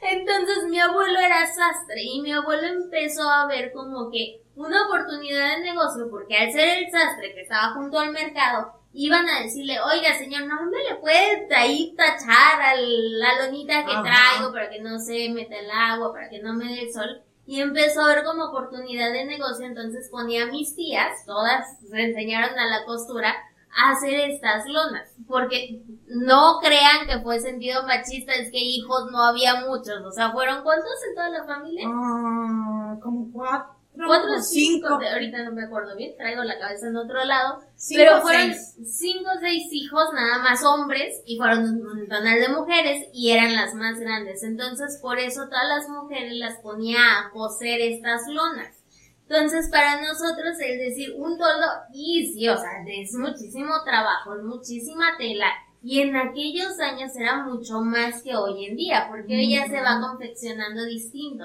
Entonces 0.00 0.64
mi 0.70 0.80
abuelo 0.80 1.18
era 1.18 1.44
sastre 1.44 2.02
y 2.02 2.22
mi 2.22 2.32
abuelo 2.32 2.68
empezó 2.68 3.28
a 3.28 3.46
ver 3.48 3.70
como 3.72 4.10
que 4.10 4.40
una 4.54 4.86
oportunidad 4.86 5.58
de 5.58 5.64
negocio 5.64 6.08
porque 6.10 6.38
al 6.38 6.50
ser 6.50 6.78
el 6.78 6.90
sastre 6.90 7.34
que 7.34 7.42
estaba 7.42 7.74
junto 7.74 7.98
al 7.98 8.12
mercado 8.12 8.80
iban 8.94 9.28
a 9.28 9.42
decirle, 9.42 9.80
oiga 9.80 10.16
señor, 10.18 10.46
no 10.46 10.64
me 10.66 10.82
le 10.82 10.96
puede 10.96 11.48
ahí 11.54 11.94
tachar 11.96 12.60
a 12.60 12.74
la 12.76 13.46
lonita 13.46 13.84
que 13.86 13.92
traigo 13.92 14.52
para 14.52 14.68
que 14.70 14.80
no 14.80 14.98
se 14.98 15.30
meta 15.30 15.56
el 15.58 15.70
agua, 15.70 16.12
para 16.12 16.28
que 16.28 16.42
no 16.42 16.52
me 16.54 16.66
dé 16.66 16.82
el 16.82 16.92
sol. 16.92 17.22
Y 17.44 17.60
empezó 17.60 18.02
a 18.02 18.14
ver 18.14 18.24
como 18.24 18.44
oportunidad 18.44 19.12
de 19.12 19.24
negocio, 19.24 19.66
entonces 19.66 20.08
ponía 20.10 20.44
a 20.44 20.46
mis 20.46 20.76
tías, 20.76 21.24
todas 21.26 21.78
se 21.80 22.00
enseñaron 22.00 22.56
a 22.58 22.66
la 22.66 22.84
costura, 22.84 23.34
a 23.74 23.90
hacer 23.90 24.14
estas 24.30 24.66
lonas. 24.66 25.10
Porque 25.26 25.82
no 26.06 26.60
crean 26.60 27.06
que 27.08 27.20
fue 27.20 27.40
sentido 27.40 27.82
machista, 27.84 28.32
es 28.34 28.50
que 28.50 28.58
hijos 28.58 29.10
no 29.10 29.22
había 29.22 29.66
muchos, 29.66 30.04
o 30.04 30.12
sea, 30.12 30.30
¿fueron 30.30 30.62
cuántos 30.62 30.92
en 31.08 31.14
toda 31.14 31.30
la 31.30 31.44
familia? 31.44 31.88
Ah, 31.88 32.96
como 33.02 33.32
cuatro 33.32 33.81
cuatro 33.94 34.36
o 34.38 34.42
cinco, 34.42 34.88
ahorita 34.88 35.44
no 35.44 35.52
me 35.52 35.64
acuerdo 35.64 35.96
bien, 35.96 36.16
traigo 36.16 36.42
la 36.42 36.58
cabeza 36.58 36.88
en 36.88 36.96
otro 36.96 37.24
lado, 37.24 37.60
pero 37.94 38.20
fueron 38.22 38.54
cinco 38.84 39.30
o 39.36 39.40
seis 39.40 39.64
hijos, 39.70 40.04
nada 40.14 40.38
más 40.38 40.64
hombres, 40.64 41.22
y 41.26 41.36
fueron 41.36 41.64
un 41.64 42.08
tonal 42.08 42.40
de 42.40 42.48
mujeres, 42.48 43.08
y 43.12 43.30
eran 43.30 43.54
las 43.54 43.74
más 43.74 43.98
grandes, 43.98 44.42
entonces 44.42 44.98
por 45.00 45.18
eso 45.18 45.48
todas 45.48 45.68
las 45.68 45.88
mujeres 45.88 46.32
las 46.34 46.58
ponía 46.60 47.00
a 47.18 47.30
coser 47.30 47.80
estas 47.80 48.26
lonas. 48.28 48.76
Entonces, 49.28 49.70
para 49.70 50.00
nosotros, 50.02 50.58
es 50.60 50.78
decir, 50.78 51.14
un 51.16 51.38
toldo 51.38 51.66
easy, 51.94 52.48
o 52.50 52.56
sea, 52.58 52.84
es 52.86 53.14
muchísimo 53.14 53.72
trabajo, 53.82 54.34
es 54.34 54.42
muchísima 54.42 55.16
tela, 55.16 55.46
y 55.84 56.00
en 56.00 56.14
aquellos 56.14 56.78
años 56.78 57.10
era 57.16 57.44
mucho 57.44 57.80
más 57.80 58.22
que 58.22 58.36
hoy 58.36 58.66
en 58.66 58.76
día, 58.76 59.08
porque 59.10 59.34
hoy 59.34 59.50
ya 59.50 59.66
se 59.66 59.80
va 59.80 60.00
confeccionando 60.00 60.84
distinto. 60.84 61.44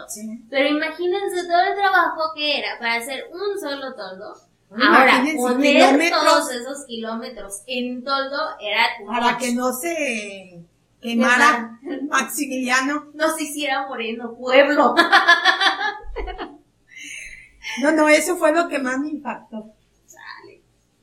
Pero 0.49 0.69
imagínense 0.69 1.47
todo 1.47 1.61
el 1.61 1.75
trabajo 1.75 2.33
que 2.35 2.59
era 2.59 2.77
para 2.77 2.95
hacer 2.95 3.31
un 3.31 3.59
solo 3.59 3.95
toldo. 3.95 4.35
Ahora, 4.69 5.23
poner 5.35 6.11
todos 6.11 6.51
esos 6.51 6.85
kilómetros 6.85 7.63
en 7.65 8.03
toldo 8.03 8.37
era... 8.59 8.83
Para 9.07 9.39
que 9.39 9.55
no 9.55 9.73
se 9.73 10.63
quemara 11.01 11.79
Maximiliano. 12.07 13.07
No 13.15 13.35
se 13.35 13.43
hiciera 13.43 13.87
moreno 13.87 14.35
pueblo. 14.35 14.93
no, 17.81 17.91
no, 17.91 18.07
eso 18.07 18.35
fue 18.35 18.53
lo 18.53 18.67
que 18.67 18.77
más 18.77 18.99
me 18.99 19.09
impactó. 19.09 19.73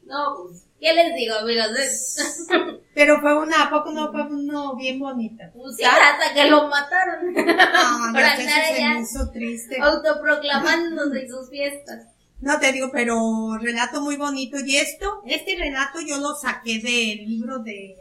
No, 0.05 0.37
pues 0.37 0.64
¿Qué 0.81 0.93
les 0.93 1.15
digo, 1.15 1.35
amigos? 1.37 2.17
Pero 2.95 3.21
fue 3.21 3.37
una, 3.37 3.71
poco 3.71 3.91
no 3.91 4.13
fue 4.13 4.23
uno 4.23 4.77
bien 4.77 4.99
bonito? 5.01 5.43
Pues 5.55 5.77
sí, 5.77 5.83
hasta 5.83 6.33
que 6.33 6.49
lo 6.49 6.69
mataron. 6.69 7.33
No, 7.33 7.43
ya 8.19 8.37
se 8.37 8.89
me 8.89 9.01
hizo 9.01 9.31
triste. 9.31 9.79
Autoproclamándose 9.81 11.29
sus 11.29 11.51
fiestas. 11.51 12.07
No 12.41 12.59
te 12.61 12.73
digo, 12.73 12.91
pero 12.93 13.57
relato 13.59 14.01
muy 14.01 14.17
bonito. 14.17 14.59
Y 14.65 14.77
esto, 14.77 15.23
este 15.27 15.57
relato 15.57 16.01
yo 16.07 16.19
lo 16.19 16.35
saqué 16.35 16.79
del 16.79 17.27
libro 17.27 17.59
de, 17.61 17.97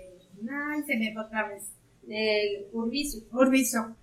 ay, 0.51 0.83
se 0.85 0.97
me 0.97 1.13
va 1.13 1.25
otra 1.25 1.47
vez. 1.47 1.63
De 2.03 2.67
Urbizo. 2.73 3.19
Urbizo. 3.31 3.95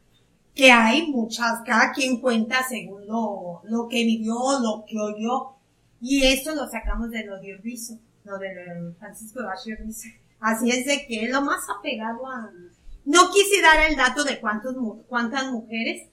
Que 0.55 0.73
hay 0.73 1.07
muchas, 1.09 1.61
cada 1.64 1.93
quien 1.93 2.21
cuenta 2.21 2.64
según 2.68 3.07
lo, 3.07 3.61
lo 3.64 3.87
que 3.89 4.03
vivió, 4.03 4.35
lo 4.61 4.85
que 4.89 4.99
oyó. 4.99 5.57
Y 6.01 6.25
esto 6.25 6.55
lo 6.55 6.66
sacamos 6.66 7.11
de 7.11 7.27
lo 7.27 7.39
de 7.39 7.55
Urbizo 7.55 7.99
lo 8.31 8.39
de 8.39 8.95
Francisco 8.99 9.41
de 9.43 9.76
dice. 9.85 10.20
Así 10.41 10.70
es 10.70 10.87
de 10.87 11.07
que 11.07 11.24
es 11.24 11.31
lo 11.31 11.43
más 11.43 11.66
apegado 11.68 12.26
a... 12.26 12.51
No 13.05 13.31
quise 13.31 13.61
dar 13.61 13.91
el 13.91 13.97
dato 13.97 14.24
de 14.24 14.41
cuántos, 14.41 14.74
cuántas 15.09 15.51
mujeres, 15.51 16.09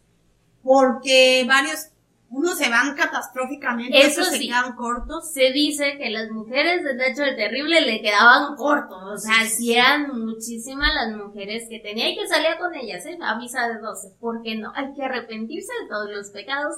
porque 0.63 1.45
varios, 1.47 1.89
unos 2.30 2.57
se 2.57 2.70
van 2.70 2.95
catastróficamente, 2.95 3.97
Eso 3.99 4.22
otros 4.22 4.36
se 4.36 4.39
quedan 4.39 4.76
cortos. 4.76 5.32
Se 5.32 5.51
dice 5.51 5.97
que 5.97 6.09
las 6.09 6.30
mujeres 6.32 6.84
de 6.84 6.95
Nacho 6.95 7.24
el 7.24 7.36
Terrible 7.36 7.82
le 7.82 8.01
quedaban 8.01 8.55
cortos, 8.55 9.01
o 9.01 9.18
sea, 9.18 9.45
si 9.45 9.76
eran 9.76 10.26
muchísimas 10.26 10.93
las 10.93 11.15
mujeres 11.15 11.68
que 11.70 11.80
tenía 11.80 12.09
y 12.09 12.18
que 12.18 12.28
salía 12.28 12.57
con 12.57 12.74
ellas, 12.76 13.05
¿eh? 13.05 13.18
A 13.22 13.38
misa 13.38 13.68
de 13.68 13.80
doce, 13.80 14.13
porque 14.20 14.55
no, 14.55 14.74
hay 14.76 14.93
que 14.93 15.03
arrepentirse 15.03 15.72
de 15.82 15.88
todos 15.88 16.09
los 16.09 16.30
pecados 16.32 16.76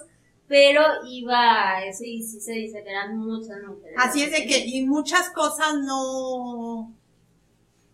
pero 0.49 0.81
iba 1.07 1.83
eso 1.83 2.03
y 2.03 2.23
sí 2.23 2.41
se 2.41 2.53
dice 2.53 2.83
que 2.83 2.89
eran 2.89 3.15
muchas 3.19 3.61
mujeres. 3.67 3.95
Así 3.97 4.23
es 4.23 4.31
de 4.31 4.47
que, 4.47 4.65
y 4.65 4.83
muchas 4.83 5.29
cosas 5.29 5.75
no 5.85 6.91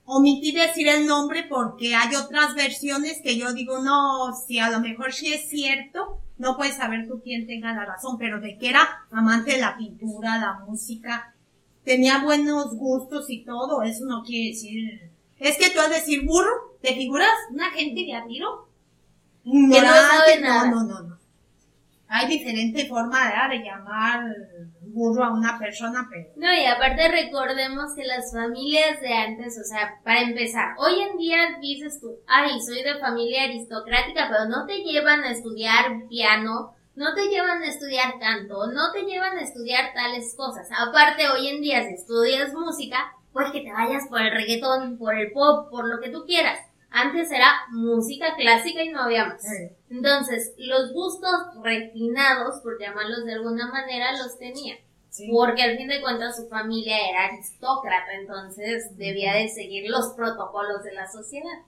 omití 0.05 0.53
decir 0.53 0.87
el 0.87 1.05
nombre 1.05 1.45
porque 1.49 1.93
hay 1.93 2.15
otras 2.15 2.55
versiones 2.55 3.19
que 3.21 3.37
yo 3.37 3.51
digo, 3.51 3.79
no, 3.79 4.33
si 4.33 4.59
a 4.59 4.69
lo 4.69 4.79
mejor 4.79 5.11
sí 5.11 5.33
es 5.33 5.49
cierto, 5.49 6.21
no 6.37 6.55
puedes 6.55 6.77
saber 6.77 7.05
tú 7.09 7.21
quién 7.21 7.45
tenga 7.45 7.73
la 7.73 7.83
razón, 7.83 8.17
pero 8.17 8.39
de 8.39 8.57
que 8.57 8.69
era 8.69 9.05
amante 9.11 9.51
de 9.51 9.59
la 9.59 9.75
pintura, 9.75 10.37
la 10.37 10.63
música, 10.65 11.35
tenía 11.83 12.23
buenos 12.23 12.73
gustos 12.77 13.29
y 13.29 13.43
todo, 13.43 13.83
eso 13.83 14.05
no 14.05 14.23
quiere 14.23 14.51
decir, 14.51 15.11
es 15.39 15.57
que 15.57 15.71
tú 15.71 15.79
vas 15.79 15.87
a 15.87 15.95
decir 15.95 16.25
burro, 16.25 16.77
¿te 16.81 16.93
figuras 16.93 17.33
una 17.51 17.69
gente 17.71 18.05
de 18.05 18.13
a 18.13 18.25
tiro? 18.25 18.69
No. 19.43 19.81
No, 20.71 20.83
no, 20.85 21.01
no 21.01 21.14
hay 22.16 22.28
diferente 22.28 22.86
forma 22.86 23.49
de 23.49 23.59
llamar 23.59 24.24
burro 24.82 25.26
a 25.26 25.34
una 25.34 25.59
persona, 25.59 26.07
pero... 26.09 26.30
No, 26.38 26.53
y 26.53 26.66
aparte 26.66 27.09
recordemos 27.09 27.93
que 27.95 28.05
las 28.05 28.32
familias 28.32 29.01
de 29.01 29.13
antes, 29.13 29.59
o 29.59 29.63
sea, 29.68 29.99
para 30.05 30.22
empezar, 30.22 30.76
hoy 30.78 31.01
en 31.01 31.18
día 31.18 31.57
dices 31.59 31.99
tú, 31.99 32.18
ay, 32.28 32.61
soy 32.61 32.82
de 32.82 32.97
familia 32.99 33.43
aristocrática, 33.43 34.30
pero 34.30 34.45
no 34.45 34.66
te 34.66 34.78
llevan 34.84 35.26
a 35.26 35.32
estudiar 35.32 36.07
piano, 36.07 36.74
no 36.95 37.13
te 37.13 37.28
llevan 37.28 37.61
a 37.61 37.68
estudiar 37.68 38.18
canto, 38.20 38.68
no 38.72 38.93
te 38.93 39.01
llevan 39.03 39.38
a 39.38 39.41
estudiar 39.41 39.93
tales 39.93 40.34
cosas. 40.38 40.70
Aparte, 40.72 41.28
hoy 41.28 41.49
en 41.49 41.61
día, 41.61 41.84
si 41.84 41.95
estudias 41.95 42.53
música, 42.53 43.11
pues 43.34 43.51
que 43.51 43.59
te 43.59 43.74
vayas 43.74 44.07
por 44.07 44.22
el 44.22 44.32
reggaetón, 44.32 44.97
por 44.97 45.13
el 45.13 45.34
pop, 45.34 45.70
por 45.70 45.89
lo 45.89 45.99
que 45.99 46.09
tú 46.09 46.24
quieras. 46.26 46.59
Antes 46.97 47.29
era 47.29 47.51
música 47.71 48.37
clásica 48.37 48.81
y 48.81 48.87
no 48.87 49.01
había 49.01 49.25
más. 49.25 49.43
Entonces, 49.89 50.53
los 50.57 50.93
gustos 50.93 51.29
refinados, 51.61 52.61
por 52.61 52.79
llamarlos 52.79 53.25
de 53.25 53.33
alguna 53.33 53.67
manera, 53.67 54.17
los 54.17 54.39
tenía. 54.39 54.75
Porque 55.29 55.61
al 55.61 55.75
fin 55.75 55.89
de 55.89 55.99
cuentas 55.99 56.37
su 56.37 56.47
familia 56.47 56.95
era 57.09 57.25
aristócrata, 57.25 58.13
entonces 58.13 58.97
debía 58.97 59.33
de 59.33 59.49
seguir 59.49 59.89
los 59.89 60.13
protocolos 60.13 60.83
de 60.85 60.93
la 60.93 61.11
sociedad. 61.11 61.63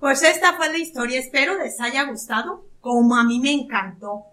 Pues 0.00 0.22
esta 0.22 0.54
fue 0.54 0.72
la 0.72 0.78
historia, 0.78 1.20
espero 1.20 1.58
les 1.58 1.78
haya 1.78 2.04
gustado, 2.04 2.64
como 2.80 3.14
a 3.14 3.24
mí 3.24 3.38
me 3.40 3.52
encantó. 3.52 4.24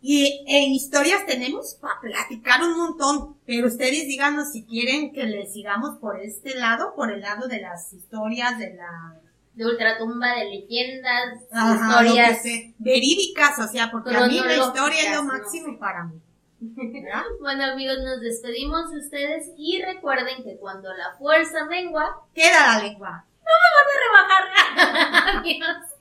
Y 0.00 0.44
en 0.46 0.70
historias 0.70 1.26
tenemos 1.26 1.76
para 1.80 2.00
platicar 2.00 2.62
un 2.62 2.76
montón, 2.76 3.36
pero 3.44 3.66
ustedes 3.66 4.06
díganos 4.06 4.52
si 4.52 4.64
quieren 4.64 5.12
que 5.12 5.24
les 5.24 5.52
sigamos 5.52 5.98
por 5.98 6.20
este 6.20 6.54
lado, 6.54 6.94
por 6.94 7.10
el 7.10 7.22
lado 7.22 7.48
de 7.48 7.60
las 7.60 7.92
historias 7.92 8.56
de 8.60 8.74
la 8.74 9.20
de 9.58 9.66
ultratumba, 9.66 10.36
de 10.36 10.44
leyendas, 10.44 11.42
historias 11.50 12.42
verídicas, 12.78 13.58
o 13.58 13.66
sea, 13.66 13.90
porque 13.90 14.16
a 14.16 14.28
mí 14.28 14.38
la 14.38 14.56
historia 14.56 15.02
es 15.02 15.16
lo 15.16 15.24
máximo 15.24 15.76
para 15.80 16.04
mí. 16.04 16.20
bueno 17.40 17.64
amigos, 17.64 17.96
nos 18.04 18.20
despedimos 18.20 18.90
de 18.92 18.98
ustedes 18.98 19.50
y 19.56 19.82
recuerden 19.82 20.44
que 20.44 20.56
cuando 20.58 20.88
la 20.94 21.16
fuerza 21.18 21.64
mengua, 21.64 22.22
queda 22.32 22.76
la 22.76 22.82
lengua. 22.84 23.24
No 23.42 23.52
me 23.62 23.68
van 23.74 23.88
a 23.90 23.98
rebajar. 24.06 25.42
Adiós. 25.44 25.87